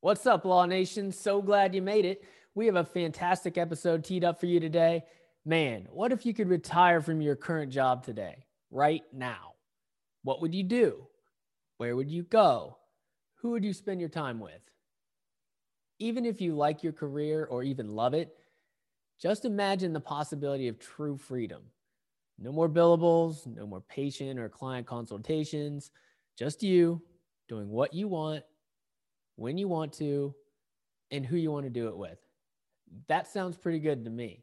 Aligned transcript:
What's 0.00 0.26
up, 0.26 0.44
Law 0.44 0.64
Nation? 0.64 1.10
So 1.10 1.42
glad 1.42 1.74
you 1.74 1.82
made 1.82 2.04
it. 2.04 2.22
We 2.54 2.66
have 2.66 2.76
a 2.76 2.84
fantastic 2.84 3.58
episode 3.58 4.04
teed 4.04 4.22
up 4.22 4.38
for 4.38 4.46
you 4.46 4.60
today. 4.60 5.02
Man, 5.44 5.88
what 5.90 6.12
if 6.12 6.24
you 6.24 6.32
could 6.32 6.48
retire 6.48 7.00
from 7.00 7.20
your 7.20 7.34
current 7.34 7.72
job 7.72 8.04
today, 8.04 8.44
right 8.70 9.02
now? 9.12 9.54
What 10.22 10.40
would 10.40 10.54
you 10.54 10.62
do? 10.62 11.08
Where 11.78 11.96
would 11.96 12.08
you 12.08 12.22
go? 12.22 12.78
Who 13.42 13.50
would 13.50 13.64
you 13.64 13.72
spend 13.72 13.98
your 13.98 14.08
time 14.08 14.38
with? 14.38 14.60
Even 15.98 16.24
if 16.24 16.40
you 16.40 16.54
like 16.54 16.84
your 16.84 16.92
career 16.92 17.46
or 17.50 17.64
even 17.64 17.96
love 17.96 18.14
it, 18.14 18.36
just 19.20 19.44
imagine 19.44 19.92
the 19.92 19.98
possibility 19.98 20.68
of 20.68 20.78
true 20.78 21.16
freedom. 21.16 21.62
No 22.38 22.52
more 22.52 22.68
billables, 22.68 23.48
no 23.48 23.66
more 23.66 23.80
patient 23.80 24.38
or 24.38 24.48
client 24.48 24.86
consultations, 24.86 25.90
just 26.38 26.62
you 26.62 27.02
doing 27.48 27.68
what 27.68 27.92
you 27.92 28.06
want, 28.06 28.44
when 29.38 29.56
you 29.56 29.68
want 29.68 29.92
to, 29.94 30.34
and 31.10 31.24
who 31.24 31.36
you 31.36 31.50
want 31.50 31.64
to 31.64 31.70
do 31.70 31.88
it 31.88 31.96
with. 31.96 32.18
That 33.06 33.28
sounds 33.28 33.56
pretty 33.56 33.78
good 33.78 34.04
to 34.04 34.10
me. 34.10 34.42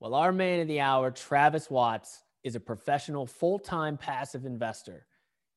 Well, 0.00 0.14
our 0.14 0.32
man 0.32 0.60
of 0.60 0.68
the 0.68 0.80
hour, 0.80 1.12
Travis 1.12 1.70
Watts, 1.70 2.22
is 2.42 2.56
a 2.56 2.60
professional 2.60 3.26
full 3.26 3.60
time 3.60 3.96
passive 3.96 4.44
investor. 4.44 5.06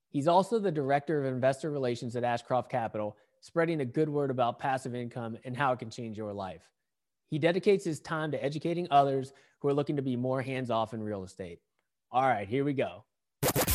He's 0.10 0.28
also 0.28 0.60
the 0.60 0.72
director 0.72 1.20
of 1.20 1.26
investor 1.26 1.72
relations 1.72 2.16
at 2.16 2.24
Ashcroft 2.24 2.70
Capital, 2.70 3.18
spreading 3.42 3.82
a 3.82 3.86
good 3.86 4.08
word 4.08 4.30
about 4.30 4.60
passive 4.60 4.94
income 4.94 5.38
and 5.44 5.58
how 5.58 5.74
it 5.74 5.80
can 5.80 5.90
change 5.90 6.16
your 6.16 6.32
life. 6.32 6.70
He 7.30 7.40
dedicates 7.40 7.84
his 7.84 8.00
time 8.00 8.32
to 8.32 8.44
educating 8.44 8.88
others 8.92 9.34
who 9.60 9.68
are 9.68 9.74
looking 9.74 9.96
to 9.96 10.04
be 10.04 10.16
more 10.16 10.44
hands 10.44 10.70
off 10.70 10.94
in 10.94 11.02
real 11.02 11.24
estate. 11.24 11.60
All 12.12 12.22
right, 12.22 12.48
here 12.48 12.64
we 12.64 12.74
go. 12.74 13.04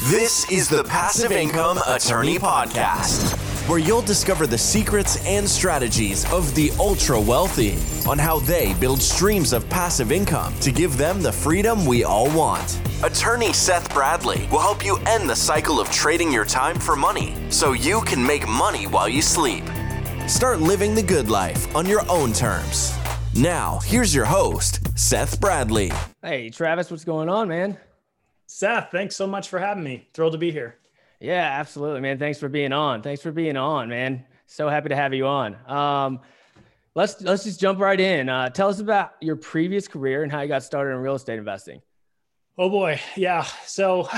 This 0.04 0.50
is 0.50 0.68
the 0.68 0.84
Passive 0.84 1.32
Income 1.32 1.80
Attorney 1.86 2.38
Podcast, 2.38 3.36
where 3.66 3.78
you'll 3.78 4.02
discover 4.02 4.46
the 4.46 4.58
secrets 4.58 5.24
and 5.26 5.48
strategies 5.48 6.30
of 6.32 6.54
the 6.54 6.70
ultra 6.78 7.20
wealthy 7.20 7.76
on 8.08 8.18
how 8.18 8.38
they 8.40 8.74
build 8.74 9.00
streams 9.00 9.52
of 9.52 9.68
passive 9.68 10.10
income 10.10 10.54
to 10.60 10.72
give 10.72 10.96
them 10.96 11.22
the 11.22 11.32
freedom 11.32 11.84
we 11.86 12.04
all 12.04 12.30
want. 12.36 12.80
Attorney 13.04 13.52
Seth 13.52 13.92
Bradley 13.92 14.48
will 14.50 14.60
help 14.60 14.84
you 14.84 14.96
end 15.06 15.28
the 15.28 15.36
cycle 15.36 15.80
of 15.80 15.90
trading 15.90 16.32
your 16.32 16.44
time 16.44 16.78
for 16.78 16.96
money 16.96 17.36
so 17.50 17.72
you 17.72 18.00
can 18.02 18.26
make 18.26 18.48
money 18.48 18.86
while 18.86 19.08
you 19.08 19.22
sleep. 19.22 19.64
Start 20.26 20.60
living 20.60 20.94
the 20.94 21.02
good 21.02 21.28
life 21.28 21.74
on 21.76 21.86
your 21.86 22.02
own 22.10 22.32
terms. 22.32 22.92
Now, 23.34 23.78
here's 23.84 24.14
your 24.14 24.24
host, 24.24 24.98
Seth 24.98 25.40
Bradley. 25.40 25.92
Hey, 26.22 26.50
Travis, 26.50 26.90
what's 26.90 27.04
going 27.04 27.28
on, 27.28 27.48
man? 27.48 27.78
Seth, 28.46 28.90
thanks 28.90 29.14
so 29.14 29.28
much 29.28 29.48
for 29.48 29.60
having 29.60 29.84
me. 29.84 30.08
Thrilled 30.12 30.32
to 30.32 30.38
be 30.38 30.50
here. 30.50 30.79
Yeah, 31.20 31.58
absolutely, 31.60 32.00
man. 32.00 32.18
Thanks 32.18 32.38
for 32.38 32.48
being 32.48 32.72
on. 32.72 33.02
Thanks 33.02 33.22
for 33.22 33.30
being 33.30 33.56
on, 33.56 33.90
man. 33.90 34.24
So 34.46 34.68
happy 34.68 34.88
to 34.88 34.96
have 34.96 35.12
you 35.12 35.26
on. 35.26 35.54
Um, 35.70 36.20
let's 36.94 37.20
let's 37.20 37.44
just 37.44 37.60
jump 37.60 37.78
right 37.78 38.00
in. 38.00 38.28
Uh, 38.28 38.48
tell 38.48 38.68
us 38.68 38.80
about 38.80 39.12
your 39.20 39.36
previous 39.36 39.86
career 39.86 40.22
and 40.22 40.32
how 40.32 40.40
you 40.40 40.48
got 40.48 40.62
started 40.62 40.92
in 40.92 40.96
real 40.98 41.14
estate 41.14 41.38
investing. 41.38 41.82
Oh 42.58 42.68
boy, 42.68 43.00
yeah. 43.16 43.42
So, 43.64 44.08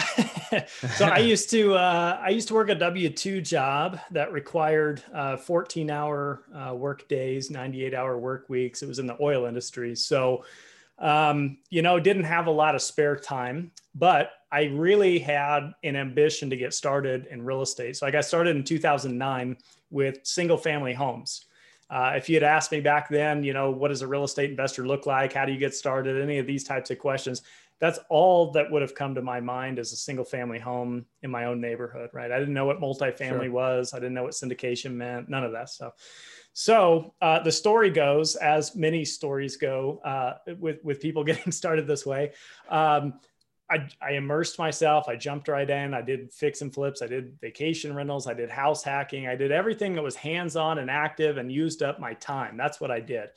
so 0.97 1.07
I 1.07 1.19
used 1.33 1.51
to 1.51 1.75
uh, 1.75 2.21
I 2.23 2.31
used 2.31 2.49
to 2.49 2.55
work 2.55 2.71
a 2.71 2.75
W 2.75 3.11
two 3.11 3.41
job 3.41 3.99
that 4.13 4.33
required 4.33 5.03
uh, 5.13 5.37
14 5.37 5.91
hour 5.91 6.43
uh, 6.55 6.75
work 6.75 7.09
days, 7.09 7.51
98 7.51 7.95
hour 7.95 8.17
work 8.17 8.49
weeks. 8.49 8.83
It 8.83 8.87
was 8.87 9.01
in 9.01 9.07
the 9.07 9.17
oil 9.21 9.47
industry, 9.47 9.95
so 9.97 10.45
um, 10.99 11.59
you 11.69 11.83
know, 11.83 11.99
didn't 11.99 12.25
have 12.25 12.47
a 12.47 12.51
lot 12.51 12.75
of 12.75 12.83
spare 12.83 13.17
time. 13.17 13.73
But 13.95 14.31
I 14.53 14.65
really 14.65 15.19
had 15.19 15.73
an 15.83 15.97
ambition 15.97 16.51
to 16.51 16.57
get 16.57 16.75
started 16.75 17.27
in 17.31 17.43
real 17.43 17.63
estate. 17.63 17.97
So 17.97 18.07
I 18.07 18.11
got 18.11 18.27
started 18.27 18.55
in 18.55 18.63
2009 18.63 19.57
with 19.91 20.19
single 20.25 20.59
family 20.59 20.93
homes. 20.93 21.47
Uh, 21.89 22.13
if 22.17 22.29
you 22.29 22.37
had 22.37 22.43
asked 22.43 22.71
me 22.71 22.81
back 22.81 23.09
then, 23.09 23.43
you 23.43 23.55
know, 23.55 23.71
what 23.71 23.89
does 23.89 24.03
a 24.03 24.07
real 24.07 24.25
estate 24.25 24.51
investor 24.51 24.87
look 24.87 25.07
like? 25.07 25.33
How 25.33 25.47
do 25.47 25.53
you 25.53 25.59
get 25.59 25.75
started? 25.75 26.21
Any 26.21 26.39
of 26.39 26.47
these 26.47 26.65
types 26.65 26.91
of 26.91 26.99
questions, 26.99 27.43
that's 27.81 27.99
all 28.11 28.53
that 28.53 28.71
would 28.71 28.83
have 28.83 28.95
come 28.95 29.15
to 29.15 29.23
my 29.23 29.41
mind 29.41 29.79
as 29.79 29.93
a 29.93 29.97
single 29.97 30.25
family 30.25 30.59
home 30.59 31.07
in 31.23 31.31
my 31.31 31.47
own 31.47 31.61
neighborhood, 31.61 32.11
right? 32.13 32.31
I 32.31 32.39
didn't 32.39 32.55
know 32.55 32.67
what 32.67 32.81
multifamily 32.81 33.45
sure. 33.45 33.51
was. 33.51 33.95
I 33.95 33.99
didn't 33.99 34.15
know 34.15 34.23
what 34.23 34.33
syndication 34.33 34.93
meant, 34.93 35.29
none 35.29 35.45
of 35.45 35.53
that 35.53 35.71
stuff. 35.71 35.95
So 36.53 37.15
uh, 37.23 37.43
the 37.43 37.53
story 37.53 37.91
goes, 37.91 38.37
as 38.37 38.77
many 38.77 39.05
stories 39.05 39.57
go 39.57 40.01
uh, 40.05 40.35
with, 40.59 40.85
with 40.85 41.01
people 41.01 41.25
getting 41.33 41.53
started 41.53 41.87
this 41.87 42.05
way. 42.05 42.33
Um, 42.69 43.15
I, 43.73 43.89
I, 44.07 44.13
immersed 44.13 44.59
myself. 44.59 45.09
I 45.09 45.17
jumped 45.17 45.49
right 45.49 45.69
in. 45.69 45.95
I 45.95 46.03
did 46.03 46.33
fix 46.33 46.61
and 46.61 46.73
flips. 46.73 47.01
I 47.01 47.07
did 47.07 47.39
vacation 47.41 47.95
rentals. 47.95 48.27
I 48.27 48.35
did 48.35 48.51
house 48.51 48.85
hacking. 48.85 49.27
I 49.27 49.35
did 49.35 49.51
everything 49.51 49.95
that 49.95 50.03
was 50.03 50.15
hands 50.15 50.57
on 50.57 50.79
and 50.79 50.91
active 50.91 51.39
and 51.39 51.51
used 51.51 51.83
up 51.83 51.99
my 51.99 52.15
time. 52.15 52.57
That's 52.57 52.81
what 52.81 52.91
I 52.91 53.01
did. 53.01 53.31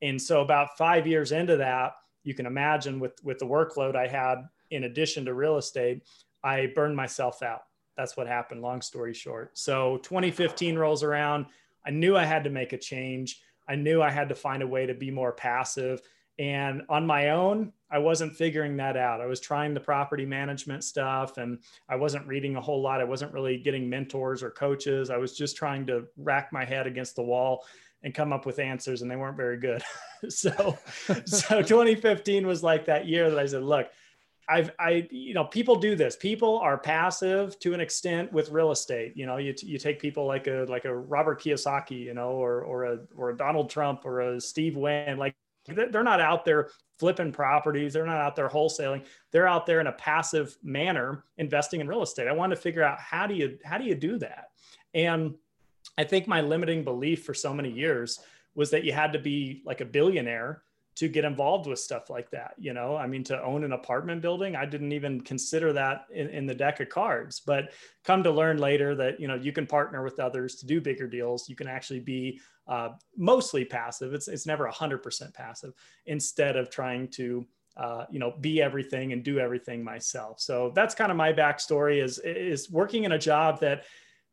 And 0.00 0.20
so, 0.20 0.40
about 0.40 0.78
five 0.78 1.06
years 1.06 1.32
into 1.32 1.56
that, 1.58 1.92
you 2.24 2.34
can 2.34 2.46
imagine 2.46 2.98
with 2.98 3.22
with 3.22 3.38
the 3.38 3.46
workload 3.46 3.94
I 3.94 4.06
had 4.06 4.44
in 4.72 4.84
addition 4.84 5.24
to 5.26 5.34
real 5.34 5.58
estate, 5.58 6.02
I 6.42 6.72
burned 6.74 6.96
myself 6.96 7.42
out. 7.42 7.64
That's 7.96 8.16
what 8.16 8.26
happened. 8.26 8.62
Long 8.62 8.80
story 8.80 9.14
short. 9.14 9.56
So 9.56 9.98
2015 9.98 10.76
rolls 10.76 11.02
around. 11.02 11.46
I 11.86 11.90
knew 11.90 12.16
I 12.16 12.24
had 12.24 12.42
to 12.44 12.50
make 12.50 12.72
a 12.72 12.78
change. 12.78 13.40
I 13.68 13.76
knew 13.76 14.02
I 14.02 14.10
had 14.10 14.28
to 14.30 14.34
find 14.34 14.62
a 14.62 14.66
way 14.66 14.86
to 14.86 14.94
be 14.94 15.10
more 15.10 15.32
passive. 15.32 16.00
And 16.38 16.82
on 16.88 17.06
my 17.06 17.30
own, 17.30 17.72
I 17.92 17.98
wasn't 17.98 18.34
figuring 18.34 18.76
that 18.78 18.96
out. 18.96 19.20
I 19.20 19.26
was 19.26 19.38
trying 19.38 19.74
the 19.74 19.80
property 19.80 20.24
management 20.24 20.82
stuff 20.82 21.36
and 21.36 21.58
I 21.90 21.96
wasn't 21.96 22.26
reading 22.26 22.56
a 22.56 22.60
whole 22.60 22.80
lot. 22.80 23.02
I 23.02 23.04
wasn't 23.04 23.34
really 23.34 23.58
getting 23.58 23.88
mentors 23.88 24.42
or 24.42 24.50
coaches. 24.50 25.10
I 25.10 25.18
was 25.18 25.36
just 25.36 25.56
trying 25.56 25.86
to 25.86 26.06
rack 26.16 26.52
my 26.52 26.64
head 26.64 26.86
against 26.86 27.16
the 27.16 27.22
wall 27.22 27.66
and 28.02 28.14
come 28.14 28.32
up 28.32 28.46
with 28.46 28.58
answers 28.58 29.02
and 29.02 29.10
they 29.10 29.16
weren't 29.16 29.36
very 29.36 29.58
good. 29.58 29.82
so 30.28 30.78
so 31.26 31.62
2015 31.62 32.46
was 32.46 32.62
like 32.62 32.86
that 32.86 33.06
year 33.06 33.28
that 33.30 33.38
I 33.38 33.44
said, 33.44 33.62
look, 33.62 33.88
I've 34.48 34.72
I 34.78 35.06
you 35.10 35.34
know 35.34 35.44
people 35.44 35.76
do 35.76 35.94
this. 35.94 36.16
People 36.16 36.58
are 36.58 36.76
passive 36.76 37.58
to 37.60 37.74
an 37.74 37.80
extent 37.80 38.32
with 38.32 38.50
real 38.50 38.72
estate. 38.72 39.16
You 39.16 39.26
know, 39.26 39.36
you, 39.36 39.54
you 39.62 39.78
take 39.78 40.00
people 40.00 40.26
like 40.26 40.46
a 40.46 40.66
like 40.68 40.84
a 40.84 40.94
Robert 40.94 41.40
Kiyosaki, 41.40 42.00
you 42.00 42.14
know, 42.14 42.30
or 42.30 42.62
or 42.62 42.84
a 42.84 42.98
or 43.16 43.30
a 43.30 43.36
Donald 43.36 43.70
Trump 43.70 44.04
or 44.04 44.20
a 44.20 44.40
Steve 44.40 44.76
Wynn. 44.76 45.16
Like 45.16 45.36
they're 45.66 46.02
not 46.02 46.20
out 46.20 46.44
there 46.44 46.70
flipping 46.98 47.32
properties. 47.32 47.92
They're 47.92 48.06
not 48.06 48.20
out 48.20 48.36
there 48.36 48.48
wholesaling. 48.48 49.04
They're 49.30 49.46
out 49.46 49.66
there 49.66 49.80
in 49.80 49.86
a 49.86 49.92
passive 49.92 50.56
manner 50.62 51.24
investing 51.38 51.80
in 51.80 51.88
real 51.88 52.02
estate. 52.02 52.28
I 52.28 52.32
wanted 52.32 52.56
to 52.56 52.60
figure 52.60 52.82
out 52.82 52.98
how 53.00 53.26
do 53.26 53.34
you 53.34 53.58
how 53.64 53.78
do 53.78 53.84
you 53.84 53.94
do 53.94 54.18
that? 54.18 54.50
And 54.94 55.34
I 55.98 56.04
think 56.04 56.26
my 56.26 56.40
limiting 56.40 56.84
belief 56.84 57.24
for 57.24 57.34
so 57.34 57.52
many 57.52 57.70
years 57.70 58.20
was 58.54 58.70
that 58.70 58.84
you 58.84 58.92
had 58.92 59.12
to 59.12 59.18
be 59.18 59.62
like 59.64 59.80
a 59.80 59.84
billionaire 59.84 60.62
to 60.94 61.08
get 61.08 61.24
involved 61.24 61.66
with 61.66 61.78
stuff 61.78 62.10
like 62.10 62.30
that. 62.30 62.54
You 62.58 62.74
know, 62.74 62.96
I 62.96 63.06
mean, 63.06 63.24
to 63.24 63.42
own 63.42 63.64
an 63.64 63.72
apartment 63.72 64.20
building, 64.20 64.54
I 64.54 64.66
didn't 64.66 64.92
even 64.92 65.20
consider 65.20 65.72
that 65.72 66.06
in, 66.12 66.28
in, 66.28 66.46
the 66.46 66.54
deck 66.54 66.80
of 66.80 66.90
cards. 66.90 67.40
But 67.40 67.72
come 68.04 68.22
to 68.22 68.30
learn 68.30 68.58
later 68.58 68.94
that, 68.96 69.18
you 69.18 69.26
know, 69.26 69.34
you 69.34 69.52
can 69.52 69.66
partner 69.66 70.02
with 70.04 70.20
others 70.20 70.56
to 70.56 70.66
do 70.66 70.80
bigger 70.80 71.06
deals. 71.06 71.48
You 71.48 71.56
can 71.56 71.66
actually 71.66 72.00
be 72.00 72.40
uh, 72.68 72.90
mostly 73.16 73.64
passive. 73.64 74.12
It's, 74.12 74.28
it's 74.28 74.46
never 74.46 74.68
100% 74.68 75.34
passive 75.34 75.72
instead 76.04 76.56
of 76.56 76.68
trying 76.68 77.08
to, 77.12 77.46
uh, 77.78 78.04
you 78.10 78.18
know, 78.18 78.34
be 78.40 78.60
everything 78.60 79.12
and 79.12 79.24
do 79.24 79.38
everything 79.38 79.82
myself. 79.82 80.40
So 80.40 80.72
that's 80.74 80.94
kind 80.94 81.10
of 81.10 81.16
my 81.16 81.32
backstory 81.32 82.02
is, 82.02 82.18
is 82.18 82.70
working 82.70 83.04
in 83.04 83.12
a 83.12 83.18
job 83.18 83.60
that 83.60 83.84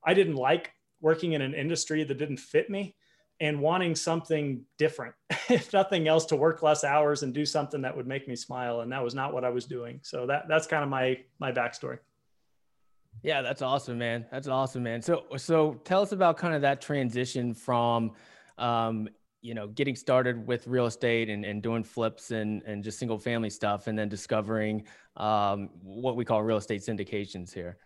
I 0.04 0.14
didn't 0.14 0.36
like 0.36 0.74
working 1.02 1.34
in 1.34 1.42
an 1.42 1.54
industry 1.54 2.04
that 2.04 2.18
didn't 2.18 2.38
fit 2.38 2.70
me 2.70 2.96
and 3.40 3.60
wanting 3.60 3.96
something 3.96 4.62
different, 4.78 5.16
if 5.50 5.72
nothing 5.74 6.08
else, 6.08 6.26
to 6.26 6.36
work 6.36 6.62
less 6.62 6.84
hours 6.84 7.24
and 7.24 7.34
do 7.34 7.46
something 7.46 7.82
that 7.82 7.96
would 7.96 8.08
make 8.08 8.28
me 8.28 8.36
smile. 8.36 8.82
And 8.82 8.92
that 8.92 9.04
was 9.04 9.16
not 9.16 9.34
what 9.34 9.44
I 9.44 9.50
was 9.50 9.66
doing. 9.66 10.00
So 10.04 10.26
that 10.28 10.48
that's 10.48 10.68
kind 10.68 10.84
of 10.84 10.90
my 10.90 11.18
my 11.40 11.52
backstory. 11.52 12.00
Yeah, 13.24 13.42
that's 13.42 13.62
awesome, 13.62 13.98
man. 13.98 14.26
That's 14.32 14.48
awesome, 14.48 14.84
man. 14.84 15.02
So 15.02 15.26
so 15.38 15.80
tell 15.84 16.02
us 16.02 16.12
about 16.12 16.38
kind 16.38 16.54
of 16.54 16.62
that 16.62 16.82
transition 16.82 17.54
from 17.54 18.14
um, 18.58 19.08
you 19.42 19.54
know, 19.54 19.68
getting 19.68 19.96
started 19.96 20.46
with 20.46 20.68
real 20.68 20.86
estate 20.86 21.30
and, 21.30 21.46
and 21.46 21.62
doing 21.62 21.84
flips 21.84 22.32
and, 22.32 22.62
and 22.64 22.84
just 22.84 23.00
single 23.00 23.18
family 23.18 23.50
stuff 23.50 23.88
and 23.88 23.98
then 23.98 24.10
discovering 24.10 24.84
um, 25.18 25.70
what 25.82 26.16
we 26.16 26.26
call 26.26 26.44
real 26.44 26.58
estate 26.58 26.82
syndications 26.82 27.54
here. 27.54 27.78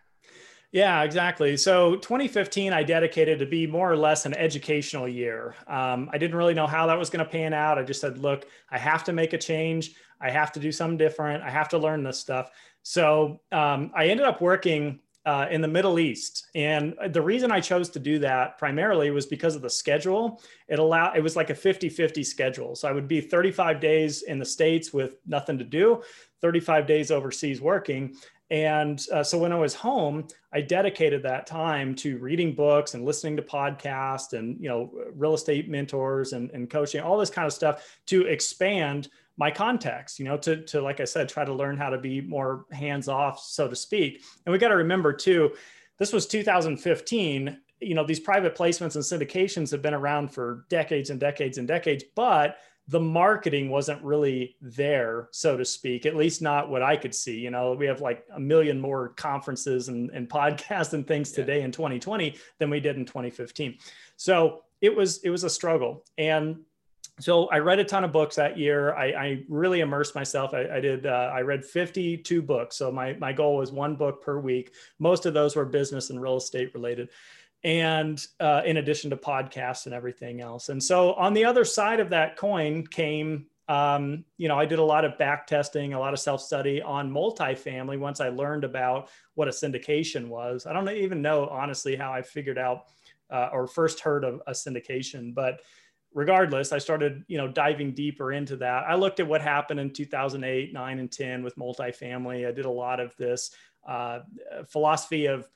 Yeah, 0.74 1.04
exactly. 1.04 1.56
So 1.56 1.94
2015, 1.94 2.72
I 2.72 2.82
dedicated 2.82 3.38
to 3.38 3.46
be 3.46 3.64
more 3.64 3.92
or 3.92 3.96
less 3.96 4.26
an 4.26 4.34
educational 4.34 5.06
year. 5.06 5.54
Um, 5.68 6.10
I 6.12 6.18
didn't 6.18 6.34
really 6.34 6.52
know 6.52 6.66
how 6.66 6.88
that 6.88 6.98
was 6.98 7.10
going 7.10 7.24
to 7.24 7.30
pan 7.30 7.54
out. 7.54 7.78
I 7.78 7.84
just 7.84 8.00
said, 8.00 8.18
look, 8.18 8.46
I 8.72 8.78
have 8.78 9.04
to 9.04 9.12
make 9.12 9.34
a 9.34 9.38
change. 9.38 9.92
I 10.20 10.30
have 10.30 10.50
to 10.50 10.58
do 10.58 10.72
something 10.72 10.98
different. 10.98 11.44
I 11.44 11.50
have 11.50 11.68
to 11.68 11.78
learn 11.78 12.02
this 12.02 12.18
stuff. 12.18 12.50
So 12.82 13.40
um, 13.52 13.92
I 13.94 14.06
ended 14.06 14.26
up 14.26 14.40
working 14.40 14.98
uh, 15.24 15.46
in 15.48 15.60
the 15.60 15.68
Middle 15.68 16.00
East. 16.00 16.48
And 16.56 16.94
the 17.10 17.22
reason 17.22 17.52
I 17.52 17.60
chose 17.60 17.88
to 17.90 18.00
do 18.00 18.18
that 18.18 18.58
primarily 18.58 19.12
was 19.12 19.26
because 19.26 19.54
of 19.54 19.62
the 19.62 19.70
schedule. 19.70 20.42
It 20.66 20.80
allowed, 20.80 21.16
it 21.16 21.22
was 21.22 21.36
like 21.36 21.50
a 21.50 21.54
50 21.54 21.88
50 21.88 22.24
schedule. 22.24 22.74
So 22.74 22.88
I 22.88 22.92
would 22.92 23.06
be 23.06 23.20
35 23.20 23.78
days 23.78 24.22
in 24.22 24.40
the 24.40 24.44
States 24.44 24.92
with 24.92 25.18
nothing 25.24 25.56
to 25.58 25.64
do, 25.64 26.02
35 26.42 26.84
days 26.88 27.12
overseas 27.12 27.60
working 27.60 28.16
And 28.54 29.04
uh, 29.12 29.24
so 29.24 29.36
when 29.36 29.50
I 29.50 29.56
was 29.56 29.74
home, 29.74 30.28
I 30.52 30.60
dedicated 30.60 31.24
that 31.24 31.44
time 31.44 31.92
to 31.96 32.18
reading 32.18 32.54
books 32.54 32.94
and 32.94 33.04
listening 33.04 33.34
to 33.34 33.42
podcasts 33.42 34.32
and 34.32 34.60
you 34.60 34.68
know 34.68 34.92
real 35.12 35.34
estate 35.34 35.68
mentors 35.68 36.34
and, 36.34 36.52
and 36.52 36.70
coaching, 36.70 37.00
all 37.00 37.18
this 37.18 37.30
kind 37.30 37.46
of 37.46 37.52
stuff 37.52 37.98
to 38.06 38.26
expand 38.26 39.08
my 39.36 39.50
context, 39.50 40.20
you 40.20 40.24
know, 40.24 40.36
to, 40.36 40.62
to, 40.66 40.80
like 40.80 41.00
I 41.00 41.04
said, 41.04 41.28
try 41.28 41.44
to 41.44 41.52
learn 41.52 41.76
how 41.76 41.90
to 41.90 41.98
be 41.98 42.20
more 42.20 42.66
hands 42.70 43.08
off, 43.08 43.42
so 43.42 43.66
to 43.66 43.74
speak. 43.74 44.22
And 44.46 44.52
we 44.52 44.58
got 44.60 44.68
to 44.68 44.76
remember 44.76 45.12
too, 45.12 45.50
this 45.98 46.12
was 46.12 46.24
2015. 46.28 47.58
You 47.80 47.94
know, 47.96 48.06
these 48.06 48.20
private 48.20 48.54
placements 48.54 48.94
and 48.94 49.02
syndications 49.02 49.72
have 49.72 49.82
been 49.82 49.94
around 49.94 50.28
for 50.28 50.64
decades 50.68 51.10
and 51.10 51.18
decades 51.18 51.58
and 51.58 51.66
decades, 51.66 52.04
but 52.14 52.58
the 52.88 53.00
marketing 53.00 53.70
wasn't 53.70 54.02
really 54.02 54.56
there, 54.60 55.28
so 55.32 55.56
to 55.56 55.64
speak, 55.64 56.04
at 56.04 56.16
least 56.16 56.42
not 56.42 56.68
what 56.68 56.82
I 56.82 56.96
could 56.96 57.14
see. 57.14 57.38
You 57.38 57.50
know, 57.50 57.72
we 57.72 57.86
have 57.86 58.02
like 58.02 58.24
a 58.34 58.40
million 58.40 58.78
more 58.78 59.10
conferences 59.10 59.88
and, 59.88 60.10
and 60.10 60.28
podcasts 60.28 60.92
and 60.92 61.06
things 61.06 61.30
yeah. 61.30 61.36
today 61.36 61.62
in 61.62 61.72
2020 61.72 62.36
than 62.58 62.70
we 62.70 62.80
did 62.80 62.96
in 62.96 63.06
2015. 63.06 63.78
So 64.16 64.62
it 64.80 64.94
was 64.94 65.22
it 65.24 65.30
was 65.30 65.44
a 65.44 65.50
struggle. 65.50 66.04
And 66.18 66.58
so 67.20 67.46
I 67.46 67.58
read 67.58 67.78
a 67.78 67.84
ton 67.84 68.04
of 68.04 68.12
books 68.12 68.36
that 68.36 68.58
year. 68.58 68.92
I, 68.94 69.04
I 69.12 69.42
really 69.48 69.80
immersed 69.80 70.14
myself. 70.14 70.52
I, 70.52 70.66
I 70.68 70.80
did. 70.80 71.06
Uh, 71.06 71.30
I 71.32 71.40
read 71.40 71.64
52 71.64 72.42
books. 72.42 72.76
So 72.76 72.90
my 72.90 73.14
my 73.14 73.32
goal 73.32 73.56
was 73.56 73.72
one 73.72 73.94
book 73.94 74.22
per 74.22 74.38
week. 74.38 74.74
Most 74.98 75.24
of 75.24 75.32
those 75.32 75.54
were 75.56 75.64
business 75.64 76.10
and 76.10 76.20
real 76.20 76.36
estate 76.36 76.74
related, 76.74 77.10
and 77.64 78.26
uh, 78.40 78.60
in 78.66 78.76
addition 78.76 79.10
to 79.10 79.16
podcasts 79.16 79.86
and 79.86 79.94
everything 79.94 80.42
else. 80.42 80.68
And 80.68 80.82
so 80.82 81.14
on 81.14 81.32
the 81.32 81.44
other 81.44 81.64
side 81.64 81.98
of 81.98 82.10
that 82.10 82.36
coin 82.36 82.86
came, 82.86 83.46
um, 83.68 84.24
you 84.36 84.48
know, 84.48 84.58
I 84.58 84.66
did 84.66 84.78
a 84.78 84.84
lot 84.84 85.06
of 85.06 85.16
back 85.16 85.46
testing, 85.46 85.94
a 85.94 85.98
lot 85.98 86.12
of 86.12 86.20
self 86.20 86.42
study 86.42 86.82
on 86.82 87.10
multifamily. 87.10 87.98
Once 87.98 88.20
I 88.20 88.28
learned 88.28 88.64
about 88.64 89.08
what 89.34 89.48
a 89.48 89.50
syndication 89.50 90.28
was, 90.28 90.66
I 90.66 90.74
don't 90.74 90.88
even 90.90 91.22
know 91.22 91.48
honestly 91.48 91.96
how 91.96 92.12
I 92.12 92.20
figured 92.20 92.58
out 92.58 92.84
uh, 93.30 93.48
or 93.52 93.66
first 93.66 94.00
heard 94.00 94.24
of 94.24 94.42
a 94.46 94.52
syndication, 94.52 95.34
but 95.34 95.60
regardless, 96.12 96.72
I 96.72 96.78
started, 96.78 97.24
you 97.26 97.38
know, 97.38 97.48
diving 97.48 97.92
deeper 97.94 98.32
into 98.32 98.56
that. 98.56 98.84
I 98.86 98.94
looked 98.94 99.18
at 99.18 99.26
what 99.26 99.40
happened 99.40 99.80
in 99.80 99.90
2008, 99.90 100.72
9, 100.74 100.98
and 100.98 101.10
10 101.10 101.42
with 101.42 101.56
multifamily. 101.56 102.46
I 102.46 102.52
did 102.52 102.66
a 102.66 102.70
lot 102.70 103.00
of 103.00 103.16
this 103.16 103.50
uh, 103.88 104.20
philosophy 104.68 105.26
of 105.26 105.48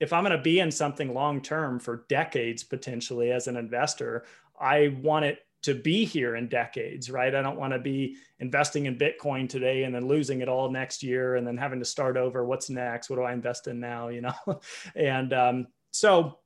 if 0.00 0.12
I'm 0.12 0.24
going 0.24 0.36
to 0.36 0.42
be 0.42 0.60
in 0.60 0.70
something 0.70 1.14
long 1.14 1.40
term 1.40 1.78
for 1.78 2.04
decades 2.08 2.62
potentially 2.62 3.32
as 3.32 3.46
an 3.46 3.56
investor, 3.56 4.24
I 4.60 4.96
want 5.00 5.24
it 5.24 5.40
to 5.62 5.74
be 5.74 6.04
here 6.04 6.36
in 6.36 6.48
decades, 6.48 7.10
right? 7.10 7.34
I 7.34 7.42
don't 7.42 7.58
want 7.58 7.72
to 7.72 7.78
be 7.78 8.16
investing 8.38 8.86
in 8.86 8.98
Bitcoin 8.98 9.48
today 9.48 9.82
and 9.84 9.94
then 9.94 10.06
losing 10.06 10.40
it 10.40 10.48
all 10.48 10.70
next 10.70 11.02
year 11.02 11.36
and 11.36 11.46
then 11.46 11.56
having 11.56 11.80
to 11.80 11.84
start 11.84 12.16
over. 12.16 12.44
What's 12.44 12.70
next? 12.70 13.10
What 13.10 13.16
do 13.16 13.22
I 13.22 13.32
invest 13.32 13.66
in 13.66 13.80
now? 13.80 14.08
You 14.08 14.20
know, 14.20 14.60
and 14.94 15.32
um, 15.32 15.66
so 15.90 16.38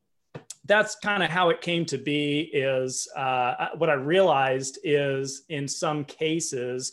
that's 0.64 0.94
kind 0.96 1.22
of 1.22 1.30
how 1.30 1.50
it 1.50 1.60
came 1.60 1.84
to 1.86 1.98
be 1.98 2.42
is 2.52 3.08
uh, 3.16 3.68
what 3.76 3.90
i 3.90 3.94
realized 3.94 4.78
is 4.84 5.42
in 5.48 5.66
some 5.66 6.04
cases 6.04 6.92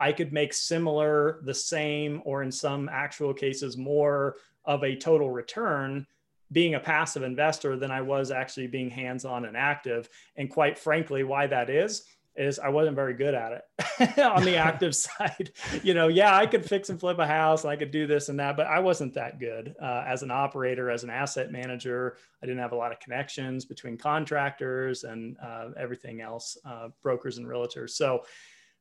i 0.00 0.12
could 0.12 0.32
make 0.32 0.54
similar 0.54 1.40
the 1.44 1.54
same 1.54 2.22
or 2.24 2.42
in 2.42 2.50
some 2.50 2.88
actual 2.90 3.34
cases 3.34 3.76
more 3.76 4.36
of 4.68 4.84
a 4.84 4.94
total 4.94 5.30
return 5.30 6.06
being 6.52 6.76
a 6.76 6.80
passive 6.80 7.24
investor 7.24 7.76
than 7.76 7.90
i 7.90 8.00
was 8.00 8.30
actually 8.30 8.68
being 8.68 8.88
hands-on 8.88 9.44
and 9.44 9.56
active 9.56 10.08
and 10.36 10.48
quite 10.48 10.78
frankly 10.78 11.24
why 11.24 11.48
that 11.48 11.68
is 11.68 12.04
is 12.38 12.60
I 12.60 12.68
wasn't 12.68 12.94
very 12.94 13.14
good 13.14 13.34
at 13.34 13.52
it 13.52 14.18
on 14.20 14.44
the 14.44 14.56
active 14.56 14.94
side. 14.96 15.50
You 15.82 15.92
know, 15.92 16.08
yeah, 16.08 16.36
I 16.36 16.46
could 16.46 16.64
fix 16.64 16.88
and 16.88 16.98
flip 16.98 17.18
a 17.18 17.26
house, 17.26 17.64
and 17.64 17.70
I 17.70 17.76
could 17.76 17.90
do 17.90 18.06
this 18.06 18.28
and 18.28 18.38
that, 18.38 18.56
but 18.56 18.66
I 18.66 18.78
wasn't 18.78 19.12
that 19.14 19.40
good 19.40 19.74
uh, 19.82 20.04
as 20.06 20.22
an 20.22 20.30
operator, 20.30 20.88
as 20.88 21.02
an 21.02 21.10
asset 21.10 21.50
manager. 21.50 22.16
I 22.42 22.46
didn't 22.46 22.60
have 22.60 22.72
a 22.72 22.76
lot 22.76 22.92
of 22.92 23.00
connections 23.00 23.64
between 23.64 23.98
contractors 23.98 25.02
and 25.02 25.36
uh, 25.42 25.70
everything 25.76 26.20
else, 26.20 26.56
uh, 26.64 26.88
brokers 27.02 27.38
and 27.38 27.46
realtors. 27.46 27.90
So, 27.90 28.22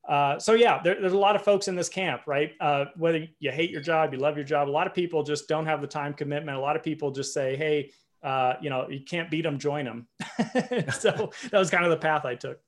uh, 0.07 0.39
so 0.39 0.53
yeah, 0.53 0.81
there, 0.81 0.99
there's 0.99 1.13
a 1.13 1.17
lot 1.17 1.35
of 1.35 1.41
folks 1.41 1.67
in 1.67 1.75
this 1.75 1.89
camp, 1.89 2.21
right? 2.25 2.53
Uh, 2.61 2.85
whether 2.95 3.27
you 3.39 3.51
hate 3.51 3.69
your 3.69 3.81
job, 3.81 4.13
you 4.13 4.19
love 4.19 4.37
your 4.37 4.45
job, 4.45 4.69
a 4.69 4.71
lot 4.71 4.87
of 4.87 4.93
people 4.93 5.21
just 5.21 5.47
don't 5.49 5.65
have 5.65 5.81
the 5.81 5.87
time 5.87 6.13
commitment. 6.13 6.57
A 6.57 6.61
lot 6.61 6.77
of 6.77 6.83
people 6.83 7.11
just 7.11 7.33
say, 7.33 7.57
"Hey, 7.57 7.91
uh, 8.23 8.53
you 8.61 8.69
know, 8.69 8.87
you 8.89 9.01
can't 9.01 9.29
beat 9.29 9.41
them, 9.41 9.59
join 9.59 9.83
them." 9.83 10.07
so 10.93 11.31
that 11.51 11.59
was 11.59 11.69
kind 11.69 11.83
of 11.83 11.91
the 11.91 11.97
path 11.97 12.23
I 12.23 12.35
took. 12.35 12.59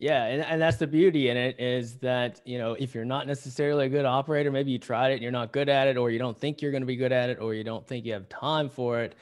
Yeah, 0.00 0.24
and, 0.24 0.42
and 0.42 0.60
that's 0.60 0.76
the 0.76 0.88
beauty 0.88 1.28
in 1.28 1.36
it 1.36 1.60
is 1.60 1.98
that, 1.98 2.40
you 2.44 2.58
know, 2.58 2.72
if 2.72 2.96
you're 2.96 3.04
not 3.04 3.28
necessarily 3.28 3.86
a 3.86 3.88
good 3.88 4.04
operator, 4.04 4.50
maybe 4.50 4.72
you 4.72 4.78
tried 4.78 5.10
it 5.10 5.14
and 5.14 5.22
you're 5.22 5.30
not 5.30 5.52
good 5.52 5.68
at 5.68 5.86
it, 5.86 5.96
or 5.96 6.10
you 6.10 6.18
don't 6.18 6.36
think 6.36 6.60
you're 6.60 6.72
going 6.72 6.82
to 6.82 6.86
be 6.86 6.96
good 6.96 7.12
at 7.12 7.30
it, 7.30 7.38
or 7.38 7.54
you 7.54 7.62
don't 7.62 7.86
think 7.86 8.04
you 8.04 8.12
have 8.12 8.28
time 8.28 8.68
for 8.68 9.00
it. 9.00 9.14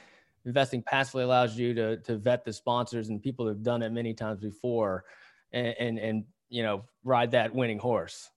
Investing 0.46 0.82
passively 0.82 1.24
allows 1.24 1.58
you 1.58 1.74
to 1.74 1.98
to 1.98 2.16
vet 2.16 2.46
the 2.46 2.52
sponsors 2.52 3.10
and 3.10 3.22
people 3.22 3.46
have 3.46 3.62
done 3.62 3.82
it 3.82 3.92
many 3.92 4.14
times 4.14 4.40
before 4.40 5.04
and 5.52 5.74
and, 5.78 5.98
and 5.98 6.24
you 6.52 6.62
know, 6.62 6.84
ride 7.02 7.32
that 7.32 7.54
winning 7.54 7.78
horse. 7.78 8.28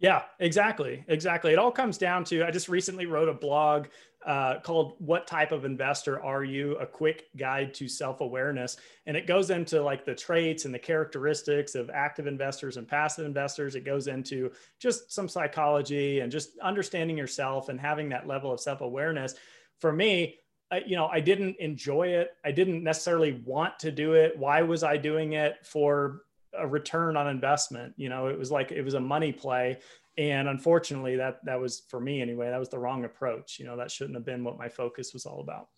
Yeah, 0.00 0.22
exactly. 0.38 1.04
Exactly. 1.08 1.52
It 1.52 1.58
all 1.58 1.70
comes 1.70 1.98
down 1.98 2.24
to 2.24 2.44
I 2.44 2.50
just 2.50 2.68
recently 2.68 3.04
wrote 3.04 3.28
a 3.28 3.34
blog 3.34 3.88
uh, 4.26 4.58
called 4.60 4.94
What 4.98 5.26
Type 5.26 5.52
of 5.52 5.66
Investor 5.66 6.22
Are 6.22 6.42
You? 6.42 6.76
A 6.76 6.86
Quick 6.86 7.24
Guide 7.36 7.74
to 7.74 7.86
Self 7.86 8.22
Awareness. 8.22 8.78
And 9.06 9.14
it 9.14 9.26
goes 9.26 9.50
into 9.50 9.82
like 9.82 10.06
the 10.06 10.14
traits 10.14 10.64
and 10.64 10.72
the 10.72 10.78
characteristics 10.78 11.74
of 11.74 11.90
active 11.90 12.26
investors 12.26 12.78
and 12.78 12.88
passive 12.88 13.26
investors. 13.26 13.74
It 13.74 13.84
goes 13.84 14.08
into 14.08 14.50
just 14.78 15.12
some 15.12 15.28
psychology 15.28 16.20
and 16.20 16.32
just 16.32 16.58
understanding 16.60 17.18
yourself 17.18 17.68
and 17.68 17.78
having 17.78 18.08
that 18.08 18.26
level 18.26 18.50
of 18.52 18.60
self 18.60 18.80
awareness. 18.80 19.34
For 19.80 19.92
me, 19.92 20.38
I, 20.70 20.82
you 20.86 20.96
know, 20.96 21.08
I 21.08 21.20
didn't 21.20 21.56
enjoy 21.58 22.08
it. 22.08 22.30
I 22.42 22.52
didn't 22.52 22.82
necessarily 22.82 23.42
want 23.44 23.78
to 23.80 23.90
do 23.90 24.14
it. 24.14 24.38
Why 24.38 24.62
was 24.62 24.82
I 24.82 24.96
doing 24.96 25.34
it 25.34 25.56
for 25.62 26.22
a 26.56 26.66
return 26.66 27.16
on 27.16 27.28
investment? 27.28 27.94
You 27.96 28.08
know, 28.08 28.26
it 28.26 28.38
was 28.38 28.50
like 28.50 28.72
it 28.72 28.82
was 28.82 28.94
a 28.94 29.00
money 29.00 29.32
play. 29.32 29.78
And 30.18 30.48
unfortunately 30.48 31.16
that 31.16 31.44
that 31.44 31.60
was 31.60 31.82
for 31.88 32.00
me 32.00 32.20
anyway 32.20 32.50
that 32.50 32.58
was 32.58 32.68
the 32.68 32.78
wrong 32.78 33.04
approach. 33.04 33.58
You 33.58 33.66
know 33.66 33.76
that 33.76 33.90
shouldn't 33.90 34.16
have 34.16 34.24
been 34.24 34.44
what 34.44 34.58
my 34.58 34.68
focus 34.68 35.12
was 35.12 35.24
all 35.24 35.40
about. 35.40 35.68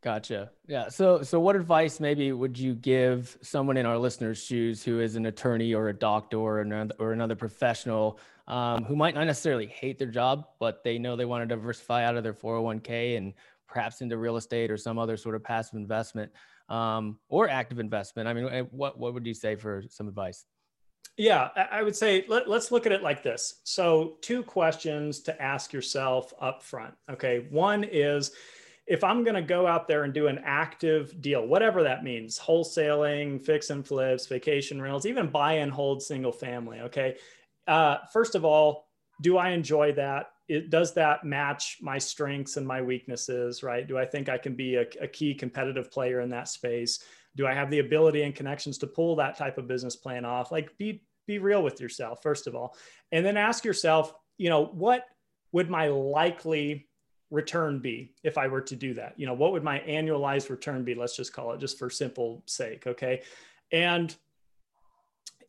Gotcha. 0.00 0.50
Yeah. 0.66 0.88
So 0.88 1.22
so 1.22 1.40
what 1.40 1.56
advice 1.56 2.00
maybe 2.00 2.32
would 2.32 2.58
you 2.58 2.74
give 2.74 3.36
someone 3.42 3.76
in 3.76 3.84
our 3.84 3.98
listeners 3.98 4.42
shoes 4.42 4.82
who 4.82 5.00
is 5.00 5.16
an 5.16 5.26
attorney 5.26 5.74
or 5.74 5.88
a 5.88 5.92
doctor 5.92 6.38
or 6.38 6.60
another, 6.60 6.94
or 6.98 7.12
another 7.12 7.34
professional 7.34 8.18
um, 8.46 8.84
who 8.84 8.96
might 8.96 9.14
not 9.14 9.24
necessarily 9.24 9.66
hate 9.66 9.98
their 9.98 10.08
job 10.08 10.46
but 10.58 10.82
they 10.84 10.98
know 10.98 11.16
they 11.16 11.24
want 11.24 11.42
to 11.42 11.54
diversify 11.54 12.04
out 12.04 12.16
of 12.16 12.22
their 12.22 12.32
401k 12.32 13.16
and 13.16 13.34
perhaps 13.66 14.00
into 14.00 14.16
real 14.16 14.36
estate 14.36 14.70
or 14.70 14.76
some 14.76 14.98
other 14.98 15.16
sort 15.16 15.34
of 15.34 15.42
passive 15.42 15.74
investment 15.74 16.32
um, 16.68 17.18
or 17.28 17.48
active 17.48 17.78
investment 17.78 18.28
i 18.28 18.32
mean 18.32 18.66
what 18.70 18.98
what 18.98 19.14
would 19.14 19.26
you 19.26 19.34
say 19.34 19.56
for 19.56 19.82
some 19.88 20.08
advice 20.08 20.44
yeah, 21.18 21.48
I 21.72 21.82
would 21.82 21.96
say 21.96 22.24
let, 22.28 22.48
us 22.48 22.70
look 22.70 22.86
at 22.86 22.92
it 22.92 23.02
like 23.02 23.24
this. 23.24 23.60
So, 23.64 24.18
two 24.20 24.44
questions 24.44 25.18
to 25.22 25.42
ask 25.42 25.72
yourself 25.72 26.32
up 26.40 26.62
front. 26.62 26.94
Okay. 27.10 27.48
One 27.50 27.82
is 27.82 28.30
if 28.86 29.02
I'm 29.02 29.24
going 29.24 29.34
to 29.34 29.42
go 29.42 29.66
out 29.66 29.88
there 29.88 30.04
and 30.04 30.14
do 30.14 30.28
an 30.28 30.40
active 30.44 31.20
deal, 31.20 31.44
whatever 31.44 31.82
that 31.82 32.04
means 32.04 32.38
wholesaling, 32.38 33.44
fix 33.44 33.70
and 33.70 33.84
flips, 33.84 34.26
vacation 34.26 34.80
rentals, 34.80 35.06
even 35.06 35.26
buy 35.26 35.54
and 35.54 35.72
hold 35.72 36.02
single 36.04 36.30
family. 36.30 36.80
Okay. 36.82 37.16
Uh, 37.66 37.98
first 38.12 38.36
of 38.36 38.44
all, 38.44 38.88
do 39.20 39.36
I 39.36 39.50
enjoy 39.50 39.92
that? 39.94 40.30
It, 40.48 40.70
does 40.70 40.94
that 40.94 41.24
match 41.24 41.78
my 41.82 41.98
strengths 41.98 42.56
and 42.56 42.66
my 42.66 42.80
weaknesses, 42.80 43.62
right? 43.62 43.86
Do 43.86 43.98
I 43.98 44.06
think 44.06 44.28
I 44.28 44.38
can 44.38 44.54
be 44.54 44.76
a, 44.76 44.86
a 45.00 45.06
key 45.06 45.34
competitive 45.34 45.90
player 45.90 46.20
in 46.20 46.30
that 46.30 46.48
space? 46.48 47.04
do 47.38 47.46
i 47.46 47.54
have 47.54 47.70
the 47.70 47.78
ability 47.78 48.22
and 48.22 48.34
connections 48.34 48.76
to 48.78 48.86
pull 48.86 49.16
that 49.16 49.38
type 49.38 49.56
of 49.56 49.66
business 49.66 49.96
plan 49.96 50.26
off? 50.26 50.52
Like 50.52 50.76
be 50.76 51.02
be 51.26 51.38
real 51.38 51.62
with 51.62 51.80
yourself 51.80 52.22
first 52.22 52.46
of 52.46 52.54
all. 52.54 52.76
And 53.12 53.24
then 53.24 53.38
ask 53.38 53.64
yourself 53.64 54.12
you 54.36 54.50
know 54.50 54.66
what 54.66 55.04
would 55.52 55.70
my 55.70 55.88
likely 55.88 56.86
return 57.30 57.78
be 57.78 58.14
if 58.22 58.38
i 58.38 58.48
were 58.48 58.60
to 58.62 58.76
do 58.76 58.92
that? 58.94 59.14
You 59.16 59.26
know 59.26 59.34
what 59.34 59.52
would 59.52 59.64
my 59.64 59.78
annualized 59.80 60.50
return 60.50 60.84
be? 60.84 60.94
Let's 60.94 61.16
just 61.16 61.32
call 61.32 61.52
it 61.52 61.60
just 61.60 61.78
for 61.78 61.88
simple 61.88 62.42
sake 62.46 62.86
okay? 62.86 63.22
And 63.70 64.14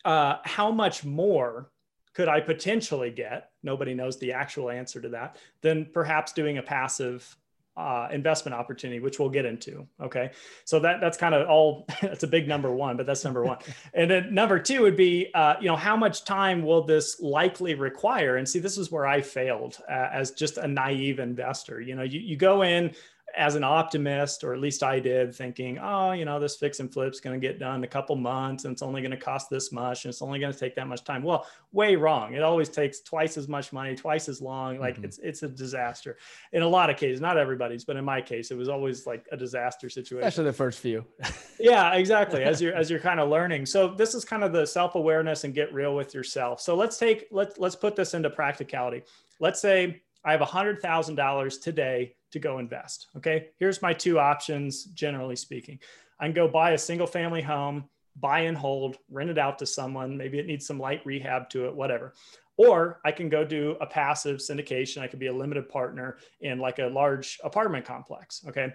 uh, 0.06 0.38
how 0.46 0.72
much 0.72 1.04
more 1.04 1.72
could 2.20 2.28
i 2.28 2.42
potentially 2.42 3.10
get 3.10 3.52
nobody 3.64 3.94
knows 3.94 4.20
the 4.20 4.34
actual 4.34 4.70
answer 4.70 5.00
to 5.00 5.08
that 5.08 5.38
Then 5.62 5.88
perhaps 5.94 6.34
doing 6.34 6.58
a 6.58 6.62
passive 6.62 7.38
uh, 7.78 8.10
investment 8.12 8.54
opportunity, 8.54 9.00
which 9.00 9.20
we'll 9.20 9.30
get 9.30 9.46
into. 9.46 9.88
Okay, 10.02 10.32
so 10.66 10.82
that 10.82 11.00
that's 11.00 11.18
kind 11.18 11.34
of 11.34 11.48
all. 11.48 11.86
That's 12.02 12.24
a 12.24 12.28
big 12.28 12.46
number 12.46 12.74
one, 12.74 12.98
but 12.98 13.06
that's 13.06 13.24
number 13.24 13.46
one. 13.46 13.60
and 13.94 14.12
then 14.12 14.34
number 14.34 14.60
two 14.60 14.82
would 14.82 14.98
be, 14.98 15.32
uh, 15.34 15.54
you 15.62 15.68
know, 15.68 15.78
how 15.78 15.96
much 15.96 16.26
time 16.26 16.66
will 16.66 16.84
this 16.84 17.22
likely 17.22 17.76
require? 17.76 18.36
And 18.36 18.50
see, 18.50 18.60
this 18.60 18.78
is 18.78 18.92
where 18.92 19.08
I 19.08 19.22
failed 19.22 19.78
uh, 19.88 20.10
as 20.12 20.32
just 20.32 20.58
a 20.58 20.68
naive 20.68 21.20
investor. 21.20 21.80
You 21.80 21.96
know, 21.96 22.04
you, 22.04 22.20
you 22.20 22.36
go 22.36 22.64
in 22.64 22.94
as 23.36 23.56
an 23.56 23.64
optimist, 23.64 24.44
or 24.44 24.54
at 24.54 24.60
least 24.60 24.84
I 24.84 25.00
did, 25.00 25.34
thinking, 25.34 25.80
oh, 25.80 26.12
you 26.12 26.26
know, 26.26 26.40
this 26.40 26.56
fix 26.56 26.80
and 26.80 26.92
flip's 26.92 27.20
going 27.20 27.40
to 27.40 27.48
get 27.48 27.60
done 27.60 27.76
in 27.76 27.84
a 27.84 27.88
couple 27.88 28.16
months 28.16 28.66
and 28.66 28.72
it's 28.74 28.82
only 28.82 29.02
going 29.02 29.12
to 29.12 29.18
cost 29.18 29.50
this 29.50 29.72
much 29.72 30.06
and 30.06 30.12
it's 30.12 30.22
only 30.22 30.40
going 30.40 30.52
to 30.52 30.58
take 30.58 30.76
that 30.76 30.88
much 30.88 31.04
time. 31.04 31.24
Well, 31.24 31.46
way 31.72 31.96
wrong. 31.96 32.34
It 32.34 32.44
always 32.44 32.70
takes 32.70 33.02
twice 33.02 33.38
as 33.38 33.48
much 33.48 33.72
money, 33.72 33.96
twice 33.96 34.30
as 34.30 34.42
long. 34.42 34.80
Like 34.80 34.96
mm-hmm. 34.96 35.06
it's 35.06 35.20
it's 35.20 35.44
a 35.44 35.48
disaster 35.48 36.18
in 36.54 36.62
a 36.62 36.68
lot 36.68 36.90
of 36.90 36.98
cases, 36.98 37.22
not 37.22 37.38
everybody's, 37.38 37.86
but 37.86 37.96
in 37.96 38.06
my 38.06 38.22
case, 38.22 38.52
it 38.52 38.58
was 38.58 38.70
always 38.70 39.06
like 39.06 39.26
a 39.32 39.38
disaster 39.38 39.90
situation. 39.90 40.28
Especially 40.28 40.46
the 40.46 40.54
first 40.54 40.80
few. 40.80 41.06
yeah, 41.60 41.94
exactly. 41.96 42.44
As 42.44 42.62
you're 42.62 42.74
as 42.74 42.90
you're 42.90 43.00
kind 43.00 43.20
of 43.20 43.30
learning. 43.30 43.66
So 43.66 43.88
this 43.88 44.14
is 44.14 44.26
kind 44.26 44.44
of 44.44 44.54
the 44.54 44.66
self-awareness 44.66 45.44
and 45.44 45.54
get 45.54 45.74
real 45.74 45.96
with 45.96 46.14
yourself. 46.14 46.62
So 46.62 46.76
let's 46.76 46.98
take 46.98 47.28
let's 47.32 47.58
let's 47.60 47.76
put 47.76 47.96
this 47.96 48.14
into 48.14 48.30
practicality. 48.30 49.04
Let's 49.40 49.62
say 49.62 50.02
I 50.24 50.32
have 50.32 50.42
$100,000 50.42 51.62
today 51.62 52.16
to 52.32 52.40
go 52.40 52.60
invest. 52.60 53.08
Okay. 53.18 53.48
Here's 53.58 53.82
my 53.82 53.94
two 53.94 54.20
options, 54.20 54.86
generally 54.86 55.36
speaking. 55.36 55.80
I 56.20 56.26
can 56.26 56.34
go 56.34 56.48
buy 56.48 56.72
a 56.72 56.78
single 56.78 57.08
family 57.08 57.42
home, 57.42 57.86
buy 58.16 58.42
and 58.42 58.58
hold, 58.58 58.98
rent 59.10 59.30
it 59.30 59.38
out 59.38 59.60
to 59.60 59.66
someone. 59.66 60.18
Maybe 60.18 60.40
it 60.40 60.46
needs 60.46 60.68
some 60.68 60.80
light 60.80 61.06
rehab 61.06 61.50
to 61.52 61.68
it, 61.68 61.76
whatever. 61.76 62.14
Or 62.58 63.00
I 63.06 63.14
can 63.14 63.30
go 63.30 63.46
do 63.46 63.78
a 63.80 63.86
passive 63.86 64.38
syndication. 64.40 65.02
I 65.02 65.08
could 65.08 65.20
be 65.20 65.28
a 65.28 65.34
limited 65.34 65.70
partner 65.70 66.18
in 66.42 66.60
like 66.60 66.80
a 66.80 66.88
large 66.88 67.40
apartment 67.44 67.86
complex. 67.86 68.44
Okay. 68.48 68.74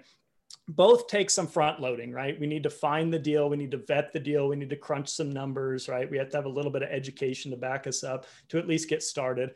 Both 0.68 1.08
take 1.08 1.28
some 1.28 1.46
front 1.46 1.80
loading, 1.80 2.10
right? 2.10 2.40
We 2.40 2.46
need 2.46 2.62
to 2.62 2.70
find 2.70 3.12
the 3.12 3.18
deal. 3.18 3.50
We 3.50 3.58
need 3.58 3.72
to 3.72 3.84
vet 3.86 4.14
the 4.14 4.20
deal. 4.20 4.48
We 4.48 4.56
need 4.56 4.70
to 4.70 4.76
crunch 4.76 5.10
some 5.10 5.30
numbers, 5.30 5.88
right? 5.88 6.10
We 6.10 6.16
have 6.16 6.30
to 6.30 6.38
have 6.38 6.46
a 6.46 6.48
little 6.48 6.70
bit 6.70 6.82
of 6.82 6.88
education 6.88 7.50
to 7.50 7.58
back 7.58 7.86
us 7.86 8.02
up 8.02 8.24
to 8.48 8.58
at 8.58 8.66
least 8.66 8.88
get 8.88 9.02
started. 9.02 9.50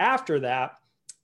After 0.00 0.40
that, 0.40 0.72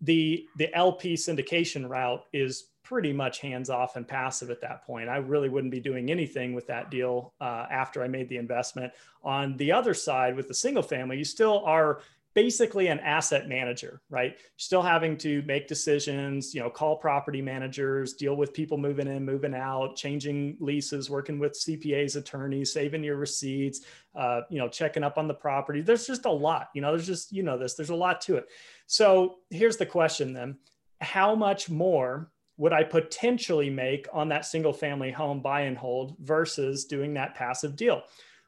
the 0.00 0.46
the 0.56 0.74
LP 0.74 1.14
syndication 1.14 1.88
route 1.88 2.24
is 2.32 2.70
pretty 2.84 3.12
much 3.12 3.40
hands 3.40 3.70
off 3.70 3.96
and 3.96 4.06
passive 4.06 4.50
at 4.50 4.60
that 4.60 4.84
point. 4.84 5.08
I 5.08 5.16
really 5.16 5.48
wouldn't 5.48 5.70
be 5.70 5.80
doing 5.80 6.10
anything 6.10 6.52
with 6.52 6.66
that 6.66 6.90
deal 6.90 7.32
uh, 7.40 7.66
after 7.70 8.02
I 8.02 8.08
made 8.08 8.28
the 8.28 8.36
investment. 8.36 8.92
On 9.22 9.56
the 9.56 9.72
other 9.72 9.94
side, 9.94 10.36
with 10.36 10.48
the 10.48 10.54
single 10.54 10.82
family, 10.82 11.16
you 11.16 11.24
still 11.24 11.62
are 11.64 12.00
basically 12.34 12.88
an 12.88 12.98
asset 13.00 13.48
manager, 13.48 14.02
right? 14.10 14.36
Still 14.56 14.82
having 14.82 15.16
to 15.18 15.42
make 15.42 15.68
decisions, 15.68 16.52
you 16.52 16.60
know, 16.60 16.68
call 16.68 16.96
property 16.96 17.40
managers, 17.40 18.14
deal 18.14 18.34
with 18.34 18.52
people 18.52 18.76
moving 18.76 19.06
in, 19.06 19.24
moving 19.24 19.54
out, 19.54 19.96
changing 19.96 20.56
leases, 20.60 21.08
working 21.08 21.38
with 21.38 21.52
CPAs, 21.52 22.16
attorneys, 22.16 22.72
saving 22.72 23.04
your 23.04 23.16
receipts, 23.16 23.82
uh, 24.16 24.40
you 24.50 24.58
know, 24.58 24.68
checking 24.68 25.04
up 25.04 25.16
on 25.16 25.28
the 25.28 25.34
property. 25.34 25.80
There's 25.80 26.06
just 26.06 26.24
a 26.24 26.30
lot, 26.30 26.68
you 26.74 26.82
know, 26.82 26.90
there's 26.90 27.06
just, 27.06 27.32
you 27.32 27.44
know, 27.44 27.56
this, 27.56 27.74
there's 27.74 27.90
a 27.90 27.94
lot 27.94 28.20
to 28.22 28.36
it. 28.36 28.46
So 28.86 29.36
here's 29.50 29.76
the 29.76 29.86
question 29.86 30.32
then 30.32 30.58
How 31.00 31.36
much 31.36 31.70
more 31.70 32.30
would 32.56 32.72
I 32.72 32.84
potentially 32.84 33.70
make 33.70 34.06
on 34.12 34.28
that 34.28 34.44
single 34.44 34.72
family 34.72 35.10
home 35.10 35.40
buy 35.40 35.62
and 35.62 35.76
hold 35.76 36.16
versus 36.20 36.84
doing 36.84 37.14
that 37.14 37.36
passive 37.36 37.76
deal? 37.76 38.02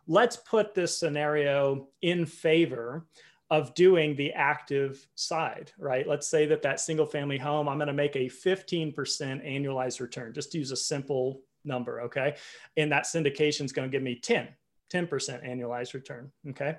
Let's 0.08 0.36
put 0.36 0.74
this 0.74 0.98
scenario 0.98 1.88
in 2.02 2.26
favor 2.26 3.06
of 3.50 3.74
doing 3.74 4.16
the 4.16 4.32
active 4.32 5.06
side, 5.14 5.70
right? 5.78 6.06
Let's 6.06 6.26
say 6.26 6.46
that 6.46 6.62
that 6.62 6.80
single 6.80 7.06
family 7.06 7.38
home, 7.38 7.68
I'm 7.68 7.78
going 7.78 7.86
to 7.86 7.92
make 7.92 8.16
a 8.16 8.28
15% 8.28 8.94
annualized 8.94 10.00
return, 10.00 10.32
just 10.32 10.54
use 10.54 10.72
a 10.72 10.76
simple 10.76 11.42
number, 11.64 12.00
okay? 12.02 12.36
And 12.76 12.90
that 12.90 13.04
syndication 13.04 13.64
is 13.64 13.72
going 13.72 13.88
to 13.88 13.92
give 13.92 14.02
me 14.02 14.16
10, 14.16 14.48
10% 14.92 15.08
annualized 15.48 15.94
return, 15.94 16.32
okay? 16.50 16.76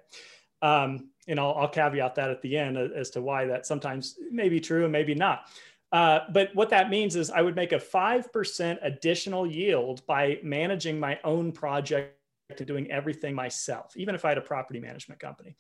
Um, 0.62 1.12
and 1.27 1.39
I'll, 1.39 1.53
I'll 1.53 1.69
caveat 1.69 2.15
that 2.15 2.31
at 2.31 2.41
the 2.41 2.57
end 2.57 2.77
as 2.77 3.12
to 3.12 3.21
why 3.21 3.45
that 3.45 3.65
sometimes 3.65 4.15
may 4.31 4.50
be 4.50 4.59
true 4.59 4.83
and 4.83 4.91
maybe 4.91 5.15
not. 5.15 5.50
Uh, 5.91 6.19
but 6.33 6.53
what 6.53 6.69
that 6.69 6.89
means 6.89 7.15
is 7.15 7.29
I 7.29 7.41
would 7.41 7.55
make 7.55 7.71
a 7.71 7.77
5% 7.77 8.77
additional 8.81 9.47
yield 9.47 10.05
by 10.05 10.39
managing 10.43 11.00
my 11.00 11.17
own 11.24 11.53
project 11.53 12.17
and 12.50 12.67
doing 12.67 12.91
everything 12.91 13.36
myself, 13.36 13.95
even 13.95 14.15
if 14.15 14.25
I 14.25 14.29
had 14.29 14.38
a 14.38 14.41
property 14.41 14.79
management 14.79 15.19
company. 15.19 15.55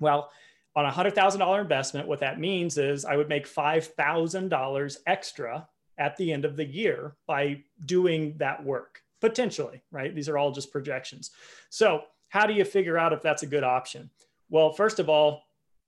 Well, 0.00 0.30
on 0.76 0.86
a 0.86 0.90
$100,000 0.90 1.60
investment, 1.60 2.08
what 2.08 2.20
that 2.20 2.40
means 2.40 2.78
is 2.78 3.04
I 3.04 3.16
would 3.16 3.28
make 3.28 3.46
$5,000 3.46 4.96
extra 5.06 5.68
at 5.98 6.16
the 6.16 6.32
end 6.32 6.44
of 6.44 6.56
the 6.56 6.64
year 6.64 7.14
by 7.26 7.62
doing 7.86 8.36
that 8.38 8.64
work, 8.64 9.02
potentially, 9.20 9.82
right? 9.92 10.14
These 10.14 10.28
are 10.28 10.36
all 10.36 10.50
just 10.50 10.72
projections. 10.72 11.30
So, 11.70 12.02
how 12.28 12.46
do 12.46 12.52
you 12.52 12.64
figure 12.64 12.98
out 12.98 13.12
if 13.12 13.22
that's 13.22 13.44
a 13.44 13.46
good 13.46 13.62
option? 13.62 14.10
Well, 14.50 14.72
first 14.72 14.98
of 14.98 15.08
all, 15.08 15.44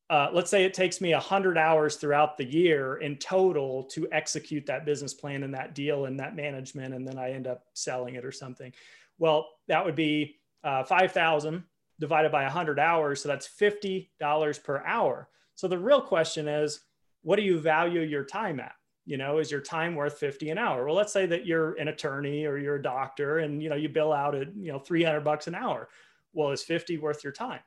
uh, 0.09 0.29
let's 0.33 0.49
say 0.49 0.65
it 0.65 0.75
takes 0.75 1.01
me 1.01 1.13
100 1.13 1.59
hours 1.59 1.97
throughout 1.97 2.39
the 2.39 2.45
year 2.45 2.99
in 2.99 3.17
total 3.17 3.83
to 3.83 4.07
execute 4.13 4.65
that 4.67 4.85
business 4.85 5.13
plan 5.13 5.43
and 5.43 5.53
that 5.53 5.75
deal 5.75 6.05
and 6.05 6.21
that 6.21 6.37
management, 6.37 6.95
and 6.95 7.07
then 7.07 7.19
I 7.19 7.33
end 7.33 7.49
up 7.49 7.65
selling 7.75 8.15
it 8.15 8.25
or 8.25 8.31
something. 8.31 8.73
Well, 9.19 9.49
that 9.67 9.85
would 9.85 9.97
be 9.97 10.37
uh, 10.63 10.85
5,000 10.85 11.65
divided 11.99 12.33
by 12.33 12.43
100 12.43 12.79
hours. 12.79 13.23
So 13.23 13.29
that's 13.29 13.49
$50 13.49 14.65
per 14.65 14.83
hour. 14.85 15.29
So 15.55 15.69
the 15.69 15.79
real 15.79 16.01
question 16.01 16.49
is, 16.49 16.81
what 17.23 17.37
do 17.37 17.43
you 17.43 17.59
value 17.59 18.01
your 18.01 18.25
time 18.25 18.61
at? 18.61 18.75
You 19.05 19.17
know, 19.17 19.39
is 19.39 19.51
your 19.51 19.61
time 19.61 19.95
worth 19.95 20.19
50 20.19 20.51
an 20.51 20.59
hour? 20.59 20.85
Well, 20.85 20.95
let's 20.95 21.13
say 21.13 21.27
that 21.27 21.47
you're 21.47 21.75
an 21.75 21.89
attorney 21.89 22.45
or 22.45 22.59
you're 22.59 22.77
a 22.77 22.83
doctor 22.83 23.39
and, 23.39 23.63
you 23.63 23.69
know, 23.69 23.77
you 23.77 23.89
bill 23.89 24.13
out 24.13 24.35
at, 24.35 24.55
you 24.57 24.73
know, 24.73 24.79
300 24.79 25.21
bucks 25.21 25.47
an 25.47 25.55
hour. 25.55 25.89
Well, 26.33 26.51
is 26.51 26.63
50 26.63 26.99
worth 26.99 27.25
your 27.25 27.33
time? 27.33 27.61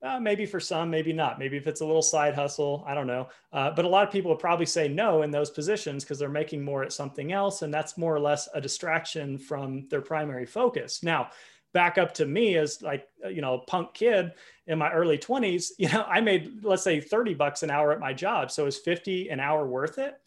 Uh, 0.00 0.20
maybe 0.20 0.46
for 0.46 0.60
some, 0.60 0.90
maybe 0.90 1.12
not. 1.12 1.40
Maybe 1.40 1.56
if 1.56 1.66
it's 1.66 1.80
a 1.80 1.86
little 1.86 2.02
side 2.02 2.34
hustle, 2.34 2.84
I 2.86 2.94
don't 2.94 3.08
know. 3.08 3.28
Uh, 3.52 3.70
but 3.70 3.84
a 3.84 3.88
lot 3.88 4.06
of 4.06 4.12
people 4.12 4.30
would 4.30 4.38
probably 4.38 4.66
say 4.66 4.86
no 4.86 5.22
in 5.22 5.32
those 5.32 5.50
positions 5.50 6.04
because 6.04 6.20
they're 6.20 6.28
making 6.28 6.64
more 6.64 6.84
at 6.84 6.92
something 6.92 7.32
else. 7.32 7.62
And 7.62 7.74
that's 7.74 7.98
more 7.98 8.14
or 8.14 8.20
less 8.20 8.48
a 8.54 8.60
distraction 8.60 9.38
from 9.38 9.88
their 9.88 10.00
primary 10.00 10.46
focus. 10.46 11.02
Now, 11.02 11.30
back 11.74 11.98
up 11.98 12.14
to 12.14 12.26
me 12.26 12.56
as 12.56 12.82
like 12.82 13.06
you 13.30 13.40
know 13.40 13.58
punk 13.66 13.92
kid 13.94 14.32
in 14.66 14.78
my 14.78 14.90
early 14.92 15.18
20s 15.18 15.70
you 15.78 15.88
know 15.88 16.04
i 16.08 16.20
made 16.20 16.64
let's 16.64 16.82
say 16.82 17.00
30 17.00 17.34
bucks 17.34 17.62
an 17.62 17.70
hour 17.70 17.92
at 17.92 18.00
my 18.00 18.12
job. 18.12 18.50
So 18.50 18.66
is 18.66 18.78
50 18.78 19.28
an 19.28 19.40
hour 19.40 19.66
worth 19.66 19.98
it? 19.98 20.20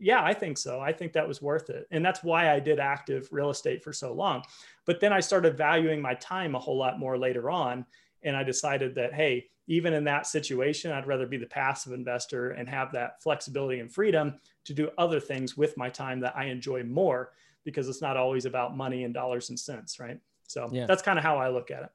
Yeah 0.00 0.22
i 0.24 0.34
think 0.34 0.58
so. 0.58 0.80
I 0.80 0.92
think 0.92 1.12
that 1.12 1.28
was 1.28 1.40
worth 1.42 1.70
it. 1.70 1.86
And 1.90 2.04
that's 2.04 2.22
why 2.22 2.52
i 2.52 2.60
did 2.60 2.78
active 2.78 3.28
real 3.30 3.50
estate 3.50 3.82
for 3.82 3.92
so 3.92 4.12
long. 4.12 4.42
But 4.86 5.00
then 5.00 5.12
i 5.12 5.20
started 5.20 5.56
valuing 5.56 6.00
my 6.00 6.14
time 6.14 6.54
a 6.54 6.58
whole 6.58 6.78
lot 6.78 6.98
more 6.98 7.18
later 7.18 7.50
on. 7.50 7.86
And 8.22 8.36
i 8.36 8.42
decided 8.42 8.94
that 8.96 9.14
hey 9.14 9.46
even 9.68 9.92
in 9.92 10.02
that 10.02 10.26
situation 10.26 10.90
i'd 10.90 11.06
rather 11.06 11.26
be 11.26 11.36
the 11.36 11.46
passive 11.46 11.92
investor 11.92 12.50
and 12.50 12.68
have 12.68 12.90
that 12.90 13.22
flexibility 13.22 13.80
and 13.80 13.92
freedom 13.92 14.34
to 14.64 14.74
do 14.74 14.90
other 14.98 15.20
things 15.20 15.56
with 15.56 15.76
my 15.76 15.88
time 15.88 16.18
that 16.18 16.36
i 16.36 16.46
enjoy 16.46 16.82
more 16.82 17.30
because 17.64 17.88
it's 17.88 18.02
not 18.02 18.16
always 18.16 18.46
about 18.46 18.76
money 18.76 19.04
and 19.04 19.14
dollars 19.14 19.50
and 19.50 19.60
cents 19.60 20.00
right 20.00 20.18
so 20.48 20.68
yeah. 20.72 20.86
that's 20.86 21.02
kind 21.02 21.18
of 21.18 21.24
how 21.24 21.36
I 21.36 21.50
look 21.50 21.70
at 21.70 21.84
it. 21.84 21.90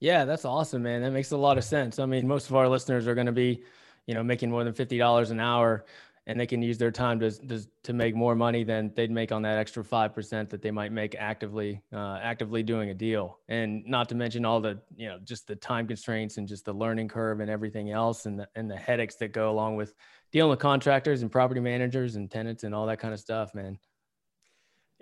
Yeah, 0.00 0.24
that's 0.24 0.44
awesome, 0.44 0.82
man. 0.82 1.02
That 1.02 1.12
makes 1.12 1.30
a 1.30 1.36
lot 1.36 1.58
of 1.58 1.64
sense. 1.64 1.98
I 1.98 2.06
mean, 2.06 2.26
most 2.26 2.48
of 2.48 2.56
our 2.56 2.68
listeners 2.68 3.06
are 3.06 3.14
going 3.14 3.26
to 3.26 3.32
be, 3.32 3.62
you 4.06 4.14
know, 4.14 4.22
making 4.22 4.50
more 4.50 4.64
than 4.64 4.72
fifty 4.72 4.96
dollars 4.96 5.30
an 5.30 5.40
hour, 5.40 5.84
and 6.26 6.40
they 6.40 6.46
can 6.46 6.62
use 6.62 6.78
their 6.78 6.90
time 6.90 7.20
to, 7.20 7.30
to 7.30 7.60
to 7.82 7.92
make 7.92 8.14
more 8.14 8.34
money 8.34 8.64
than 8.64 8.92
they'd 8.96 9.10
make 9.10 9.30
on 9.30 9.42
that 9.42 9.58
extra 9.58 9.84
five 9.84 10.14
percent 10.14 10.48
that 10.50 10.62
they 10.62 10.70
might 10.70 10.90
make 10.90 11.14
actively 11.16 11.82
uh, 11.92 12.18
actively 12.22 12.62
doing 12.62 12.88
a 12.88 12.94
deal. 12.94 13.40
And 13.48 13.84
not 13.86 14.08
to 14.08 14.14
mention 14.14 14.46
all 14.46 14.62
the, 14.62 14.80
you 14.96 15.06
know, 15.06 15.18
just 15.22 15.46
the 15.46 15.56
time 15.56 15.86
constraints 15.86 16.38
and 16.38 16.48
just 16.48 16.64
the 16.64 16.72
learning 16.72 17.08
curve 17.08 17.40
and 17.40 17.50
everything 17.50 17.90
else, 17.90 18.24
and 18.24 18.38
the 18.38 18.48
and 18.54 18.70
the 18.70 18.76
headaches 18.76 19.16
that 19.16 19.34
go 19.34 19.50
along 19.50 19.76
with 19.76 19.92
dealing 20.32 20.50
with 20.50 20.60
contractors 20.60 21.20
and 21.20 21.30
property 21.30 21.60
managers 21.60 22.16
and 22.16 22.30
tenants 22.30 22.64
and 22.64 22.74
all 22.74 22.86
that 22.86 23.00
kind 23.00 23.12
of 23.12 23.20
stuff, 23.20 23.54
man. 23.54 23.78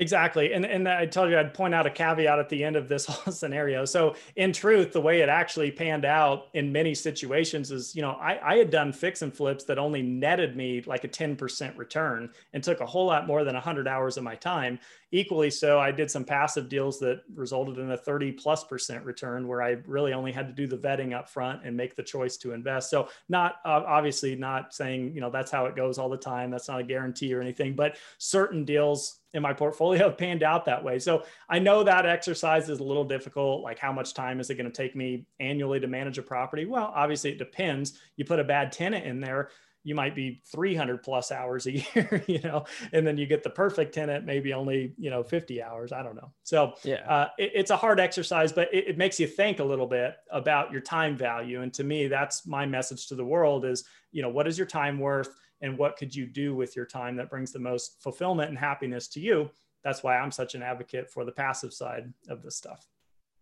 Exactly. 0.00 0.52
And, 0.52 0.64
and 0.64 0.88
I 0.88 1.06
told 1.06 1.28
you 1.28 1.36
I'd 1.36 1.52
point 1.52 1.74
out 1.74 1.84
a 1.84 1.90
caveat 1.90 2.38
at 2.38 2.48
the 2.48 2.62
end 2.62 2.76
of 2.76 2.88
this 2.88 3.06
whole 3.08 3.32
scenario. 3.32 3.84
So 3.84 4.14
in 4.36 4.52
truth, 4.52 4.92
the 4.92 5.00
way 5.00 5.22
it 5.22 5.28
actually 5.28 5.72
panned 5.72 6.04
out 6.04 6.46
in 6.54 6.70
many 6.70 6.94
situations 6.94 7.72
is, 7.72 7.96
you 7.96 8.02
know, 8.02 8.12
I, 8.12 8.54
I 8.54 8.56
had 8.58 8.70
done 8.70 8.92
fix 8.92 9.22
and 9.22 9.34
flips 9.34 9.64
that 9.64 9.76
only 9.76 10.02
netted 10.02 10.56
me 10.56 10.82
like 10.86 11.02
a 11.02 11.08
10% 11.08 11.76
return 11.76 12.30
and 12.52 12.62
took 12.62 12.80
a 12.80 12.86
whole 12.86 13.06
lot 13.06 13.26
more 13.26 13.42
than 13.42 13.54
100 13.54 13.88
hours 13.88 14.16
of 14.16 14.22
my 14.22 14.36
time. 14.36 14.78
Equally 15.10 15.50
so, 15.50 15.78
I 15.78 15.90
did 15.90 16.10
some 16.10 16.24
passive 16.24 16.68
deals 16.68 16.98
that 17.00 17.22
resulted 17.34 17.78
in 17.78 17.90
a 17.92 17.96
30 17.96 18.32
plus 18.32 18.64
percent 18.64 19.04
return 19.04 19.48
where 19.48 19.62
I 19.62 19.78
really 19.86 20.12
only 20.12 20.32
had 20.32 20.46
to 20.48 20.52
do 20.52 20.66
the 20.66 20.76
vetting 20.76 21.14
up 21.14 21.28
front 21.28 21.64
and 21.64 21.76
make 21.76 21.96
the 21.96 22.02
choice 22.02 22.36
to 22.38 22.52
invest. 22.52 22.90
So 22.90 23.08
not 23.28 23.56
uh, 23.64 23.82
obviously 23.86 24.36
not 24.36 24.74
saying, 24.74 25.14
you 25.14 25.20
know, 25.20 25.30
that's 25.30 25.50
how 25.50 25.66
it 25.66 25.76
goes 25.76 25.98
all 25.98 26.08
the 26.08 26.16
time. 26.16 26.50
That's 26.50 26.68
not 26.68 26.80
a 26.80 26.84
guarantee 26.84 27.32
or 27.32 27.40
anything, 27.40 27.74
but 27.74 27.96
certain 28.18 28.64
deals 28.64 29.20
in 29.34 29.42
my 29.42 29.52
portfolio 29.52 30.04
have 30.04 30.18
panned 30.18 30.42
out 30.42 30.64
that 30.64 30.82
way. 30.82 30.98
So 30.98 31.24
I 31.48 31.58
know 31.58 31.82
that 31.82 32.06
exercise 32.06 32.68
is 32.68 32.80
a 32.80 32.84
little 32.84 33.04
difficult. 33.04 33.62
Like, 33.62 33.78
how 33.78 33.92
much 33.92 34.14
time 34.14 34.40
is 34.40 34.50
it 34.50 34.56
going 34.56 34.70
to 34.70 34.76
take 34.76 34.96
me 34.96 35.26
annually 35.40 35.80
to 35.80 35.86
manage 35.86 36.18
a 36.18 36.22
property? 36.22 36.64
Well, 36.64 36.92
obviously, 36.94 37.30
it 37.30 37.38
depends. 37.38 37.98
You 38.16 38.24
put 38.24 38.40
a 38.40 38.44
bad 38.44 38.72
tenant 38.72 39.06
in 39.06 39.20
there, 39.20 39.50
you 39.88 39.94
might 39.94 40.14
be 40.14 40.42
300 40.52 41.02
plus 41.02 41.32
hours 41.32 41.66
a 41.66 41.72
year, 41.94 42.22
you 42.26 42.40
know, 42.40 42.66
and 42.92 43.06
then 43.06 43.16
you 43.16 43.24
get 43.24 43.42
the 43.42 43.48
perfect 43.48 43.94
tenant, 43.94 44.26
maybe 44.26 44.52
only, 44.52 44.92
you 44.98 45.08
know, 45.08 45.22
50 45.22 45.62
hours. 45.62 45.92
I 45.92 46.02
don't 46.02 46.14
know. 46.14 46.30
So 46.42 46.74
yeah, 46.84 47.08
uh, 47.08 47.28
it, 47.38 47.52
it's 47.54 47.70
a 47.70 47.76
hard 47.76 47.98
exercise, 47.98 48.52
but 48.52 48.68
it, 48.70 48.88
it 48.88 48.98
makes 48.98 49.18
you 49.18 49.26
think 49.26 49.60
a 49.60 49.64
little 49.64 49.86
bit 49.86 50.16
about 50.30 50.70
your 50.70 50.82
time 50.82 51.16
value. 51.16 51.62
And 51.62 51.72
to 51.72 51.84
me, 51.84 52.06
that's 52.06 52.46
my 52.46 52.66
message 52.66 53.06
to 53.06 53.14
the 53.14 53.24
world 53.24 53.64
is, 53.64 53.84
you 54.12 54.20
know, 54.20 54.28
what 54.28 54.46
is 54.46 54.58
your 54.58 54.66
time 54.66 54.98
worth 54.98 55.34
and 55.62 55.78
what 55.78 55.96
could 55.96 56.14
you 56.14 56.26
do 56.26 56.54
with 56.54 56.76
your 56.76 56.84
time 56.84 57.16
that 57.16 57.30
brings 57.30 57.50
the 57.50 57.58
most 57.58 58.02
fulfillment 58.02 58.50
and 58.50 58.58
happiness 58.58 59.08
to 59.08 59.20
you? 59.20 59.50
That's 59.82 60.02
why 60.02 60.18
I'm 60.18 60.30
such 60.30 60.54
an 60.54 60.62
advocate 60.62 61.10
for 61.10 61.24
the 61.24 61.32
passive 61.32 61.72
side 61.72 62.12
of 62.28 62.42
this 62.42 62.56
stuff. 62.56 62.86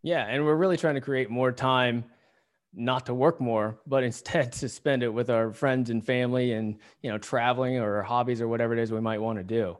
Yeah. 0.04 0.24
And 0.28 0.44
we're 0.44 0.54
really 0.54 0.76
trying 0.76 0.94
to 0.94 1.00
create 1.00 1.28
more 1.28 1.50
time 1.50 2.04
not 2.76 3.06
to 3.06 3.14
work 3.14 3.40
more, 3.40 3.78
but 3.86 4.04
instead 4.04 4.52
to 4.52 4.68
spend 4.68 5.02
it 5.02 5.08
with 5.08 5.30
our 5.30 5.52
friends 5.52 5.90
and 5.90 6.04
family 6.04 6.52
and, 6.52 6.78
you 7.02 7.10
know, 7.10 7.18
traveling 7.18 7.78
or 7.78 8.02
hobbies 8.02 8.40
or 8.40 8.48
whatever 8.48 8.72
it 8.74 8.78
is 8.78 8.92
we 8.92 9.00
might 9.00 9.20
want 9.20 9.38
to 9.38 9.44
do. 9.44 9.76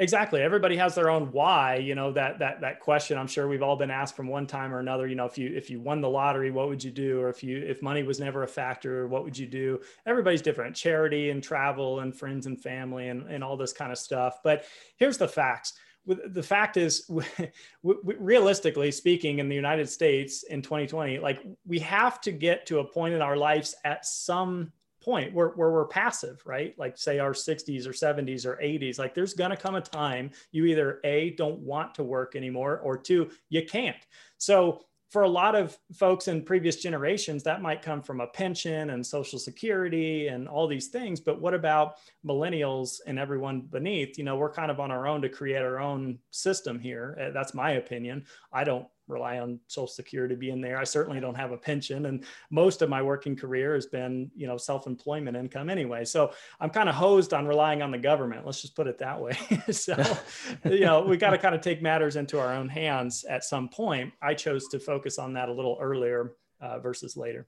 Exactly. 0.00 0.40
Everybody 0.40 0.76
has 0.78 0.94
their 0.94 1.10
own 1.10 1.30
why, 1.30 1.76
you 1.76 1.94
know, 1.94 2.10
that, 2.12 2.38
that, 2.38 2.62
that 2.62 2.80
question 2.80 3.18
I'm 3.18 3.26
sure 3.26 3.46
we've 3.46 3.62
all 3.62 3.76
been 3.76 3.90
asked 3.90 4.16
from 4.16 4.28
one 4.28 4.46
time 4.46 4.72
or 4.72 4.78
another, 4.78 5.06
you 5.06 5.14
know, 5.14 5.26
if 5.26 5.36
you, 5.36 5.54
if 5.54 5.68
you 5.68 5.78
won 5.78 6.00
the 6.00 6.08
lottery, 6.08 6.50
what 6.50 6.70
would 6.70 6.82
you 6.82 6.90
do? 6.90 7.20
Or 7.20 7.28
if 7.28 7.44
you, 7.44 7.58
if 7.58 7.82
money 7.82 8.02
was 8.02 8.18
never 8.18 8.42
a 8.42 8.48
factor, 8.48 9.06
what 9.08 9.24
would 9.24 9.36
you 9.36 9.46
do? 9.46 9.78
Everybody's 10.06 10.40
different 10.40 10.74
charity 10.74 11.28
and 11.28 11.42
travel 11.42 12.00
and 12.00 12.16
friends 12.16 12.46
and 12.46 12.58
family 12.58 13.08
and, 13.08 13.28
and 13.28 13.44
all 13.44 13.58
this 13.58 13.74
kind 13.74 13.92
of 13.92 13.98
stuff. 13.98 14.38
But 14.42 14.64
here's 14.96 15.18
the 15.18 15.28
facts 15.28 15.74
the 16.06 16.42
fact 16.42 16.76
is 16.76 17.08
realistically 17.82 18.90
speaking 18.90 19.38
in 19.38 19.48
the 19.48 19.54
united 19.54 19.88
states 19.88 20.44
in 20.44 20.62
2020 20.62 21.18
like 21.18 21.44
we 21.66 21.78
have 21.78 22.20
to 22.20 22.32
get 22.32 22.66
to 22.66 22.78
a 22.78 22.84
point 22.84 23.14
in 23.14 23.22
our 23.22 23.36
lives 23.36 23.74
at 23.84 24.04
some 24.04 24.72
point 25.00 25.32
where, 25.32 25.48
where 25.50 25.70
we're 25.70 25.86
passive 25.86 26.42
right? 26.44 26.74
Like 26.78 26.98
say 26.98 27.18
our 27.18 27.32
60s 27.32 27.86
or 27.86 27.92
70s 27.92 28.44
or 28.44 28.56
80s 28.62 28.98
like 28.98 29.14
there's 29.14 29.34
going 29.34 29.50
to 29.50 29.56
come 29.56 29.74
a 29.74 29.80
time 29.80 30.30
you 30.52 30.66
either 30.66 31.00
a 31.04 31.30
don't 31.30 31.58
want 31.60 31.94
to 31.94 32.04
work 32.04 32.36
anymore 32.36 32.78
or 32.78 32.98
two 32.98 33.30
you 33.48 33.64
can't. 33.64 33.96
So 34.38 34.82
for 35.10 35.22
a 35.22 35.28
lot 35.28 35.56
of 35.56 35.76
folks 35.92 36.28
in 36.28 36.44
previous 36.44 36.76
generations, 36.76 37.42
that 37.42 37.62
might 37.62 37.82
come 37.82 38.00
from 38.00 38.20
a 38.20 38.28
pension 38.28 38.90
and 38.90 39.04
social 39.04 39.38
security 39.38 40.28
and 40.28 40.48
all 40.48 40.68
these 40.68 40.88
things. 40.88 41.18
But 41.18 41.40
what 41.40 41.52
about 41.52 41.96
millennials 42.24 43.00
and 43.06 43.18
everyone 43.18 43.62
beneath? 43.62 44.16
You 44.16 44.24
know, 44.24 44.36
we're 44.36 44.52
kind 44.52 44.70
of 44.70 44.78
on 44.78 44.92
our 44.92 45.08
own 45.08 45.20
to 45.22 45.28
create 45.28 45.62
our 45.62 45.80
own 45.80 46.18
system 46.30 46.78
here. 46.78 47.18
Uh, 47.20 47.30
that's 47.32 47.54
my 47.54 47.72
opinion. 47.72 48.24
I 48.52 48.62
don't 48.62 48.86
rely 49.10 49.38
on 49.38 49.60
social 49.66 49.86
security 49.86 50.34
being 50.34 50.60
there. 50.60 50.78
I 50.78 50.84
certainly 50.84 51.20
don't 51.20 51.34
have 51.34 51.52
a 51.52 51.56
pension 51.56 52.06
and 52.06 52.24
most 52.50 52.82
of 52.82 52.88
my 52.88 53.02
working 53.02 53.36
career 53.36 53.74
has 53.74 53.86
been 53.86 54.30
you 54.34 54.46
know 54.46 54.56
self-employment 54.56 55.36
income 55.36 55.68
anyway. 55.68 56.04
So 56.04 56.32
i'm 56.60 56.70
kind 56.70 56.88
of 56.88 56.94
hosed 56.94 57.34
on 57.34 57.46
relying 57.46 57.82
on 57.82 57.90
the 57.90 57.98
government 57.98 58.46
let's 58.46 58.62
just 58.62 58.76
put 58.76 58.86
it 58.86 58.98
that 58.98 59.20
way. 59.20 59.36
So 59.72 59.96
you 60.64 60.80
know 60.80 61.02
we 61.02 61.16
got 61.16 61.30
to 61.30 61.38
kind 61.38 61.54
of 61.54 61.60
take 61.60 61.82
matters 61.82 62.16
into 62.16 62.38
our 62.38 62.52
own 62.52 62.68
hands 62.68 63.24
at 63.24 63.44
some 63.44 63.68
point. 63.68 64.12
I 64.22 64.34
chose 64.34 64.68
to 64.68 64.78
focus 64.78 65.18
on 65.18 65.34
that 65.34 65.48
a 65.48 65.52
little 65.52 65.78
earlier 65.80 66.34
uh, 66.60 66.78
versus 66.78 67.16
later. 67.16 67.46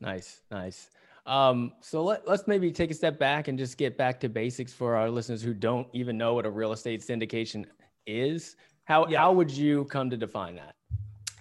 Nice 0.00 0.40
nice. 0.50 0.90
Um, 1.28 1.72
so 1.82 2.02
let, 2.02 2.26
let's 2.26 2.48
maybe 2.48 2.72
take 2.72 2.90
a 2.90 2.94
step 2.94 3.18
back 3.18 3.48
and 3.48 3.58
just 3.58 3.76
get 3.76 3.98
back 3.98 4.18
to 4.20 4.30
basics 4.30 4.72
for 4.72 4.96
our 4.96 5.10
listeners 5.10 5.42
who 5.42 5.52
don't 5.52 5.86
even 5.92 6.16
know 6.16 6.32
what 6.32 6.46
a 6.46 6.50
real 6.50 6.72
estate 6.72 7.02
syndication 7.02 7.66
is. 8.06 8.56
How 8.88 9.06
yeah. 9.06 9.18
how 9.18 9.32
would 9.32 9.50
you 9.50 9.84
come 9.84 10.08
to 10.08 10.16
define 10.16 10.56
that? 10.56 10.74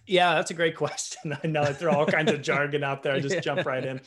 Yeah, 0.05 0.35
that's 0.35 0.51
a 0.51 0.53
great 0.53 0.75
question. 0.75 1.35
I 1.43 1.47
know 1.47 1.63
I 1.63 1.71
throw 1.71 1.93
all 1.93 2.05
kinds 2.05 2.31
of 2.31 2.41
jargon 2.41 2.83
out 2.83 3.03
there. 3.03 3.13
I 3.13 3.21
just 3.21 3.35
yeah. 3.35 3.41
jump 3.41 3.65
right 3.65 3.83
in. 3.83 4.01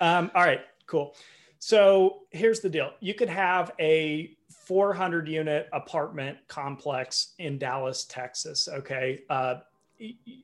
Um, 0.00 0.32
all 0.34 0.42
right, 0.42 0.60
cool. 0.86 1.14
So 1.60 2.22
here's 2.30 2.58
the 2.58 2.68
deal: 2.68 2.90
you 2.98 3.14
could 3.14 3.28
have 3.28 3.70
a 3.78 4.36
400 4.66 5.28
unit 5.28 5.68
apartment 5.72 6.38
complex 6.48 7.34
in 7.38 7.56
Dallas, 7.56 8.04
Texas. 8.04 8.68
Okay, 8.68 9.20
uh, 9.30 9.56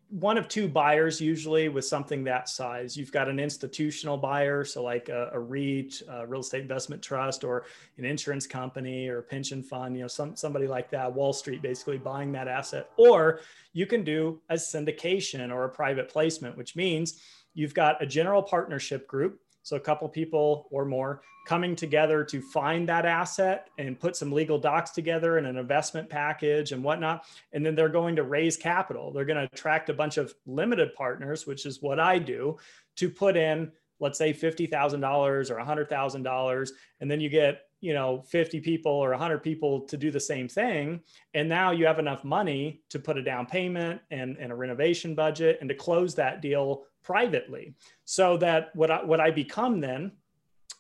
one 0.09 0.39
of 0.39 0.49
two 0.49 0.69
buyers 0.69 1.21
usually 1.21 1.69
with 1.69 1.85
something 1.85 2.25
that 2.25 2.49
size. 2.49 2.97
You've 2.97 3.13
got 3.13 3.29
an 3.29 3.39
institutional 3.39 4.17
buyer, 4.17 4.65
so 4.65 4.83
like 4.83 5.09
a, 5.09 5.31
a 5.33 5.39
REIT, 5.39 6.03
a 6.09 6.27
real 6.27 6.41
estate 6.41 6.63
investment 6.63 7.03
trust, 7.03 7.45
or 7.45 7.65
an 7.99 8.05
insurance 8.05 8.47
company 8.47 9.09
or 9.09 9.19
a 9.19 9.23
pension 9.23 9.63
fund, 9.63 9.97
you 9.97 10.03
know, 10.03 10.09
some 10.09 10.37
somebody 10.37 10.67
like 10.67 10.91
that, 10.91 11.13
Wall 11.13 11.33
Street 11.33 11.63
basically 11.63 11.99
buying 11.99 12.33
that 12.33 12.49
asset. 12.49 12.91
Or 12.97 13.41
you 13.73 13.87
can 13.87 14.05
do 14.05 14.41
a 14.49 14.55
syndication 14.55 15.53
or 15.53 15.65
a 15.65 15.69
private 15.69 16.09
placement, 16.09 16.57
which 16.57 16.75
means 16.75 17.21
you've 17.55 17.75
got 17.75 18.03
a 18.03 18.07
general 18.07 18.43
partnership 18.43 19.07
group 19.07 19.41
so 19.63 19.77
a 19.77 19.81
couple 19.81 20.09
people 20.09 20.67
or 20.71 20.85
more 20.85 21.23
coming 21.49 21.75
together 21.75 22.23
to 22.25 22.43
find 22.43 22.87
that 22.87 23.07
asset 23.07 23.71
and 23.79 23.99
put 23.99 24.15
some 24.15 24.31
legal 24.31 24.59
docs 24.59 24.91
together 24.91 25.39
and 25.39 25.47
an 25.47 25.57
investment 25.57 26.09
package 26.09 26.73
and 26.73 26.85
whatnot. 26.85 27.25
And 27.53 27.65
then 27.65 27.75
they're 27.75 27.89
going 27.89 28.17
to 28.17 28.23
raise 28.23 28.57
capital. 28.57 29.11
They're 29.11 29.25
going 29.25 29.39
to 29.39 29.51
attract 29.53 29.89
a 29.89 29.95
bunch 29.95 30.19
of 30.19 30.35
limited 30.47 30.95
partners, 30.95 31.47
which 31.47 31.65
is 31.65 31.81
what 31.81 31.99
I 31.99 32.19
do, 32.19 32.59
to 32.97 33.09
put 33.09 33.35
in, 33.35 33.73
let's 33.99 34.19
say 34.19 34.35
$50,000 34.35 35.51
or 35.51 35.57
$100,000. 35.57 36.71
And 37.01 37.11
then 37.11 37.21
you 37.21 37.31
get 37.31 37.63
you 37.81 37.95
know 37.95 38.23
50 38.23 38.61
people 38.61 38.93
or 38.93 39.11
100 39.11 39.43
people 39.43 39.83
to 39.83 39.97
do 39.97 40.11
the 40.11 40.21
same 40.21 40.49
thing 40.49 41.01
and 41.35 41.49
now 41.49 41.71
you 41.71 41.87
have 41.87 42.01
enough 42.01 42.25
money 42.25 42.83
to 42.91 42.99
put 42.99 43.17
a 43.17 43.23
down 43.23 43.47
payment 43.47 44.01
and, 44.11 44.37
and 44.39 44.51
a 44.51 44.55
renovation 44.55 45.15
budget 45.15 45.59
and 45.61 45.69
to 45.69 45.77
close 45.77 46.15
that 46.17 46.43
deal 46.43 46.83
privately 47.03 47.75
so 48.05 48.37
that 48.37 48.75
what 48.75 48.91
I, 48.91 49.05
what 49.05 49.21
I 49.21 49.31
become 49.31 49.81
then 49.81 50.13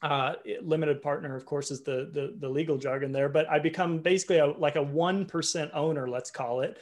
uh, 0.02 0.34
limited 0.62 1.02
partner 1.02 1.34
of 1.34 1.44
course 1.44 1.70
is 1.70 1.82
the, 1.82 2.10
the 2.12 2.36
the 2.38 2.48
legal 2.48 2.78
jargon 2.78 3.10
there 3.10 3.28
but 3.28 3.48
I 3.50 3.58
become 3.58 3.98
basically 3.98 4.38
a, 4.38 4.46
like 4.46 4.76
a 4.76 4.84
1% 4.84 5.70
owner 5.74 6.08
let's 6.08 6.30
call 6.30 6.60
it 6.60 6.78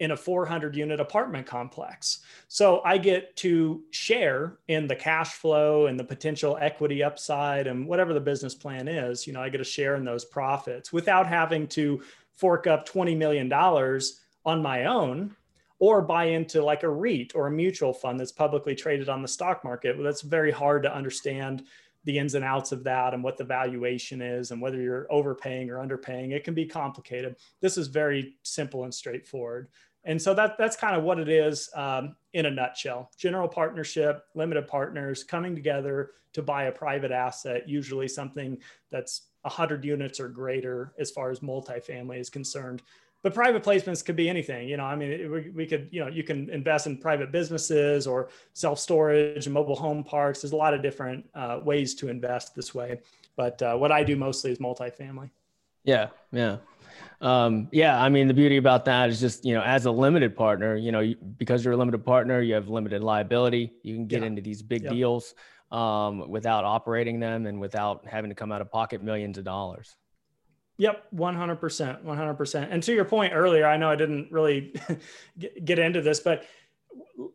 in 0.00 0.12
a 0.12 0.16
400 0.16 0.76
unit 0.76 1.00
apartment 1.00 1.46
complex. 1.46 2.20
So 2.46 2.82
I 2.84 2.98
get 2.98 3.34
to 3.36 3.82
share 3.90 4.58
in 4.68 4.86
the 4.86 4.94
cash 4.94 5.34
flow 5.34 5.86
and 5.86 5.98
the 5.98 6.04
potential 6.04 6.56
equity 6.60 7.02
upside 7.02 7.66
and 7.66 7.86
whatever 7.86 8.14
the 8.14 8.20
business 8.20 8.54
plan 8.54 8.86
is. 8.86 9.26
You 9.26 9.32
know, 9.32 9.42
I 9.42 9.48
get 9.48 9.58
to 9.58 9.64
share 9.64 9.96
in 9.96 10.04
those 10.04 10.24
profits 10.24 10.92
without 10.92 11.26
having 11.26 11.66
to 11.68 12.00
fork 12.34 12.68
up 12.68 12.88
$20 12.88 13.16
million 13.16 13.52
on 13.52 14.62
my 14.62 14.84
own 14.84 15.34
or 15.78 16.02
buy 16.02 16.24
into 16.24 16.62
like 16.62 16.82
a 16.82 16.88
REIT 16.88 17.34
or 17.34 17.46
a 17.46 17.50
mutual 17.50 17.92
fund 17.92 18.18
that's 18.18 18.32
publicly 18.32 18.74
traded 18.74 19.08
on 19.08 19.22
the 19.22 19.28
stock 19.28 19.62
market. 19.64 19.96
Well, 19.96 20.04
that's 20.04 20.22
very 20.22 20.50
hard 20.50 20.82
to 20.82 20.94
understand 20.94 21.64
the 22.04 22.18
ins 22.18 22.34
and 22.34 22.44
outs 22.44 22.72
of 22.72 22.84
that 22.84 23.14
and 23.14 23.22
what 23.22 23.36
the 23.36 23.44
valuation 23.44 24.22
is 24.22 24.50
and 24.50 24.60
whether 24.60 24.80
you're 24.80 25.06
overpaying 25.10 25.70
or 25.70 25.76
underpaying. 25.76 26.32
It 26.32 26.44
can 26.44 26.54
be 26.54 26.64
complicated. 26.64 27.36
This 27.60 27.76
is 27.76 27.86
very 27.88 28.36
simple 28.42 28.84
and 28.84 28.94
straightforward. 28.94 29.68
And 30.04 30.20
so 30.20 30.32
that 30.34 30.56
that's 30.58 30.76
kind 30.76 30.96
of 30.96 31.02
what 31.02 31.18
it 31.18 31.28
is 31.28 31.68
um, 31.74 32.16
in 32.32 32.46
a 32.46 32.50
nutshell. 32.50 33.10
General 33.18 33.48
partnership, 33.48 34.24
limited 34.34 34.66
partners 34.66 35.22
coming 35.22 35.54
together 35.54 36.12
to 36.32 36.42
buy 36.42 36.64
a 36.64 36.72
private 36.72 37.10
asset, 37.10 37.68
usually 37.68 38.08
something 38.08 38.58
that's 38.90 39.22
100 39.42 39.84
units 39.84 40.20
or 40.20 40.28
greater 40.28 40.92
as 40.98 41.10
far 41.10 41.30
as 41.30 41.40
multifamily 41.40 42.20
is 42.20 42.30
concerned. 42.30 42.82
But 43.22 43.34
private 43.34 43.64
placements 43.64 44.04
could 44.04 44.14
be 44.14 44.28
anything. 44.28 44.68
You 44.68 44.76
know, 44.76 44.84
I 44.84 44.94
mean, 44.94 45.10
it, 45.10 45.30
we, 45.30 45.50
we 45.50 45.66
could, 45.66 45.88
you 45.90 46.00
know, 46.00 46.08
you 46.08 46.22
can 46.22 46.48
invest 46.50 46.86
in 46.86 46.98
private 46.98 47.32
businesses 47.32 48.06
or 48.06 48.28
self 48.52 48.78
storage 48.78 49.46
and 49.46 49.54
mobile 49.54 49.74
home 49.74 50.04
parks. 50.04 50.42
There's 50.42 50.52
a 50.52 50.56
lot 50.56 50.72
of 50.72 50.82
different 50.82 51.28
uh, 51.34 51.60
ways 51.64 51.94
to 51.96 52.08
invest 52.08 52.54
this 52.54 52.74
way. 52.74 53.00
But 53.36 53.60
uh, 53.60 53.76
what 53.76 53.90
I 53.90 54.04
do 54.04 54.16
mostly 54.16 54.52
is 54.52 54.58
multifamily. 54.58 55.30
Yeah, 55.84 56.08
yeah. 56.32 56.58
Um, 57.20 57.68
yeah, 57.72 58.00
I 58.00 58.08
mean, 58.08 58.28
the 58.28 58.34
beauty 58.34 58.56
about 58.56 58.84
that 58.84 59.10
is 59.10 59.20
just, 59.20 59.44
you 59.44 59.54
know, 59.54 59.62
as 59.62 59.86
a 59.86 59.90
limited 59.90 60.36
partner, 60.36 60.76
you 60.76 60.92
know, 60.92 61.14
because 61.36 61.64
you're 61.64 61.74
a 61.74 61.76
limited 61.76 62.04
partner, 62.04 62.40
you 62.40 62.54
have 62.54 62.68
limited 62.68 63.02
liability. 63.02 63.72
You 63.82 63.94
can 63.94 64.06
get 64.06 64.20
yeah. 64.20 64.28
into 64.28 64.42
these 64.42 64.62
big 64.62 64.84
yep. 64.84 64.92
deals 64.92 65.34
um, 65.72 66.28
without 66.28 66.64
operating 66.64 67.18
them 67.18 67.46
and 67.46 67.60
without 67.60 68.06
having 68.06 68.30
to 68.30 68.34
come 68.34 68.52
out 68.52 68.60
of 68.60 68.70
pocket 68.70 69.02
millions 69.02 69.38
of 69.38 69.44
dollars. 69.44 69.96
Yep, 70.78 71.08
100%. 71.12 72.04
100%. 72.04 72.68
And 72.70 72.82
to 72.84 72.94
your 72.94 73.04
point 73.04 73.32
earlier, 73.34 73.66
I 73.66 73.76
know 73.76 73.90
I 73.90 73.96
didn't 73.96 74.30
really 74.30 74.74
get 75.64 75.78
into 75.78 76.00
this, 76.00 76.20
but 76.20 76.44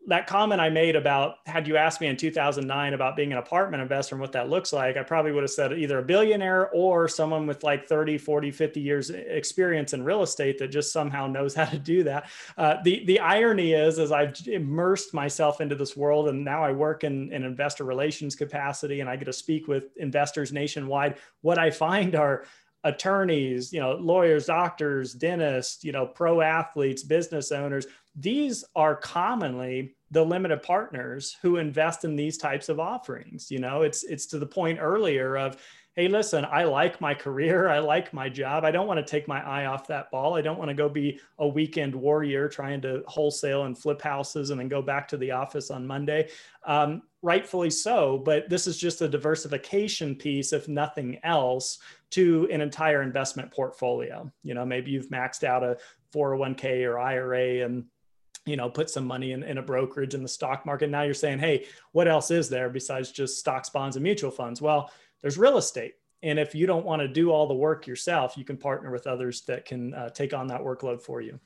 that 0.06 0.26
comment 0.26 0.60
I 0.60 0.70
made 0.70 0.96
about 0.96 1.36
had 1.46 1.68
you 1.68 1.76
asked 1.76 2.00
me 2.00 2.06
in 2.06 2.16
2009 2.16 2.94
about 2.94 3.16
being 3.16 3.32
an 3.32 3.38
apartment 3.38 3.82
investor 3.82 4.14
and 4.14 4.20
what 4.20 4.32
that 4.32 4.48
looks 4.48 4.72
like, 4.72 4.96
I 4.96 5.02
probably 5.02 5.32
would 5.32 5.42
have 5.42 5.50
said 5.50 5.72
either 5.74 5.98
a 5.98 6.02
billionaire 6.02 6.70
or 6.70 7.06
someone 7.06 7.46
with 7.46 7.62
like 7.62 7.86
30, 7.86 8.16
40, 8.16 8.50
50 8.50 8.80
years 8.80 9.10
experience 9.10 9.92
in 9.92 10.02
real 10.02 10.22
estate 10.22 10.58
that 10.58 10.68
just 10.68 10.92
somehow 10.92 11.26
knows 11.26 11.54
how 11.54 11.66
to 11.66 11.78
do 11.78 12.02
that. 12.04 12.30
Uh, 12.56 12.76
the, 12.82 13.04
the 13.04 13.20
irony 13.20 13.74
is, 13.74 13.98
as 13.98 14.10
I've 14.10 14.34
immersed 14.46 15.12
myself 15.12 15.60
into 15.60 15.74
this 15.74 15.96
world 15.96 16.28
and 16.28 16.44
now 16.44 16.64
I 16.64 16.72
work 16.72 17.04
in 17.04 17.12
an 17.12 17.32
in 17.32 17.44
investor 17.44 17.84
relations 17.84 18.34
capacity 18.34 19.00
and 19.00 19.08
I 19.08 19.16
get 19.16 19.26
to 19.26 19.32
speak 19.32 19.68
with 19.68 19.96
investors 19.98 20.52
nationwide, 20.52 21.18
what 21.42 21.58
I 21.58 21.70
find 21.70 22.14
are 22.14 22.44
attorneys, 22.84 23.72
you 23.72 23.80
know, 23.80 23.94
lawyers, 23.94 24.46
doctors, 24.46 25.14
dentists, 25.14 25.82
you 25.82 25.92
know, 25.92 26.06
pro 26.06 26.40
athletes, 26.42 27.02
business 27.02 27.50
owners, 27.50 27.86
these 28.14 28.64
are 28.76 28.94
commonly 28.94 29.96
the 30.10 30.24
limited 30.24 30.62
partners 30.62 31.36
who 31.42 31.56
invest 31.56 32.04
in 32.04 32.14
these 32.14 32.38
types 32.38 32.68
of 32.68 32.78
offerings. 32.78 33.50
You 33.50 33.58
know, 33.58 33.82
it's 33.82 34.04
it's 34.04 34.26
to 34.26 34.38
the 34.38 34.46
point 34.46 34.78
earlier 34.80 35.36
of 35.36 35.56
hey, 35.96 36.08
listen, 36.08 36.44
I 36.44 36.64
like 36.64 37.00
my 37.00 37.14
career. 37.14 37.68
I 37.70 37.78
like 37.78 38.12
my 38.12 38.28
job. 38.28 38.64
I 38.64 38.70
don't 38.70 38.86
want 38.86 38.98
to 38.98 39.10
take 39.10 39.28
my 39.28 39.44
eye 39.46 39.66
off 39.66 39.86
that 39.88 40.10
ball. 40.10 40.34
I 40.34 40.42
don't 40.42 40.58
want 40.58 40.68
to 40.68 40.74
go 40.74 40.88
be 40.88 41.20
a 41.38 41.46
weekend 41.46 41.94
warrior 41.94 42.48
trying 42.48 42.80
to 42.82 43.02
wholesale 43.06 43.64
and 43.64 43.78
flip 43.78 44.02
houses 44.02 44.50
and 44.50 44.60
then 44.60 44.68
go 44.68 44.82
back 44.82 45.06
to 45.08 45.16
the 45.16 45.30
office 45.30 45.70
on 45.70 45.86
Monday. 45.86 46.28
Um, 46.64 47.02
rightfully 47.22 47.70
so, 47.70 48.18
but 48.18 48.48
this 48.48 48.66
is 48.66 48.76
just 48.76 49.02
a 49.02 49.08
diversification 49.08 50.14
piece, 50.14 50.52
if 50.52 50.68
nothing 50.68 51.18
else, 51.22 51.78
to 52.10 52.48
an 52.50 52.60
entire 52.60 53.02
investment 53.02 53.50
portfolio. 53.50 54.30
You 54.42 54.54
know, 54.54 54.64
maybe 54.64 54.90
you've 54.90 55.08
maxed 55.08 55.44
out 55.44 55.62
a 55.62 55.76
401k 56.14 56.84
or 56.84 56.98
IRA 56.98 57.64
and 57.64 57.84
you 58.46 58.56
know 58.56 58.68
put 58.68 58.90
some 58.90 59.06
money 59.06 59.32
in, 59.32 59.42
in 59.42 59.58
a 59.58 59.62
brokerage 59.62 60.14
in 60.14 60.22
the 60.22 60.28
stock 60.28 60.66
market 60.66 60.90
now 60.90 61.02
you're 61.02 61.14
saying 61.14 61.38
hey 61.38 61.64
what 61.92 62.06
else 62.06 62.30
is 62.30 62.48
there 62.48 62.68
besides 62.68 63.10
just 63.10 63.38
stocks 63.38 63.70
bonds 63.70 63.96
and 63.96 64.02
mutual 64.02 64.30
funds 64.30 64.60
well 64.60 64.90
there's 65.24 65.38
real 65.38 65.56
estate. 65.56 65.94
And 66.22 66.38
if 66.38 66.54
you 66.54 66.66
don't 66.66 66.84
want 66.84 67.00
to 67.00 67.08
do 67.08 67.30
all 67.30 67.46
the 67.46 67.54
work 67.54 67.86
yourself, 67.86 68.36
you 68.36 68.44
can 68.44 68.58
partner 68.58 68.90
with 68.90 69.06
others 69.06 69.40
that 69.46 69.64
can 69.64 69.94
uh, 69.94 70.10
take 70.10 70.34
on 70.34 70.48
that 70.48 70.60
workload 70.60 71.00
for 71.00 71.22
you. 71.22 71.40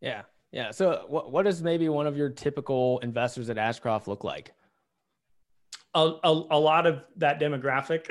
Yeah. 0.00 0.22
Yeah. 0.50 0.72
So, 0.72 1.04
what, 1.06 1.30
what 1.30 1.44
does 1.44 1.62
maybe 1.62 1.88
one 1.88 2.08
of 2.08 2.16
your 2.16 2.28
typical 2.28 2.98
investors 3.04 3.50
at 3.50 3.56
Ashcroft 3.56 4.08
look 4.08 4.24
like? 4.24 4.52
A, 5.94 6.12
a, 6.24 6.42
a, 6.50 6.60
lot 6.60 6.86
of 6.86 7.02
that 7.16 7.40
demographic. 7.40 8.04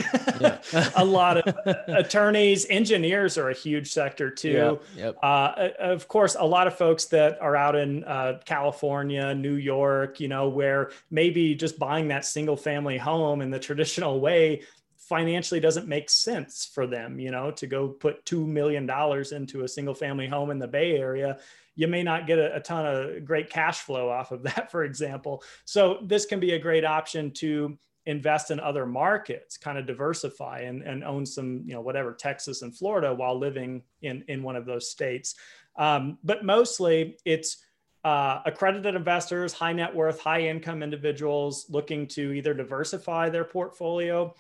A 0.96 1.06
lot 1.06 1.38
of 1.38 1.56
attorneys 1.88 2.66
engineers 2.68 3.38
are 3.38 3.52
a 3.52 3.54
huge 3.54 3.92
sector 3.92 4.32
too. 4.32 4.50
Yep, 4.50 4.84
yep. 4.98 5.18
Uh, 5.22 5.70
of 5.80 6.08
course 6.08 6.36
a 6.40 6.46
lot 6.46 6.66
of 6.66 6.76
folks 6.76 7.06
that 7.06 7.40
are 7.42 7.56
out 7.56 7.76
in 7.76 8.04
uh, 8.06 8.40
california 8.46 9.34
new 9.34 9.56
york 9.56 10.20
you 10.20 10.28
know 10.28 10.50
where 10.50 10.92
maybe 11.12 11.56
just 11.56 11.78
buying 11.78 12.08
that 12.08 12.26
single 12.26 12.58
family 12.58 12.98
home 12.98 13.42
in 13.42 13.50
the 13.50 13.60
traditional 13.60 14.20
way 14.20 14.62
financially 15.08 15.60
doesn't 15.60 15.88
make 15.88 16.10
sense 16.10 16.70
for 16.74 16.88
them 16.88 17.20
you 17.20 17.32
know 17.32 17.52
to 17.52 17.68
go 17.68 17.88
put 17.88 18.26
$2 18.26 18.46
million 18.46 18.90
into 19.32 19.64
a 19.64 19.68
single 19.68 19.94
family 19.94 20.28
home 20.28 20.50
in 20.50 20.60
the 20.60 20.68
bay 20.68 20.98
area 20.98 21.38
you 21.76 21.88
may 21.88 22.04
not 22.04 22.26
get 22.26 22.40
a, 22.40 22.56
a, 22.56 22.60
ton 22.60 22.86
of 22.86 23.26
great 23.26 23.50
cash 23.50 23.80
flow 23.80 24.10
off 24.10 24.32
of 24.32 24.44
that, 24.44 24.72
for 24.72 24.84
example. 24.84 25.44
So 25.66 26.00
this 26.02 26.26
can 26.26 26.40
be 26.40 26.54
a 26.54 26.60
great 26.60 26.86
option 26.86 27.32
to 27.32 27.78
invest 28.06 28.52
in 28.52 28.60
other 28.60 28.86
markets, 28.86 29.58
kind 29.58 29.78
of 29.78 29.88
diversify 29.88 30.62
and, 30.62 30.84
and 30.84 31.04
own 31.04 31.26
some, 31.26 31.64
you 31.66 31.74
know, 31.74 31.82
whatever, 31.82 32.14
Texas 32.14 32.62
and 32.62 32.76
Florida 32.76 33.14
while 33.14 33.38
living 33.38 33.82
in, 34.02 34.24
in 34.28 34.44
one 34.44 34.56
of 34.56 34.66
those 34.66 34.90
states. 34.90 35.36
Um, 35.76 36.20
but 36.24 36.46
mostly 36.46 37.18
it's 37.26 37.64
uh, 38.04 38.42
accredited 38.46 38.94
investors, 38.94 39.54
high 39.54 39.74
net 39.74 39.94
worth, 39.94 40.20
high 40.20 40.42
income 40.42 40.84
individuals 40.84 41.66
looking 41.70 42.08
to 42.10 42.32
either 42.34 42.54
diversify 42.54 43.30
their 43.30 43.44
portfolio 43.44 44.34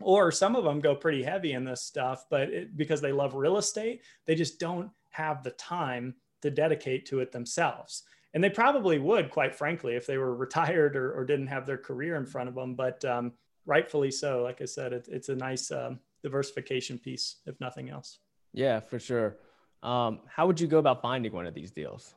or 0.00 0.30
some 0.30 0.56
of 0.56 0.64
them 0.64 0.80
go 0.80 0.94
pretty 0.94 1.22
heavy 1.22 1.52
in 1.52 1.64
this 1.64 1.82
stuff, 1.82 2.26
but 2.30 2.50
it, 2.50 2.76
because 2.76 3.00
they 3.00 3.12
love 3.12 3.34
real 3.34 3.56
estate, 3.56 4.02
they 4.26 4.34
just 4.34 4.58
don't 4.58 4.90
have 5.10 5.42
the 5.42 5.50
time 5.52 6.14
to 6.42 6.50
dedicate 6.50 7.06
to 7.06 7.20
it 7.20 7.32
themselves. 7.32 8.02
And 8.34 8.44
they 8.44 8.50
probably 8.50 8.98
would, 8.98 9.30
quite 9.30 9.54
frankly, 9.54 9.94
if 9.94 10.06
they 10.06 10.18
were 10.18 10.34
retired 10.46 10.96
or, 10.96 11.12
or 11.12 11.24
didn't 11.24 11.46
have 11.46 11.66
their 11.66 11.78
career 11.78 12.16
in 12.16 12.26
front 12.26 12.48
of 12.48 12.54
them. 12.54 12.74
But 12.74 13.04
um, 13.04 13.32
rightfully 13.64 14.10
so. 14.10 14.42
Like 14.42 14.60
I 14.60 14.66
said, 14.66 14.92
it, 14.92 15.08
it's 15.10 15.28
a 15.28 15.36
nice 15.36 15.70
um, 15.70 16.00
diversification 16.22 16.98
piece, 16.98 17.36
if 17.46 17.58
nothing 17.60 17.90
else. 17.90 18.18
Yeah, 18.52 18.80
for 18.80 18.98
sure. 18.98 19.36
Um, 19.82 20.20
how 20.26 20.46
would 20.46 20.60
you 20.60 20.66
go 20.66 20.78
about 20.78 21.02
finding 21.02 21.32
one 21.32 21.46
of 21.46 21.54
these 21.54 21.70
deals? 21.70 22.14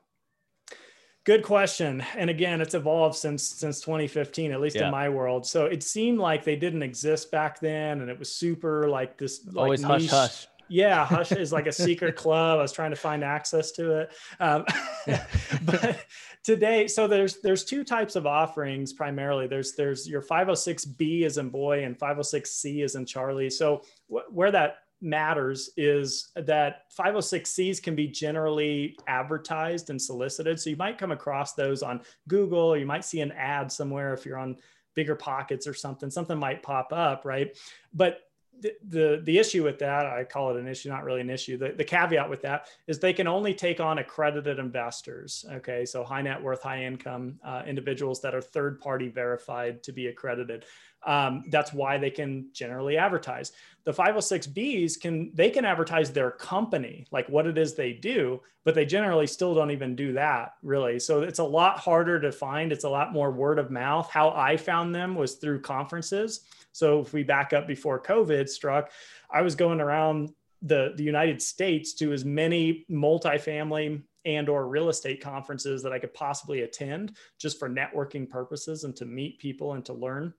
Good 1.25 1.43
question. 1.43 2.03
And 2.15 2.29
again, 2.29 2.61
it's 2.61 2.73
evolved 2.73 3.15
since 3.15 3.43
since 3.43 3.81
2015, 3.81 4.51
at 4.51 4.61
least 4.61 4.77
yeah. 4.77 4.85
in 4.85 4.91
my 4.91 5.09
world. 5.09 5.45
So 5.45 5.65
it 5.65 5.83
seemed 5.83 6.17
like 6.19 6.43
they 6.43 6.55
didn't 6.55 6.81
exist 6.81 7.29
back 7.31 7.59
then, 7.59 8.01
and 8.01 8.09
it 8.09 8.17
was 8.17 8.31
super 8.31 8.89
like 8.89 9.17
this. 9.17 9.45
Like 9.45 9.57
Always 9.57 9.81
niche, 9.81 10.09
hush 10.09 10.09
hush. 10.09 10.47
Yeah, 10.69 11.03
Hush 11.05 11.31
is 11.33 11.51
like 11.51 11.67
a 11.67 11.71
secret 11.71 12.15
club. 12.15 12.59
I 12.59 12.61
was 12.61 12.71
trying 12.71 12.91
to 12.91 12.95
find 12.95 13.23
access 13.23 13.71
to 13.73 14.01
it, 14.01 14.11
um, 14.39 14.65
but 15.65 16.05
today, 16.43 16.87
so 16.87 17.07
there's 17.07 17.41
there's 17.41 17.65
two 17.65 17.83
types 17.83 18.15
of 18.15 18.25
offerings 18.25 18.93
primarily. 18.93 19.47
There's 19.47 19.73
there's 19.73 20.07
your 20.07 20.21
506B 20.21 21.23
is 21.23 21.37
in 21.37 21.49
boy 21.49 21.83
and 21.83 21.97
506C 21.97 22.83
is 22.83 22.95
in 22.95 23.05
Charlie. 23.05 23.49
So 23.49 23.81
wh- 24.07 24.31
where 24.31 24.51
that 24.51 24.77
matters 25.01 25.69
is 25.77 26.31
that 26.35 26.83
506Cs 26.97 27.81
can 27.81 27.95
be 27.95 28.07
generally 28.07 28.95
advertised 29.07 29.89
and 29.89 30.01
solicited. 30.01 30.59
So 30.59 30.69
you 30.69 30.75
might 30.75 30.97
come 30.97 31.11
across 31.11 31.53
those 31.53 31.83
on 31.83 32.01
Google, 32.27 32.59
or 32.59 32.77
you 32.77 32.85
might 32.85 33.05
see 33.05 33.21
an 33.21 33.31
ad 33.31 33.71
somewhere 33.71 34.13
if 34.13 34.25
you're 34.25 34.37
on 34.37 34.57
bigger 34.95 35.15
pockets 35.15 35.67
or 35.67 35.73
something 35.73 36.09
something 36.09 36.37
might 36.37 36.63
pop 36.63 36.91
up 36.91 37.23
right 37.23 37.55
but 37.93 38.28
the, 38.61 39.21
the, 39.23 39.37
issue 39.37 39.63
with 39.63 39.79
that, 39.79 40.05
I 40.05 40.23
call 40.23 40.51
it 40.51 40.59
an 40.59 40.67
issue, 40.67 40.89
not 40.89 41.03
really 41.03 41.21
an 41.21 41.29
issue. 41.29 41.57
The, 41.57 41.69
the 41.69 41.83
caveat 41.83 42.29
with 42.29 42.41
that 42.41 42.67
is 42.87 42.99
they 42.99 43.13
can 43.13 43.27
only 43.27 43.53
take 43.53 43.79
on 43.79 43.99
accredited 43.99 44.59
investors. 44.59 45.45
Okay, 45.51 45.85
so 45.85 46.03
high 46.03 46.21
net 46.21 46.41
worth, 46.41 46.63
high 46.63 46.83
income 46.83 47.39
uh, 47.43 47.63
individuals 47.65 48.21
that 48.21 48.35
are 48.35 48.41
third 48.41 48.79
party 48.79 49.07
verified 49.07 49.83
to 49.83 49.91
be 49.91 50.07
accredited. 50.07 50.65
Um, 51.05 51.45
that's 51.49 51.73
why 51.73 51.97
they 51.97 52.09
can 52.09 52.49
generally 52.53 52.97
advertise. 52.97 53.53
The 53.85 53.93
506Bs 53.93 54.99
can 54.99 55.31
they 55.33 55.49
can 55.49 55.65
advertise 55.65 56.11
their 56.11 56.31
company, 56.31 57.07
like 57.11 57.29
what 57.29 57.47
it 57.47 57.57
is 57.57 57.73
they 57.73 57.93
do, 57.93 58.41
but 58.65 58.75
they 58.75 58.85
generally 58.85 59.27
still 59.27 59.55
don't 59.55 59.71
even 59.71 59.95
do 59.95 60.13
that 60.13 60.53
really. 60.61 60.99
So 60.99 61.21
it's 61.21 61.39
a 61.39 61.43
lot 61.43 61.79
harder 61.79 62.19
to 62.19 62.31
find. 62.31 62.71
It's 62.71 62.83
a 62.83 62.89
lot 62.89 63.13
more 63.13 63.31
word 63.31 63.59
of 63.59 63.71
mouth. 63.71 64.09
How 64.11 64.31
I 64.31 64.57
found 64.57 64.93
them 64.93 65.15
was 65.15 65.35
through 65.35 65.61
conferences. 65.61 66.41
So 66.71 66.99
if 66.99 67.13
we 67.13 67.23
back 67.23 67.53
up 67.53 67.67
before 67.67 68.01
COVID 68.01 68.47
struck, 68.47 68.91
I 69.31 69.41
was 69.41 69.55
going 69.55 69.81
around 69.81 70.33
the, 70.61 70.93
the 70.95 71.03
United 71.03 71.41
States 71.41 71.93
to 71.95 72.11
as 72.13 72.25
many 72.25 72.85
multifamily 72.89 74.01
and 74.25 74.49
or 74.49 74.67
real 74.67 74.89
estate 74.89 75.21
conferences 75.21 75.81
that 75.83 75.93
I 75.93 75.99
could 75.99 76.13
possibly 76.13 76.61
attend 76.61 77.15
just 77.37 77.57
for 77.57 77.69
networking 77.69 78.29
purposes 78.29 78.83
and 78.83 78.95
to 78.97 79.05
meet 79.05 79.39
people 79.39 79.73
and 79.73 79.85
to 79.85 79.93
learn. 79.93 80.33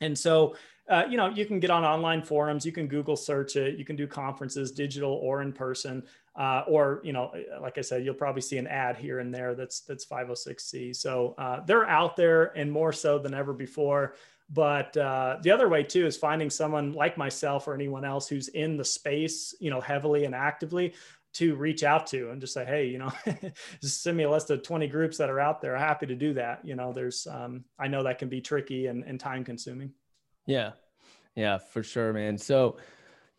And 0.00 0.18
so, 0.18 0.56
uh, 0.88 1.04
you 1.08 1.16
know, 1.16 1.28
you 1.28 1.46
can 1.46 1.60
get 1.60 1.70
on 1.70 1.84
online 1.84 2.22
forums, 2.22 2.66
you 2.66 2.72
can 2.72 2.88
Google 2.88 3.16
search 3.16 3.54
it, 3.56 3.78
you 3.78 3.84
can 3.84 3.94
do 3.94 4.06
conferences, 4.06 4.72
digital 4.72 5.12
or 5.12 5.42
in 5.42 5.52
person, 5.52 6.02
uh, 6.34 6.64
or 6.66 7.00
you 7.04 7.12
know, 7.12 7.32
like 7.60 7.78
I 7.78 7.82
said, 7.82 8.04
you'll 8.04 8.14
probably 8.14 8.42
see 8.42 8.58
an 8.58 8.66
ad 8.66 8.96
here 8.96 9.20
and 9.20 9.32
there 9.32 9.54
that's 9.54 9.80
that's 9.80 10.04
506c. 10.04 10.96
So 10.96 11.34
uh, 11.38 11.60
they're 11.64 11.88
out 11.88 12.16
there 12.16 12.56
and 12.56 12.70
more 12.70 12.92
so 12.92 13.18
than 13.18 13.32
ever 13.32 13.52
before. 13.52 14.16
But 14.52 14.96
uh, 14.96 15.38
the 15.42 15.50
other 15.50 15.68
way 15.68 15.82
too 15.82 16.06
is 16.06 16.16
finding 16.16 16.50
someone 16.50 16.92
like 16.92 17.16
myself 17.16 17.66
or 17.66 17.74
anyone 17.74 18.04
else 18.04 18.28
who's 18.28 18.48
in 18.48 18.76
the 18.76 18.84
space, 18.84 19.54
you 19.60 19.70
know, 19.70 19.80
heavily 19.80 20.24
and 20.24 20.34
actively 20.34 20.94
to 21.34 21.54
reach 21.54 21.82
out 21.82 22.06
to 22.08 22.30
and 22.30 22.40
just 22.40 22.52
say, 22.52 22.64
hey, 22.64 22.86
you 22.86 22.98
know, 22.98 23.10
send 23.82 24.16
me 24.16 24.24
a 24.24 24.30
list 24.30 24.50
of 24.50 24.62
20 24.62 24.86
groups 24.88 25.16
that 25.16 25.30
are 25.30 25.40
out 25.40 25.62
there. 25.62 25.74
I'm 25.74 25.80
happy 25.80 26.06
to 26.06 26.14
do 26.14 26.34
that. 26.34 26.62
You 26.64 26.76
know, 26.76 26.92
there's, 26.92 27.26
um, 27.26 27.64
I 27.78 27.88
know 27.88 28.02
that 28.02 28.18
can 28.18 28.28
be 28.28 28.42
tricky 28.42 28.88
and, 28.88 29.02
and 29.04 29.18
time 29.18 29.42
consuming. 29.42 29.92
Yeah. 30.46 30.72
Yeah, 31.34 31.56
for 31.56 31.82
sure, 31.82 32.12
man. 32.12 32.36
So, 32.36 32.76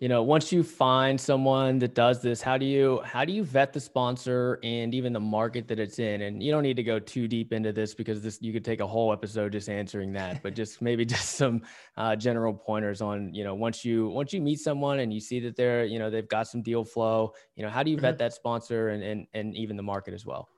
you 0.03 0.09
know 0.09 0.21
once 0.21 0.51
you 0.51 0.63
find 0.63 1.19
someone 1.19 1.79
that 1.79 1.95
does 1.95 2.21
this 2.21 2.41
how 2.41 2.57
do 2.57 2.65
you 2.65 2.99
how 3.05 3.23
do 3.23 3.31
you 3.31 3.41
vet 3.41 3.71
the 3.71 3.79
sponsor 3.79 4.59
and 4.61 4.93
even 4.93 5.13
the 5.13 5.19
market 5.19 5.65
that 5.65 5.79
it's 5.79 5.97
in 5.97 6.23
and 6.23 6.43
you 6.43 6.51
don't 6.51 6.63
need 6.63 6.75
to 6.75 6.83
go 6.83 6.99
too 6.99 7.25
deep 7.25 7.53
into 7.53 7.71
this 7.71 7.95
because 7.95 8.21
this 8.21 8.37
you 8.41 8.51
could 8.51 8.65
take 8.65 8.81
a 8.81 8.85
whole 8.85 9.13
episode 9.13 9.53
just 9.53 9.69
answering 9.69 10.11
that 10.11 10.43
but 10.43 10.53
just 10.53 10.81
maybe 10.87 11.05
just 11.05 11.35
some 11.35 11.61
uh, 11.95 12.17
general 12.17 12.53
pointers 12.53 13.01
on 13.01 13.33
you 13.33 13.45
know 13.45 13.55
once 13.55 13.85
you 13.85 14.09
once 14.09 14.33
you 14.33 14.41
meet 14.41 14.59
someone 14.59 14.99
and 14.99 15.13
you 15.13 15.21
see 15.21 15.39
that 15.39 15.55
they're 15.55 15.85
you 15.85 15.99
know 15.99 16.09
they've 16.09 16.27
got 16.27 16.49
some 16.49 16.61
deal 16.61 16.83
flow 16.83 17.31
you 17.55 17.63
know 17.63 17.69
how 17.69 17.81
do 17.81 17.89
you 17.89 17.97
vet 17.97 18.15
mm-hmm. 18.15 18.17
that 18.17 18.33
sponsor 18.33 18.89
and 18.89 19.01
and, 19.03 19.25
and 19.33 19.55
even 19.55 19.77
the 19.77 19.83
market 19.83 20.13
as 20.13 20.25
well 20.25 20.49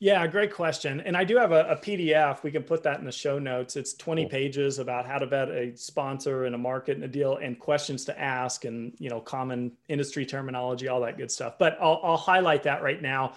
yeah, 0.00 0.26
great 0.26 0.52
question. 0.52 1.00
And 1.00 1.16
I 1.16 1.24
do 1.24 1.36
have 1.36 1.52
a, 1.52 1.64
a, 1.70 1.76
PDF. 1.76 2.42
We 2.42 2.50
can 2.50 2.62
put 2.62 2.82
that 2.82 2.98
in 2.98 3.04
the 3.04 3.12
show 3.12 3.38
notes. 3.38 3.76
It's 3.76 3.94
20 3.94 4.22
cool. 4.22 4.30
pages 4.30 4.78
about 4.78 5.06
how 5.06 5.18
to 5.18 5.26
vet 5.26 5.48
a 5.48 5.76
sponsor 5.76 6.44
and 6.44 6.54
a 6.54 6.58
market 6.58 6.96
and 6.96 7.04
a 7.04 7.08
deal 7.08 7.36
and 7.36 7.58
questions 7.58 8.04
to 8.06 8.20
ask 8.20 8.64
and, 8.64 8.92
you 8.98 9.08
know, 9.08 9.20
common 9.20 9.72
industry 9.88 10.26
terminology, 10.26 10.88
all 10.88 11.00
that 11.02 11.16
good 11.16 11.30
stuff. 11.30 11.58
But 11.58 11.78
I'll, 11.80 12.00
I'll 12.02 12.16
highlight 12.16 12.64
that 12.64 12.82
right 12.82 13.00
now. 13.00 13.34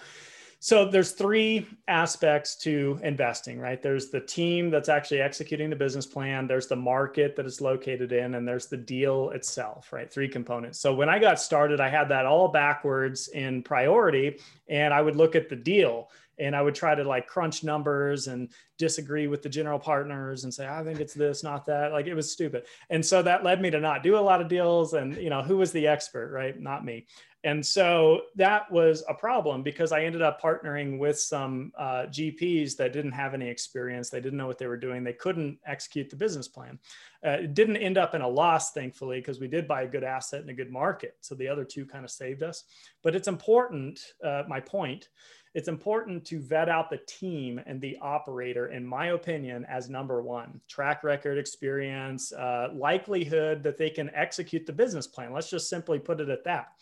So 0.60 0.84
there's 0.84 1.12
three 1.12 1.68
aspects 1.86 2.56
to 2.56 2.98
investing, 3.04 3.60
right? 3.60 3.80
There's 3.80 4.10
the 4.10 4.20
team 4.20 4.70
that's 4.70 4.88
actually 4.88 5.20
executing 5.20 5.70
the 5.70 5.76
business 5.76 6.04
plan, 6.04 6.48
there's 6.48 6.66
the 6.66 6.76
market 6.76 7.36
that 7.36 7.46
it's 7.46 7.60
located 7.60 8.10
in, 8.10 8.34
and 8.34 8.46
there's 8.46 8.66
the 8.66 8.76
deal 8.76 9.30
itself, 9.30 9.92
right? 9.92 10.12
Three 10.12 10.28
components. 10.28 10.80
So 10.80 10.92
when 10.92 11.08
I 11.08 11.20
got 11.20 11.40
started, 11.40 11.80
I 11.80 11.88
had 11.88 12.08
that 12.08 12.26
all 12.26 12.48
backwards 12.48 13.28
in 13.28 13.62
priority, 13.62 14.40
and 14.68 14.92
I 14.92 15.00
would 15.00 15.14
look 15.14 15.36
at 15.36 15.48
the 15.48 15.56
deal 15.56 16.08
and 16.40 16.54
I 16.54 16.62
would 16.62 16.74
try 16.74 16.94
to 16.94 17.04
like 17.04 17.26
crunch 17.26 17.64
numbers 17.64 18.28
and 18.28 18.50
disagree 18.78 19.26
with 19.26 19.42
the 19.42 19.48
general 19.48 19.78
partners 19.78 20.44
and 20.44 20.54
say 20.54 20.68
I 20.68 20.84
think 20.84 21.00
it's 21.00 21.14
this, 21.14 21.42
not 21.42 21.66
that. 21.66 21.92
Like 21.92 22.06
it 22.06 22.14
was 22.14 22.30
stupid, 22.30 22.64
and 22.90 23.04
so 23.04 23.22
that 23.22 23.44
led 23.44 23.60
me 23.60 23.70
to 23.70 23.80
not 23.80 24.02
do 24.02 24.16
a 24.16 24.20
lot 24.20 24.40
of 24.40 24.48
deals. 24.48 24.94
And 24.94 25.16
you 25.16 25.30
know, 25.30 25.42
who 25.42 25.56
was 25.56 25.72
the 25.72 25.86
expert, 25.86 26.30
right? 26.32 26.58
Not 26.58 26.84
me. 26.84 27.06
And 27.44 27.64
so 27.64 28.22
that 28.34 28.70
was 28.70 29.04
a 29.08 29.14
problem 29.14 29.62
because 29.62 29.92
I 29.92 30.02
ended 30.02 30.22
up 30.22 30.42
partnering 30.42 30.98
with 30.98 31.20
some 31.20 31.72
uh, 31.78 32.06
GPs 32.06 32.76
that 32.76 32.92
didn't 32.92 33.12
have 33.12 33.32
any 33.32 33.48
experience. 33.48 34.10
They 34.10 34.20
didn't 34.20 34.38
know 34.38 34.48
what 34.48 34.58
they 34.58 34.66
were 34.66 34.76
doing. 34.76 35.04
They 35.04 35.12
couldn't 35.12 35.58
execute 35.64 36.10
the 36.10 36.16
business 36.16 36.48
plan. 36.48 36.80
Uh, 37.24 37.38
it 37.42 37.54
didn't 37.54 37.76
end 37.76 37.96
up 37.96 38.16
in 38.16 38.22
a 38.22 38.28
loss, 38.28 38.72
thankfully, 38.72 39.20
because 39.20 39.38
we 39.38 39.46
did 39.46 39.68
buy 39.68 39.82
a 39.82 39.88
good 39.88 40.02
asset 40.02 40.42
in 40.42 40.48
a 40.48 40.54
good 40.54 40.72
market. 40.72 41.16
So 41.20 41.36
the 41.36 41.46
other 41.46 41.64
two 41.64 41.86
kind 41.86 42.04
of 42.04 42.10
saved 42.10 42.42
us. 42.42 42.64
But 43.04 43.14
it's 43.14 43.28
important, 43.28 44.00
uh, 44.24 44.42
my 44.48 44.58
point, 44.58 45.08
it's 45.54 45.68
important 45.68 46.24
to 46.26 46.40
vet 46.40 46.68
out 46.68 46.90
the 46.90 47.00
team 47.06 47.60
and 47.66 47.80
the 47.80 47.98
operator, 48.02 48.66
in 48.66 48.84
my 48.84 49.08
opinion, 49.08 49.64
as 49.68 49.88
number 49.88 50.22
one 50.22 50.60
track 50.68 51.04
record, 51.04 51.38
experience, 51.38 52.32
uh, 52.32 52.68
likelihood 52.74 53.62
that 53.62 53.78
they 53.78 53.90
can 53.90 54.10
execute 54.12 54.66
the 54.66 54.72
business 54.72 55.06
plan. 55.06 55.32
Let's 55.32 55.50
just 55.50 55.70
simply 55.70 56.00
put 56.00 56.20
it 56.20 56.28
at 56.28 56.44
that 56.44 56.72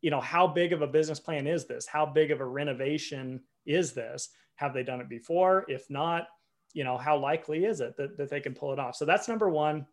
you 0.00 0.10
know, 0.10 0.20
how 0.20 0.46
big 0.46 0.72
of 0.72 0.82
a 0.82 0.86
business 0.86 1.20
plan 1.20 1.46
is 1.46 1.66
this? 1.66 1.86
How 1.86 2.06
big 2.06 2.30
of 2.30 2.40
a 2.40 2.46
renovation 2.46 3.40
is 3.66 3.92
this? 3.92 4.30
Have 4.56 4.74
they 4.74 4.82
done 4.82 5.00
it 5.00 5.08
before? 5.08 5.64
If 5.68 5.88
not, 5.90 6.28
you 6.72 6.84
know, 6.84 6.96
how 6.96 7.18
likely 7.18 7.64
is 7.64 7.80
it 7.80 7.96
that, 7.96 8.16
that 8.16 8.30
they 8.30 8.40
can 8.40 8.54
pull 8.54 8.72
it 8.72 8.78
off? 8.78 8.96
So 8.96 9.04
that's 9.04 9.28
number 9.28 9.48
one. 9.48 9.86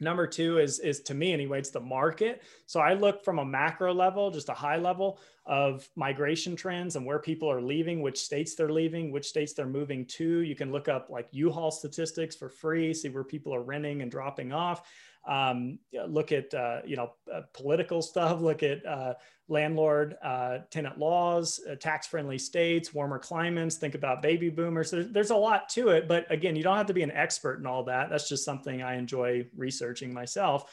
Number 0.00 0.26
two 0.26 0.58
is, 0.58 0.80
is 0.80 1.00
to 1.02 1.14
me 1.14 1.32
anyway, 1.32 1.58
it's 1.58 1.70
the 1.70 1.78
market. 1.78 2.42
So 2.66 2.80
I 2.80 2.94
look 2.94 3.22
from 3.22 3.38
a 3.38 3.44
macro 3.44 3.92
level, 3.94 4.30
just 4.30 4.48
a 4.48 4.54
high 4.54 4.76
level 4.76 5.20
of 5.46 5.88
migration 5.94 6.56
trends 6.56 6.96
and 6.96 7.06
where 7.06 7.18
people 7.18 7.50
are 7.50 7.60
leaving, 7.60 8.02
which 8.02 8.18
states 8.18 8.54
they're 8.54 8.72
leaving, 8.72 9.12
which 9.12 9.26
states 9.26 9.52
they're 9.52 9.66
moving 9.66 10.04
to. 10.06 10.40
You 10.40 10.56
can 10.56 10.72
look 10.72 10.88
up 10.88 11.10
like 11.10 11.28
U-Haul 11.30 11.70
statistics 11.70 12.34
for 12.34 12.48
free, 12.48 12.92
see 12.92 13.08
where 13.08 13.24
people 13.24 13.54
are 13.54 13.62
renting 13.62 14.02
and 14.02 14.10
dropping 14.10 14.52
off 14.52 14.82
um, 15.26 15.78
look 16.06 16.32
at 16.32 16.52
uh, 16.54 16.80
you 16.84 16.96
know 16.96 17.12
uh, 17.32 17.42
political 17.52 18.02
stuff 18.02 18.40
look 18.40 18.62
at 18.62 18.84
uh, 18.84 19.14
landlord 19.48 20.16
uh, 20.22 20.58
tenant 20.70 20.98
laws 20.98 21.60
uh, 21.70 21.74
tax 21.76 22.06
friendly 22.06 22.38
states 22.38 22.92
warmer 22.92 23.18
climates 23.18 23.76
think 23.76 23.94
about 23.94 24.22
baby 24.22 24.50
boomers. 24.50 24.90
There's, 24.90 25.08
there's 25.10 25.30
a 25.30 25.36
lot 25.36 25.68
to 25.70 25.88
it 25.90 26.08
but 26.08 26.30
again 26.30 26.56
you 26.56 26.62
don't 26.62 26.76
have 26.76 26.86
to 26.86 26.94
be 26.94 27.02
an 27.02 27.12
expert 27.12 27.58
in 27.58 27.66
all 27.66 27.84
that. 27.84 28.10
That's 28.10 28.28
just 28.28 28.44
something 28.44 28.82
i 28.82 28.96
enjoy 28.96 29.46
researching 29.56 30.12
myself 30.12 30.72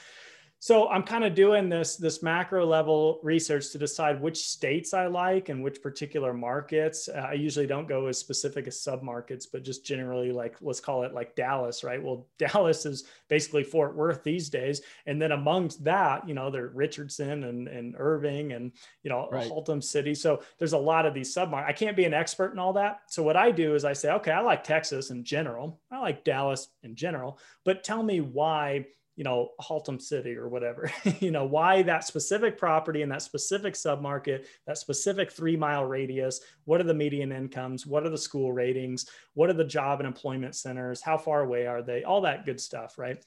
so 0.61 0.87
i'm 0.89 1.03
kind 1.03 1.23
of 1.23 1.33
doing 1.33 1.67
this 1.67 1.97
this 1.97 2.21
macro 2.21 2.65
level 2.65 3.19
research 3.23 3.71
to 3.71 3.79
decide 3.79 4.21
which 4.21 4.37
states 4.37 4.93
i 4.93 5.07
like 5.07 5.49
and 5.49 5.61
which 5.61 5.81
particular 5.81 6.33
markets. 6.33 7.09
Uh, 7.09 7.27
i 7.29 7.33
usually 7.33 7.67
don't 7.67 7.87
go 7.87 8.05
as 8.05 8.17
specific 8.17 8.67
as 8.67 8.77
submarkets 8.77 9.45
but 9.51 9.63
just 9.63 9.83
generally 9.83 10.31
like 10.31 10.55
let's 10.61 10.79
call 10.79 11.03
it 11.03 11.13
like 11.13 11.35
dallas 11.35 11.83
right? 11.83 12.01
Well 12.01 12.27
dallas 12.37 12.85
is 12.85 13.05
basically 13.27 13.63
fort 13.63 13.95
worth 13.95 14.23
these 14.23 14.49
days. 14.49 14.81
And 15.05 15.21
then 15.21 15.31
amongst 15.31 15.83
that 15.83 16.27
you 16.27 16.33
know 16.33 16.51
there's 16.51 16.73
richardson 16.75 17.43
and, 17.43 17.67
and 17.67 17.95
irving 17.97 18.53
and 18.53 18.71
you 19.03 19.09
know 19.09 19.29
right. 19.31 19.49
haltom 19.49 19.83
city. 19.83 20.13
So 20.13 20.43
there's 20.59 20.73
a 20.73 20.77
lot 20.77 21.05
of 21.05 21.13
these 21.13 21.33
submarkets 21.33 21.67
i 21.67 21.73
can't 21.73 21.97
be 21.97 22.05
an 22.05 22.13
expert 22.13 22.51
in 22.53 22.59
all 22.59 22.73
that. 22.73 23.01
So 23.07 23.23
what 23.23 23.35
i 23.35 23.49
do 23.51 23.73
is 23.75 23.83
i 23.83 23.93
say 23.93 24.11
okay 24.11 24.31
i 24.31 24.41
like 24.41 24.63
texas 24.63 25.09
in 25.09 25.23
general. 25.23 25.79
I 25.89 25.99
like 25.99 26.23
dallas 26.23 26.67
in 26.83 26.95
general. 26.95 27.39
But 27.65 27.83
tell 27.83 28.03
me 28.03 28.21
why 28.21 28.85
you 29.21 29.23
know, 29.23 29.49
Haltom 29.61 30.01
City 30.01 30.35
or 30.35 30.49
whatever, 30.49 30.91
you 31.19 31.29
know, 31.29 31.45
why 31.45 31.83
that 31.83 32.07
specific 32.07 32.57
property 32.57 33.03
in 33.03 33.09
that 33.09 33.21
specific 33.21 33.75
submarket, 33.75 34.47
that 34.65 34.79
specific 34.79 35.31
three 35.31 35.55
mile 35.55 35.85
radius, 35.85 36.41
what 36.65 36.81
are 36.81 36.85
the 36.85 36.95
median 36.95 37.31
incomes? 37.31 37.85
What 37.85 38.03
are 38.03 38.09
the 38.09 38.17
school 38.17 38.51
ratings? 38.51 39.05
What 39.35 39.51
are 39.51 39.53
the 39.53 39.63
job 39.63 39.99
and 39.99 40.07
employment 40.07 40.55
centers? 40.55 41.03
How 41.03 41.19
far 41.19 41.41
away 41.41 41.67
are 41.67 41.83
they? 41.83 42.03
All 42.03 42.21
that 42.21 42.47
good 42.47 42.59
stuff. 42.59 42.97
Right. 42.97 43.23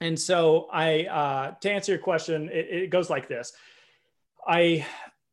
And 0.00 0.16
so 0.16 0.68
I, 0.72 1.06
uh, 1.06 1.54
to 1.60 1.72
answer 1.72 1.90
your 1.90 2.02
question, 2.02 2.48
it, 2.48 2.68
it 2.70 2.90
goes 2.90 3.10
like 3.10 3.26
this. 3.26 3.52
I 4.46 4.86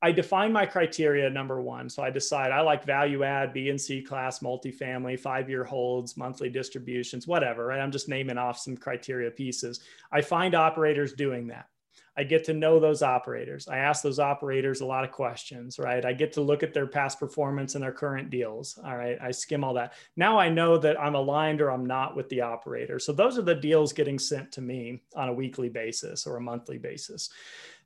I 0.04 0.12
define 0.12 0.52
my 0.52 0.66
criteria 0.66 1.30
number 1.30 1.62
one. 1.62 1.90
So 1.90 2.04
I 2.04 2.10
decide 2.10 2.52
I 2.52 2.60
like 2.60 2.84
value 2.84 3.24
add, 3.24 3.54
B 3.54 3.70
and 3.70 3.80
C 3.80 4.02
class, 4.02 4.40
multifamily, 4.40 5.18
five 5.18 5.50
year 5.50 5.64
holds, 5.64 6.18
monthly 6.18 6.50
distributions, 6.50 7.26
whatever, 7.26 7.68
right? 7.68 7.80
I'm 7.80 7.92
just 7.92 8.10
naming 8.10 8.38
off 8.38 8.60
some 8.60 8.76
criteria 8.76 9.32
pieces. 9.32 9.80
I 10.12 10.20
find 10.20 10.56
operators 10.56 11.14
doing 11.14 11.48
that. 11.48 11.70
I 12.18 12.26
get 12.26 12.44
to 12.46 12.54
know 12.54 12.82
those 12.82 13.02
operators. 13.02 13.70
I 13.70 13.78
ask 13.78 14.04
those 14.04 14.20
operators 14.20 14.82
a 14.82 14.86
lot 14.86 15.06
of 15.06 15.12
questions, 15.12 15.80
right? 15.80 16.04
I 16.06 16.12
get 16.12 16.34
to 16.34 16.42
look 16.42 16.64
at 16.64 16.74
their 16.74 16.86
past 16.86 17.18
performance 17.18 17.76
and 17.76 17.84
their 17.84 17.94
current 17.94 18.30
deals. 18.30 18.78
All 18.86 18.98
right. 18.98 19.18
I 19.22 19.32
skim 19.32 19.64
all 19.64 19.74
that. 19.76 19.94
Now 20.18 20.38
I 20.38 20.50
know 20.50 20.78
that 20.80 21.00
I'm 21.00 21.16
aligned 21.16 21.62
or 21.62 21.72
I'm 21.72 21.86
not 21.86 22.16
with 22.16 22.28
the 22.28 22.42
operator. 22.42 23.00
So 23.00 23.14
those 23.14 23.38
are 23.38 23.44
the 23.44 23.56
deals 23.56 23.94
getting 23.94 24.20
sent 24.20 24.52
to 24.52 24.62
me 24.62 25.02
on 25.16 25.30
a 25.30 25.34
weekly 25.34 25.70
basis 25.70 26.28
or 26.28 26.36
a 26.36 26.42
monthly 26.42 26.78
basis. 26.78 27.30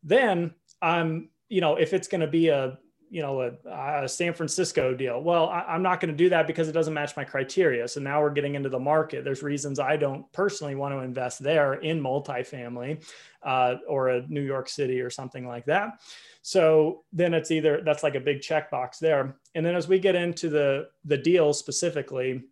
Then 0.04 0.56
I'm 0.82 1.30
you 1.50 1.62
know, 1.62 1.76
if 1.76 1.94
it's 1.94 2.08
going 2.08 2.22
to 2.22 2.28
be 2.28 2.50
a, 2.50 2.78
you 3.10 3.22
know, 3.22 3.42
a, 3.42 4.04
a, 4.04 4.10
San 4.10 4.34
Francisco 4.34 4.94
deal, 4.94 5.22
well, 5.22 5.48
I, 5.48 5.76
am 5.76 5.82
not 5.82 6.02
going 6.02 6.12
to 6.12 6.18
do 6.18 6.30
that 6.30 6.46
because 6.46 6.68
it 6.68 6.74
doesn't 6.74 6.94
match 6.94 7.16
my 7.16 7.24
criteria. 7.24 7.88
So 7.88 8.02
now 8.02 8.22
we're 8.22 8.32
getting 8.32 8.56
into 8.56 8.68
the 8.70 8.80
market. 8.80 9.24
There's 9.24 9.44
reasons 9.44 9.80
I 9.80 9.96
don't 9.96 10.30
personally 10.34 10.76
want 10.76 10.94
to 10.94 11.00
invest 11.00 11.42
there 11.42 11.76
in 11.76 12.02
multifamily 12.02 13.06
uh, 13.44 13.76
or 13.88 14.10
a 14.10 14.28
New 14.28 14.42
York 14.42 14.68
City 14.68 15.00
or 15.00 15.10
something 15.10 15.48
like 15.48 15.66
that. 15.66 16.02
So 16.42 17.04
then 17.14 17.34
it's 17.34 17.52
either 17.52 17.82
that's 17.84 18.04
like 18.04 18.16
a 18.16 18.20
big 18.20 18.40
checkbox 18.40 19.00
there. 19.00 19.38
And 19.56 19.66
then 19.66 19.76
as 19.76 19.88
we 19.88 20.00
get 20.00 20.16
into 20.16 20.50
the 20.50 20.88
the 21.06 21.18
deal 21.18 21.54
specifically, 21.54 22.44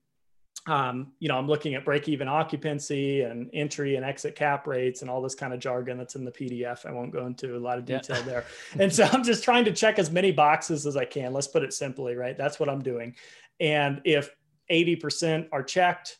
um, 0.68 1.12
you 1.20 1.28
know, 1.28 1.38
I'm 1.38 1.48
looking 1.48 1.76
at 1.76 1.86
break 1.86 2.10
even 2.10 2.28
occupancy 2.28 3.22
and 3.22 3.50
entry 3.54 3.98
and 3.98 4.06
exit 4.06 4.36
cap 4.36 4.66
rates 4.66 5.02
and 5.02 5.12
all 5.12 5.22
this 5.22 5.36
kind 5.36 5.54
of 5.54 5.60
jargon 5.60 5.98
that's 5.98 6.16
in 6.16 6.26
the 6.26 6.32
PDF. 6.32 6.86
I 6.88 6.92
won't 6.92 7.12
go 7.12 7.28
into 7.28 7.56
a 7.56 7.60
lot 7.60 7.78
of 7.78 7.86
detail 7.86 8.18
yeah. 8.18 8.24
there. 8.24 8.46
And 8.80 8.92
so 8.92 9.08
I'm 9.12 9.24
just 9.24 9.44
trying 9.44 9.66
to 9.66 9.72
check 9.72 10.00
as 10.00 10.10
many 10.10 10.32
boxes 10.32 10.88
as 10.88 10.98
I 10.98 11.06
can. 11.06 11.34
Let's 11.34 11.48
put 11.48 11.64
it 11.64 11.74
simply, 11.74 12.16
right? 12.16 12.38
That's 12.38 12.60
what 12.60 12.68
I'm 12.68 12.82
doing. 12.82 13.16
And 13.60 14.02
if 14.06 14.32
80% 14.72 15.50
are 15.52 15.64
checked, 15.64 16.18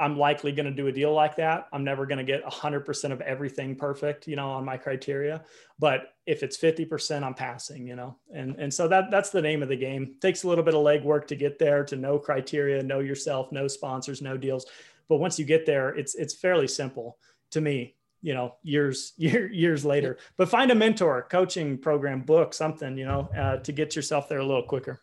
I'm 0.00 0.18
likely 0.18 0.50
going 0.50 0.66
to 0.66 0.72
do 0.72 0.86
a 0.86 0.92
deal 0.92 1.12
like 1.12 1.36
that. 1.36 1.68
I'm 1.74 1.84
never 1.84 2.06
going 2.06 2.18
to 2.18 2.24
get 2.24 2.42
100% 2.44 3.12
of 3.12 3.20
everything 3.20 3.76
perfect, 3.76 4.26
you 4.26 4.34
know, 4.34 4.50
on 4.50 4.64
my 4.64 4.78
criteria. 4.78 5.44
But 5.78 6.14
if 6.26 6.42
it's 6.42 6.56
50%, 6.56 7.22
I'm 7.22 7.34
passing, 7.34 7.86
you 7.86 7.96
know. 7.96 8.16
And 8.34 8.56
and 8.56 8.72
so 8.72 8.88
that 8.88 9.10
that's 9.10 9.28
the 9.28 9.42
name 9.42 9.62
of 9.62 9.68
the 9.68 9.76
game. 9.76 10.16
Takes 10.22 10.42
a 10.42 10.48
little 10.48 10.64
bit 10.64 10.74
of 10.74 10.82
legwork 10.82 11.26
to 11.26 11.36
get 11.36 11.58
there, 11.58 11.84
to 11.84 11.96
know 11.96 12.18
criteria, 12.18 12.82
know 12.82 13.00
yourself, 13.00 13.52
know 13.52 13.68
sponsors, 13.68 14.22
know 14.22 14.38
deals. 14.38 14.64
But 15.08 15.18
once 15.18 15.38
you 15.38 15.44
get 15.44 15.66
there, 15.66 15.90
it's 15.90 16.14
it's 16.14 16.34
fairly 16.34 16.66
simple 16.68 17.18
to 17.50 17.60
me 17.60 17.96
you 18.22 18.34
know 18.34 18.54
years 18.62 19.12
year, 19.16 19.50
years 19.50 19.82
later 19.84 20.18
but 20.36 20.48
find 20.48 20.70
a 20.70 20.74
mentor 20.74 21.26
coaching 21.30 21.78
program 21.78 22.20
book 22.20 22.52
something 22.52 22.98
you 22.98 23.06
know 23.06 23.28
uh, 23.34 23.56
to 23.56 23.72
get 23.72 23.96
yourself 23.96 24.28
there 24.28 24.40
a 24.40 24.46
little 24.46 24.62
quicker 24.62 25.00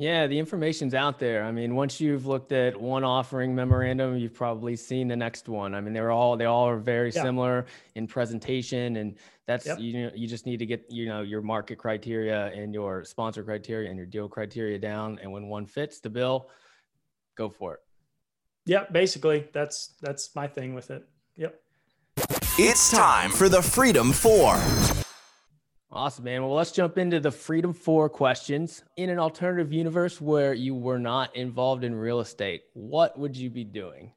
yeah, 0.00 0.26
the 0.26 0.38
information's 0.38 0.94
out 0.94 1.18
there. 1.18 1.44
I 1.44 1.52
mean, 1.52 1.74
once 1.74 2.00
you've 2.00 2.24
looked 2.24 2.52
at 2.52 2.80
one 2.80 3.04
offering 3.04 3.54
memorandum, 3.54 4.16
you've 4.16 4.32
probably 4.32 4.74
seen 4.74 5.08
the 5.08 5.16
next 5.16 5.46
one. 5.46 5.74
I 5.74 5.82
mean, 5.82 5.92
they're 5.92 6.10
all 6.10 6.38
they 6.38 6.46
all 6.46 6.66
are 6.66 6.78
very 6.78 7.12
yeah. 7.14 7.22
similar 7.22 7.66
in 7.96 8.06
presentation, 8.06 8.96
and 8.96 9.16
that's 9.46 9.66
yep. 9.66 9.78
you 9.78 9.92
know 9.92 10.10
you 10.14 10.26
just 10.26 10.46
need 10.46 10.56
to 10.56 10.64
get 10.64 10.86
you 10.88 11.04
know 11.04 11.20
your 11.20 11.42
market 11.42 11.76
criteria 11.76 12.46
and 12.46 12.72
your 12.72 13.04
sponsor 13.04 13.44
criteria 13.44 13.90
and 13.90 13.98
your 13.98 14.06
deal 14.06 14.26
criteria 14.26 14.78
down, 14.78 15.18
and 15.20 15.30
when 15.30 15.48
one 15.48 15.66
fits 15.66 16.00
the 16.00 16.08
bill, 16.08 16.48
go 17.36 17.50
for 17.50 17.74
it. 17.74 17.80
Yeah, 18.64 18.84
basically 18.90 19.48
that's 19.52 19.96
that's 20.00 20.34
my 20.34 20.46
thing 20.46 20.72
with 20.72 20.90
it. 20.90 21.06
Yep. 21.36 21.60
It's 22.58 22.90
time 22.90 23.32
for 23.32 23.50
the 23.50 23.60
Freedom 23.60 24.12
Four. 24.12 24.58
Awesome, 25.92 26.24
man. 26.24 26.42
Well, 26.42 26.54
let's 26.54 26.70
jump 26.70 26.98
into 26.98 27.18
the 27.18 27.32
Freedom 27.32 27.72
Four 27.72 28.08
questions. 28.08 28.84
In 28.96 29.10
an 29.10 29.18
alternative 29.18 29.72
universe 29.72 30.20
where 30.20 30.54
you 30.54 30.72
were 30.72 31.00
not 31.00 31.34
involved 31.34 31.82
in 31.82 31.96
real 31.96 32.20
estate, 32.20 32.62
what 32.74 33.18
would 33.18 33.36
you 33.36 33.50
be 33.50 33.64
doing? 33.64 34.12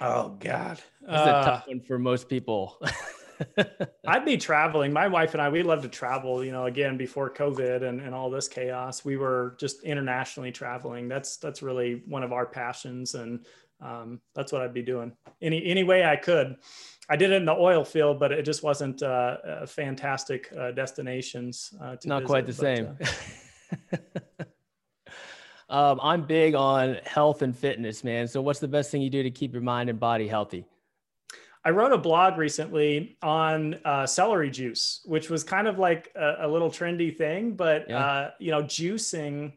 Oh 0.00 0.30
God, 0.40 0.80
that's 1.00 1.28
uh, 1.28 1.40
a 1.40 1.44
tough 1.44 1.62
uh, 1.62 1.68
one 1.68 1.80
for 1.80 1.96
most 1.98 2.28
people. 2.28 2.80
I'd 4.06 4.24
be 4.24 4.36
traveling. 4.36 4.92
My 4.92 5.06
wife 5.06 5.34
and 5.34 5.40
I, 5.42 5.48
we 5.48 5.62
love 5.62 5.82
to 5.82 5.88
travel. 5.88 6.44
You 6.44 6.50
know, 6.50 6.66
again 6.66 6.96
before 6.96 7.32
COVID 7.32 7.82
and, 7.82 8.00
and 8.00 8.12
all 8.12 8.28
this 8.28 8.48
chaos, 8.48 9.04
we 9.04 9.16
were 9.16 9.56
just 9.60 9.84
internationally 9.84 10.50
traveling. 10.50 11.06
That's 11.06 11.36
that's 11.36 11.62
really 11.62 12.02
one 12.06 12.24
of 12.24 12.32
our 12.32 12.46
passions, 12.46 13.14
and 13.14 13.46
um, 13.80 14.20
that's 14.34 14.52
what 14.52 14.62
I'd 14.62 14.74
be 14.74 14.82
doing 14.82 15.12
any 15.42 15.64
any 15.64 15.84
way 15.84 16.04
I 16.04 16.16
could. 16.16 16.56
I 17.08 17.16
did 17.16 17.32
it 17.32 17.36
in 17.36 17.44
the 17.44 17.52
oil 17.52 17.84
field, 17.84 18.18
but 18.18 18.32
it 18.32 18.44
just 18.44 18.62
wasn't 18.62 19.02
uh, 19.02 19.36
uh, 19.46 19.66
fantastic 19.66 20.50
uh, 20.58 20.70
destinations. 20.70 21.74
Uh, 21.80 21.96
Not 22.04 22.22
visit, 22.22 22.26
quite 22.26 22.46
the 22.46 22.52
but, 22.52 22.56
same. 22.56 24.00
Uh, 25.68 25.72
um, 25.92 26.00
I'm 26.02 26.26
big 26.26 26.54
on 26.54 26.96
health 27.04 27.42
and 27.42 27.56
fitness, 27.56 28.04
man. 28.04 28.26
So, 28.26 28.40
what's 28.40 28.60
the 28.60 28.68
best 28.68 28.90
thing 28.90 29.02
you 29.02 29.10
do 29.10 29.22
to 29.22 29.30
keep 29.30 29.52
your 29.52 29.62
mind 29.62 29.90
and 29.90 30.00
body 30.00 30.26
healthy? 30.26 30.64
I 31.66 31.70
wrote 31.70 31.92
a 31.92 31.98
blog 31.98 32.36
recently 32.36 33.16
on 33.22 33.76
uh, 33.84 34.06
celery 34.06 34.50
juice, 34.50 35.00
which 35.04 35.30
was 35.30 35.44
kind 35.44 35.66
of 35.66 35.78
like 35.78 36.10
a, 36.14 36.36
a 36.40 36.48
little 36.48 36.70
trendy 36.70 37.14
thing, 37.14 37.52
but 37.52 37.88
yeah. 37.88 38.30
you 38.38 38.50
know, 38.50 38.62
juicing 38.62 39.54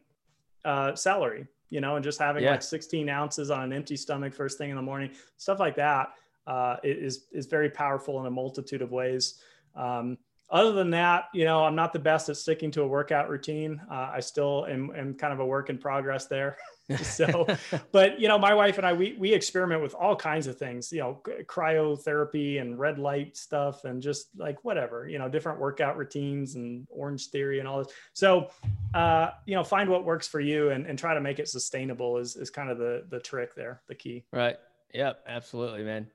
uh, 0.64 0.94
celery, 0.94 1.46
you 1.70 1.80
know, 1.80 1.96
and 1.96 2.04
just 2.04 2.18
having 2.18 2.42
yeah. 2.42 2.52
like 2.52 2.62
16 2.62 3.08
ounces 3.08 3.50
on 3.50 3.62
an 3.62 3.72
empty 3.72 3.96
stomach 3.96 4.34
first 4.34 4.58
thing 4.58 4.70
in 4.70 4.76
the 4.76 4.82
morning, 4.82 5.10
stuff 5.36 5.60
like 5.60 5.76
that 5.76 6.08
uh, 6.46 6.76
is 6.82 7.26
is 7.32 7.46
very 7.46 7.70
powerful 7.70 8.18
in 8.20 8.26
a 8.26 8.30
multitude 8.30 8.82
of 8.82 8.90
ways. 8.90 9.40
Um, 9.76 10.16
other 10.50 10.72
than 10.72 10.90
that, 10.90 11.24
you 11.34 11.44
know, 11.44 11.62
I'm 11.64 11.74
not 11.74 11.92
the 11.92 11.98
best 11.98 12.28
at 12.28 12.36
sticking 12.36 12.70
to 12.72 12.82
a 12.82 12.86
workout 12.86 13.28
routine. 13.28 13.80
Uh, 13.90 14.10
I 14.14 14.20
still 14.20 14.66
am, 14.66 14.90
am 14.96 15.14
kind 15.14 15.32
of 15.32 15.40
a 15.40 15.46
work 15.46 15.68
in 15.68 15.76
progress 15.76 16.26
there. 16.26 16.56
so, 17.02 17.46
but 17.92 18.18
you 18.18 18.28
know, 18.28 18.38
my 18.38 18.54
wife 18.54 18.78
and 18.78 18.86
I, 18.86 18.94
we, 18.94 19.14
we 19.18 19.32
experiment 19.32 19.82
with 19.82 19.94
all 19.94 20.16
kinds 20.16 20.46
of 20.46 20.56
things, 20.56 20.90
you 20.90 21.00
know, 21.00 21.20
cryotherapy 21.44 22.60
and 22.60 22.78
red 22.78 22.98
light 22.98 23.36
stuff 23.36 23.84
and 23.84 24.00
just 24.00 24.28
like 24.38 24.64
whatever, 24.64 25.06
you 25.06 25.18
know, 25.18 25.28
different 25.28 25.60
workout 25.60 25.98
routines 25.98 26.54
and 26.54 26.86
orange 26.88 27.28
theory 27.28 27.58
and 27.58 27.68
all 27.68 27.84
this. 27.84 27.92
So, 28.14 28.48
uh, 28.94 29.30
you 29.44 29.54
know, 29.54 29.64
find 29.64 29.90
what 29.90 30.04
works 30.04 30.26
for 30.26 30.40
you 30.40 30.70
and, 30.70 30.86
and 30.86 30.98
try 30.98 31.12
to 31.12 31.20
make 31.20 31.38
it 31.38 31.48
sustainable 31.48 32.16
is, 32.16 32.36
is 32.36 32.48
kind 32.48 32.70
of 32.70 32.78
the, 32.78 33.04
the 33.10 33.20
trick 33.20 33.54
there, 33.54 33.82
the 33.86 33.94
key. 33.94 34.24
Right. 34.32 34.56
Yep. 34.94 35.24
Absolutely, 35.26 35.84
man. 35.84 36.06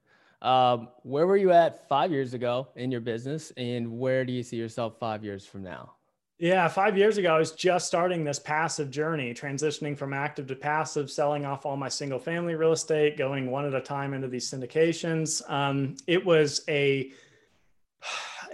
Um, 0.44 0.90
where 1.04 1.26
were 1.26 1.38
you 1.38 1.52
at 1.52 1.88
five 1.88 2.12
years 2.12 2.34
ago 2.34 2.68
in 2.76 2.92
your 2.92 3.02
business, 3.02 3.52
and 3.58 3.98
where 3.98 4.26
do 4.26 4.34
you 4.34 4.44
see 4.44 4.58
yourself 4.58 5.00
five 5.00 5.24
years 5.24 5.46
from 5.46 5.64
now? 5.64 5.94
Yeah, 6.38 6.68
five 6.68 6.98
years 6.98 7.18
ago, 7.18 7.34
I 7.34 7.40
was 7.40 7.54
just 7.54 7.88
starting 7.88 8.26
this 8.26 8.40
passive 8.40 8.92
journey, 8.92 9.34
transitioning 9.34 9.98
from 9.98 10.12
active 10.14 10.46
to 10.48 10.56
passive, 10.56 11.10
selling 11.10 11.46
off 11.46 11.66
all 11.66 11.78
my 11.78 11.88
single 11.88 12.20
family 12.20 12.56
real 12.56 12.74
estate, 12.74 13.18
going 13.18 13.50
one 13.50 13.66
at 13.66 13.74
a 13.74 13.80
time 13.80 14.14
into 14.14 14.28
these 14.28 14.52
syndications. 14.52 15.50
Um, 15.50 15.96
it 16.06 16.26
was 16.26 16.62
a, 16.68 17.12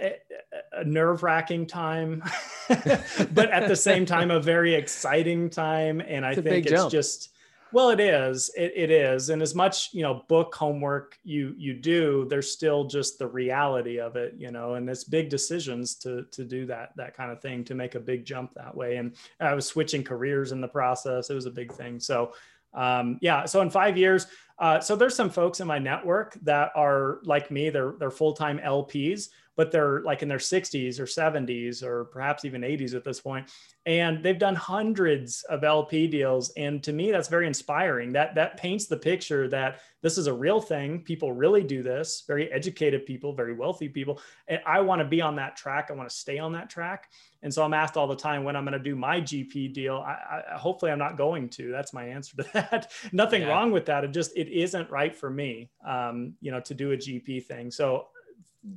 a 0.72 0.84
nerve 0.84 1.24
wracking 1.24 1.66
time, 1.66 2.22
but 2.68 3.50
at 3.50 3.66
the 3.66 3.74
same 3.74 4.06
time, 4.06 4.30
a 4.30 4.38
very 4.38 4.74
exciting 4.74 5.50
time. 5.50 6.00
And 6.00 6.24
I 6.24 6.36
think 6.36 6.66
it's 6.66 6.70
jump. 6.70 6.92
just, 6.92 7.30
well, 7.72 7.90
it 7.90 8.00
is. 8.00 8.50
It, 8.56 8.72
it 8.74 8.90
is. 8.90 9.30
And 9.30 9.42
as 9.42 9.54
much, 9.54 9.92
you 9.92 10.02
know, 10.02 10.24
book 10.28 10.54
homework 10.54 11.18
you 11.22 11.54
you 11.56 11.74
do, 11.74 12.26
there's 12.28 12.50
still 12.50 12.84
just 12.84 13.18
the 13.18 13.26
reality 13.26 13.98
of 13.98 14.16
it, 14.16 14.34
you 14.36 14.50
know, 14.50 14.74
and 14.74 14.88
it's 14.88 15.04
big 15.04 15.28
decisions 15.28 15.94
to 15.96 16.24
to 16.32 16.44
do 16.44 16.66
that 16.66 16.90
that 16.96 17.16
kind 17.16 17.30
of 17.30 17.40
thing 17.40 17.64
to 17.64 17.74
make 17.74 17.94
a 17.94 18.00
big 18.00 18.24
jump 18.24 18.54
that 18.54 18.74
way. 18.74 18.96
And 18.96 19.14
I 19.40 19.54
was 19.54 19.66
switching 19.66 20.02
careers 20.02 20.52
in 20.52 20.60
the 20.60 20.68
process. 20.68 21.30
It 21.30 21.34
was 21.34 21.46
a 21.46 21.50
big 21.50 21.72
thing. 21.72 22.00
So 22.00 22.32
um, 22.72 23.18
yeah. 23.20 23.44
So 23.46 23.60
in 23.62 23.70
five 23.70 23.96
years, 23.96 24.26
uh, 24.58 24.80
so 24.80 24.94
there's 24.94 25.16
some 25.16 25.30
folks 25.30 25.60
in 25.60 25.66
my 25.66 25.78
network 25.78 26.38
that 26.42 26.70
are 26.74 27.20
like 27.24 27.50
me. 27.50 27.70
They're 27.70 27.94
they're 27.98 28.10
full 28.10 28.34
time 28.34 28.58
LPs 28.58 29.28
but 29.60 29.70
they're 29.70 30.00
like 30.04 30.22
in 30.22 30.28
their 30.28 30.38
60s 30.38 30.98
or 30.98 31.04
70s 31.04 31.82
or 31.82 32.06
perhaps 32.06 32.46
even 32.46 32.62
80s 32.62 32.94
at 32.94 33.04
this 33.04 33.20
point. 33.20 33.50
And 33.84 34.24
they've 34.24 34.38
done 34.38 34.54
hundreds 34.54 35.42
of 35.50 35.64
lp 35.64 36.06
deals. 36.06 36.50
And 36.56 36.82
to 36.82 36.94
me 36.94 37.10
that's 37.10 37.28
very 37.28 37.46
inspiring. 37.46 38.10
That 38.14 38.34
that 38.36 38.56
paints 38.56 38.86
the 38.86 38.96
picture 38.96 39.48
that 39.48 39.80
this 40.00 40.16
is 40.16 40.28
a 40.28 40.32
real 40.32 40.62
thing. 40.62 41.02
People 41.02 41.32
really 41.32 41.62
do 41.62 41.82
this. 41.82 42.24
Very 42.26 42.50
educated 42.50 43.04
people 43.04 43.34
very 43.34 43.52
wealthy 43.52 43.86
people. 43.90 44.18
And 44.48 44.62
i 44.64 44.80
want 44.80 45.00
to 45.00 45.04
be 45.04 45.20
on 45.20 45.36
that 45.36 45.58
track. 45.58 45.88
I 45.90 45.92
want 45.92 46.08
to 46.08 46.16
stay 46.16 46.38
on 46.38 46.54
that 46.54 46.70
track. 46.70 47.10
And 47.42 47.52
so 47.52 47.62
i'm 47.62 47.74
asked 47.74 47.98
all 47.98 48.06
the 48.06 48.16
time 48.16 48.44
when 48.44 48.56
i'm 48.56 48.64
going 48.64 48.72
to 48.82 48.90
do 48.90 48.96
my 48.96 49.20
gp 49.20 49.74
deal 49.74 49.96
I, 49.96 50.12
I, 50.54 50.56
hopefully 50.56 50.90
i'm 50.90 50.98
not 50.98 51.18
going 51.18 51.50
to. 51.50 51.70
That's 51.70 51.92
my 51.92 52.04
answer 52.04 52.34
to 52.38 52.48
that. 52.54 52.92
Nothing 53.12 53.42
yeah. 53.42 53.48
wrong 53.48 53.72
with 53.72 53.84
that. 53.84 54.04
It 54.04 54.12
just 54.12 54.34
it 54.38 54.48
isn't 54.48 54.88
right 54.88 55.14
for 55.14 55.28
me 55.28 55.68
um, 55.86 56.32
you 56.40 56.50
know 56.50 56.60
to 56.60 56.72
do 56.72 56.92
a 56.92 56.96
gp 56.96 57.44
thing. 57.44 57.70
So 57.70 58.06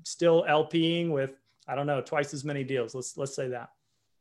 still 0.04 0.46
LPing 0.48 1.12
with 1.12 1.32
I 1.68 1.76
don't 1.76 1.88
know 1.88 2.02
twice 2.02 2.34
as 2.34 2.44
many 2.44 2.64
deals. 2.64 2.94
Let's 2.94 3.18
let's 3.18 3.36
say 3.36 3.50
that. 3.50 3.70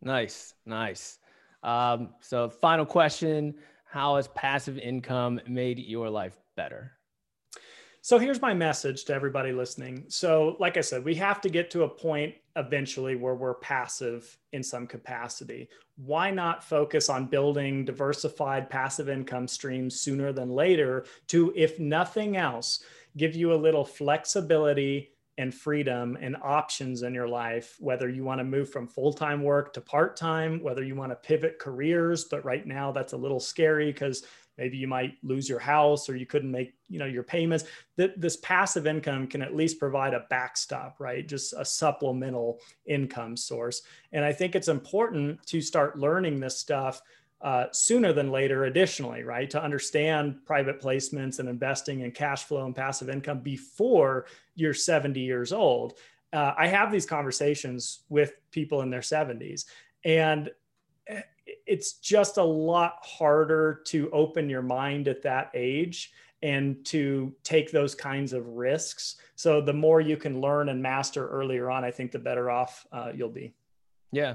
Nice, 0.01 0.55
nice. 0.67 1.19
Um, 1.63 2.11
so 2.21 2.49
final 2.49 2.87
question: 2.87 3.55
How 3.85 4.17
has 4.17 4.29
passive 4.29 4.79
income 4.79 5.41
made 5.47 5.79
your 5.79 6.09
life 6.09 6.39
better? 6.57 6.93
So 8.05 8.19
here's 8.19 8.43
my 8.43 8.53
message 8.53 9.05
to 9.05 9.15
everybody 9.15 9.53
listening. 9.53 10.07
So, 10.09 10.57
like 10.59 10.77
I 10.77 10.81
said, 10.81 11.05
we 11.05 11.15
have 11.15 11.41
to 11.43 11.49
get 11.49 11.71
to 11.71 11.85
a 11.85 11.89
point 11.89 12.35
eventually 12.57 13.15
where 13.15 13.37
we're 13.37 13.55
passive 13.55 14.37
in 14.53 14.61
some 14.61 14.89
capacity. 14.89 15.69
Why 15.95 16.33
not 16.33 16.65
focus 16.65 17.09
on 17.09 17.27
building 17.27 17.85
diversified 17.85 18.69
passive 18.69 19.09
income 19.09 19.47
streams 19.47 20.01
sooner 20.01 20.33
than 20.33 20.51
later 20.51 21.05
to, 21.29 21.53
if 21.55 21.79
nothing 21.79 22.37
else, 22.37 22.83
give 23.17 23.37
you 23.37 23.53
a 23.53 23.55
little 23.55 23.85
flexibility 23.85 25.12
and 25.39 25.55
freedom 25.55 26.17
and 26.21 26.37
options 26.43 27.03
in 27.03 27.15
your 27.15 27.29
life, 27.29 27.77
whether 27.81 28.09
you 28.09 28.25
want 28.25 28.39
to 28.39 28.45
move 28.45 28.71
from 28.71 28.87
full 28.87 29.13
time 29.13 29.43
work 29.43 29.73
to 29.73 29.81
part 29.81 30.17
time, 30.17 30.63
whether 30.63 30.85
you 30.85 30.95
want 30.95 31.11
to 31.11 31.17
pivot 31.17 31.59
careers, 31.59 32.25
but 32.25 32.45
right 32.45 32.67
now 32.67 32.93
that's 32.93 33.15
a 33.15 33.17
little 33.17 33.41
scary 33.41 33.93
because 33.93 34.25
maybe 34.59 34.77
you 34.77 34.87
might 34.87 35.15
lose 35.23 35.49
your 35.49 35.59
house 35.59 36.11
or 36.11 36.17
you 36.17 36.27
couldn't 36.27 36.51
make 36.51 36.75
you 36.89 36.99
know 36.99 37.07
your 37.07 37.23
payments. 37.23 37.65
That 37.97 38.21
this 38.21 38.37
passive 38.37 38.87
income 38.87 39.27
can 39.27 39.41
at 39.41 39.57
least 39.57 39.79
provide 39.79 40.13
a 40.15 40.27
backstop 40.29 40.97
right? 41.01 41.27
Just 41.27 41.55
a 41.57 41.65
supplemental 41.65 42.61
income 42.87 43.37
source. 43.37 43.83
And 44.13 44.25
i 44.25 44.33
think 44.33 44.55
it's 44.55 44.69
important 44.69 45.45
to 45.47 45.61
start 45.63 45.99
learning 45.99 46.41
this 46.41 46.59
stuff 46.59 47.01
uh, 47.43 47.67
sooner 47.73 48.13
than 48.13 48.31
later, 48.31 48.65
additionally, 48.65 49.25
right? 49.25 49.51
To 49.51 49.63
understand 49.63 50.45
private 50.47 50.81
placements 50.81 51.41
and 51.41 51.49
investing 51.49 52.03
and 52.03 52.15
cash 52.15 52.45
flow 52.45 52.65
and 52.65 52.75
passive 52.75 53.09
income 53.11 53.41
before 53.41 54.27
you're 54.55 54.75
70 54.75 55.21
years 55.21 55.53
old. 55.53 55.95
Uh, 56.33 56.55
I 56.57 56.69
have 56.69 56.93
these 56.93 57.05
conversations 57.05 58.05
with 58.09 58.35
people 58.53 58.83
in 58.83 58.91
their 58.91 59.01
70s, 59.01 59.65
and 60.05 60.51
eh, 61.09 61.23
it's 61.67 61.95
just 61.95 62.37
a 62.37 62.45
lot 62.45 62.95
harder 63.03 63.83
to 63.87 64.09
open 64.13 64.49
your 64.49 64.63
mind 64.63 65.09
at 65.09 65.23
that 65.23 65.51
age 65.53 66.13
and 66.43 66.85
to 66.87 67.35
take 67.43 67.71
those 67.71 67.95
kinds 67.95 68.33
of 68.33 68.47
risks. 68.47 69.17
So, 69.35 69.61
the 69.61 69.73
more 69.73 70.01
you 70.01 70.17
can 70.17 70.41
learn 70.41 70.69
and 70.69 70.81
master 70.81 71.29
earlier 71.29 71.71
on, 71.71 71.85
I 71.85 71.91
think 71.91 72.13
the 72.13 72.19
better 72.19 72.51
off 72.51 72.87
uh, 72.93 73.11
you'll 73.15 73.29
be. 73.29 73.53
Yeah, 74.13 74.35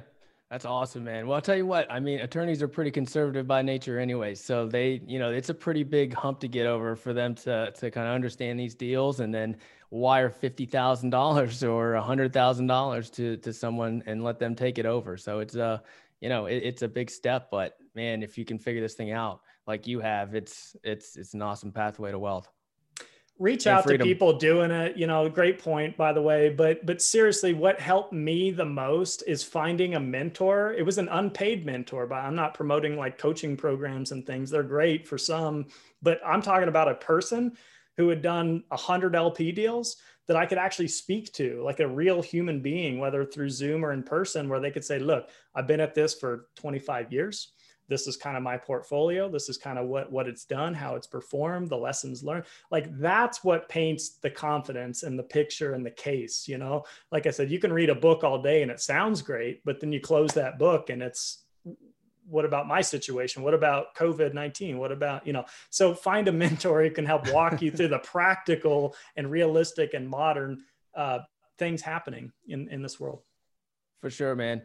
that's 0.49 0.63
awesome, 0.63 1.03
man. 1.03 1.27
Well, 1.27 1.35
I'll 1.35 1.41
tell 1.41 1.57
you 1.57 1.65
what, 1.65 1.91
I 1.91 1.99
mean, 1.99 2.21
attorneys 2.21 2.61
are 2.61 2.69
pretty 2.69 2.91
conservative 2.91 3.47
by 3.47 3.61
nature 3.61 3.99
anyway. 3.99 4.33
So 4.33 4.65
they, 4.65 5.01
you 5.05 5.19
know, 5.19 5.31
it's 5.31 5.49
a 5.49 5.53
pretty 5.53 5.83
big 5.83 6.13
hump 6.13 6.39
to 6.39 6.47
get 6.47 6.65
over 6.65 6.95
for 6.95 7.13
them 7.13 7.35
to, 7.35 7.71
to 7.71 7.91
kind 7.91 8.07
of 8.07 8.13
understand 8.13 8.57
these 8.57 8.73
deals 8.73 9.19
and 9.19 9.33
then 9.33 9.57
wire 9.89 10.29
$50,000 10.29 11.69
or 11.69 11.93
$100,000 11.93 13.13
to, 13.13 13.37
to 13.37 13.53
someone 13.53 14.03
and 14.05 14.23
let 14.23 14.39
them 14.39 14.55
take 14.55 14.77
it 14.77 14.85
over. 14.85 15.17
So 15.17 15.39
it's 15.39 15.55
a, 15.55 15.83
you 16.21 16.29
know, 16.29 16.45
it, 16.45 16.63
it's 16.63 16.81
a 16.81 16.87
big 16.87 17.09
step, 17.09 17.49
but 17.51 17.77
man, 17.93 18.23
if 18.23 18.37
you 18.37 18.45
can 18.45 18.57
figure 18.57 18.81
this 18.81 18.93
thing 18.93 19.11
out 19.11 19.41
like 19.67 19.85
you 19.85 19.99
have, 19.99 20.33
it's, 20.33 20.77
it's, 20.81 21.17
it's 21.17 21.33
an 21.33 21.41
awesome 21.41 21.73
pathway 21.73 22.11
to 22.11 22.19
wealth 22.19 22.49
reach 23.39 23.67
out 23.67 23.87
to 23.87 23.97
people 23.99 24.33
doing 24.33 24.71
it 24.71 24.97
you 24.97 25.05
know 25.05 25.29
great 25.29 25.59
point 25.61 25.95
by 25.95 26.11
the 26.11 26.21
way 26.21 26.49
but 26.49 26.83
but 26.85 27.01
seriously 27.01 27.53
what 27.53 27.79
helped 27.79 28.11
me 28.11 28.49
the 28.49 28.65
most 28.65 29.23
is 29.27 29.43
finding 29.43 29.95
a 29.95 29.99
mentor. 29.99 30.73
It 30.73 30.85
was 30.85 30.97
an 30.97 31.07
unpaid 31.09 31.65
mentor 31.65 32.07
but 32.07 32.15
i'm 32.15 32.35
not 32.35 32.53
promoting 32.53 32.97
like 32.97 33.17
coaching 33.17 33.55
programs 33.55 34.11
and 34.11 34.25
things. 34.25 34.49
They're 34.49 34.63
great 34.63 35.07
for 35.07 35.17
some 35.17 35.65
but 36.01 36.19
i'm 36.25 36.41
talking 36.41 36.67
about 36.67 36.89
a 36.89 36.95
person 36.95 37.55
who 37.95 38.09
had 38.09 38.21
done 38.21 38.63
100 38.69 39.15
lp 39.15 39.51
deals 39.51 39.97
that 40.27 40.37
i 40.37 40.45
could 40.45 40.57
actually 40.57 40.87
speak 40.87 41.31
to 41.33 41.61
like 41.63 41.79
a 41.79 41.87
real 41.87 42.21
human 42.21 42.61
being 42.61 42.99
whether 42.99 43.23
through 43.23 43.49
zoom 43.49 43.85
or 43.85 43.93
in 43.93 44.03
person 44.03 44.49
where 44.49 44.59
they 44.59 44.71
could 44.71 44.85
say 44.85 44.99
look 44.99 45.29
i've 45.55 45.67
been 45.67 45.79
at 45.79 45.95
this 45.95 46.13
for 46.13 46.47
25 46.55 47.11
years 47.13 47.53
this 47.87 48.07
is 48.07 48.17
kind 48.17 48.37
of 48.37 48.43
my 48.43 48.57
portfolio 48.57 49.29
this 49.29 49.49
is 49.49 49.57
kind 49.57 49.77
of 49.77 49.87
what 49.87 50.11
what 50.11 50.27
it's 50.27 50.45
done 50.45 50.73
how 50.73 50.95
it's 50.95 51.07
performed 51.07 51.69
the 51.69 51.75
lessons 51.75 52.23
learned 52.23 52.45
like 52.71 52.87
that's 52.99 53.43
what 53.43 53.69
paints 53.69 54.17
the 54.21 54.29
confidence 54.29 55.03
and 55.03 55.17
the 55.17 55.23
picture 55.23 55.73
and 55.73 55.85
the 55.85 55.91
case 55.91 56.47
you 56.47 56.57
know? 56.57 56.83
Like 57.11 57.25
i 57.25 57.31
said 57.31 57.51
you 57.51 57.59
can 57.59 57.73
read 57.73 57.89
a 57.89 57.95
book 57.95 58.23
all 58.23 58.41
day 58.41 58.61
and 58.61 58.71
it 58.71 58.79
sounds 58.79 59.21
great 59.21 59.63
but 59.65 59.79
then 59.79 59.91
you 59.91 59.99
close 59.99 60.33
that 60.33 60.59
book 60.59 60.89
and 60.89 61.01
it's 61.01 61.43
what 62.29 62.43
about 62.43 62.67
my 62.67 62.81
situation? 62.81 63.41
What 63.41 63.53
about 63.53 63.95
covid-19 63.95 64.77
what 64.77 64.91
about 64.91 65.25
you 65.25 65.33
know? 65.33 65.45
So 65.69 65.93
find 65.93 66.27
a 66.27 66.31
mentor 66.31 66.83
who 66.83 66.91
can 66.91 67.05
help 67.05 67.31
walk 67.31 67.61
you 67.61 67.71
through 67.71 67.87
the 67.89 67.99
practical 68.03 68.95
and 69.15 69.31
realistic 69.31 69.93
and 69.93 70.07
modern 70.07 70.63
uh, 70.95 71.19
things 71.57 71.81
happening 71.81 72.31
in 72.47 72.67
in 72.69 72.81
this 72.81 72.99
world. 72.99 73.21
For 74.01 74.09
sure 74.09 74.35
man 74.35 74.61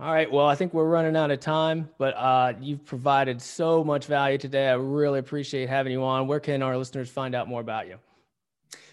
all 0.00 0.12
right. 0.12 0.32
Well, 0.32 0.46
I 0.46 0.54
think 0.54 0.72
we're 0.72 0.88
running 0.88 1.14
out 1.14 1.30
of 1.30 1.40
time, 1.40 1.90
but 1.98 2.14
uh, 2.16 2.54
you've 2.58 2.86
provided 2.86 3.42
so 3.42 3.84
much 3.84 4.06
value 4.06 4.38
today. 4.38 4.68
I 4.68 4.74
really 4.74 5.18
appreciate 5.18 5.68
having 5.68 5.92
you 5.92 6.02
on. 6.02 6.26
Where 6.26 6.40
can 6.40 6.62
our 6.62 6.78
listeners 6.78 7.10
find 7.10 7.34
out 7.34 7.48
more 7.48 7.60
about 7.60 7.86
you? 7.86 7.98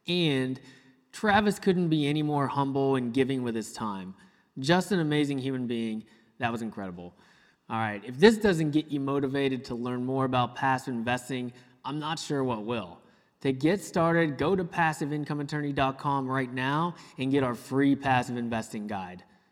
And 0.06 0.60
Travis 1.10 1.58
couldn't 1.58 1.88
be 1.88 2.06
any 2.06 2.22
more 2.22 2.46
humble 2.48 2.96
and 2.96 3.14
giving 3.14 3.42
with 3.42 3.54
his 3.54 3.72
time. 3.72 4.14
Just 4.58 4.92
an 4.92 5.00
amazing 5.00 5.38
human 5.38 5.66
being. 5.66 6.04
That 6.38 6.52
was 6.52 6.60
incredible. 6.60 7.14
All 7.70 7.78
right, 7.78 8.02
if 8.04 8.18
this 8.18 8.36
doesn't 8.36 8.72
get 8.72 8.88
you 8.88 9.00
motivated 9.00 9.64
to 9.66 9.74
learn 9.74 10.04
more 10.04 10.26
about 10.26 10.54
passive 10.54 10.92
investing, 10.92 11.54
I'm 11.82 11.98
not 11.98 12.18
sure 12.18 12.44
what 12.44 12.66
will. 12.66 12.98
To 13.40 13.52
get 13.54 13.82
started, 13.82 14.36
go 14.36 14.54
to 14.54 14.64
passiveincomeattorney.com 14.64 16.30
right 16.30 16.52
now 16.52 16.94
and 17.16 17.30
get 17.30 17.42
our 17.42 17.54
free 17.54 17.96
passive 17.96 18.36
investing 18.36 18.86
guide. 18.86 19.24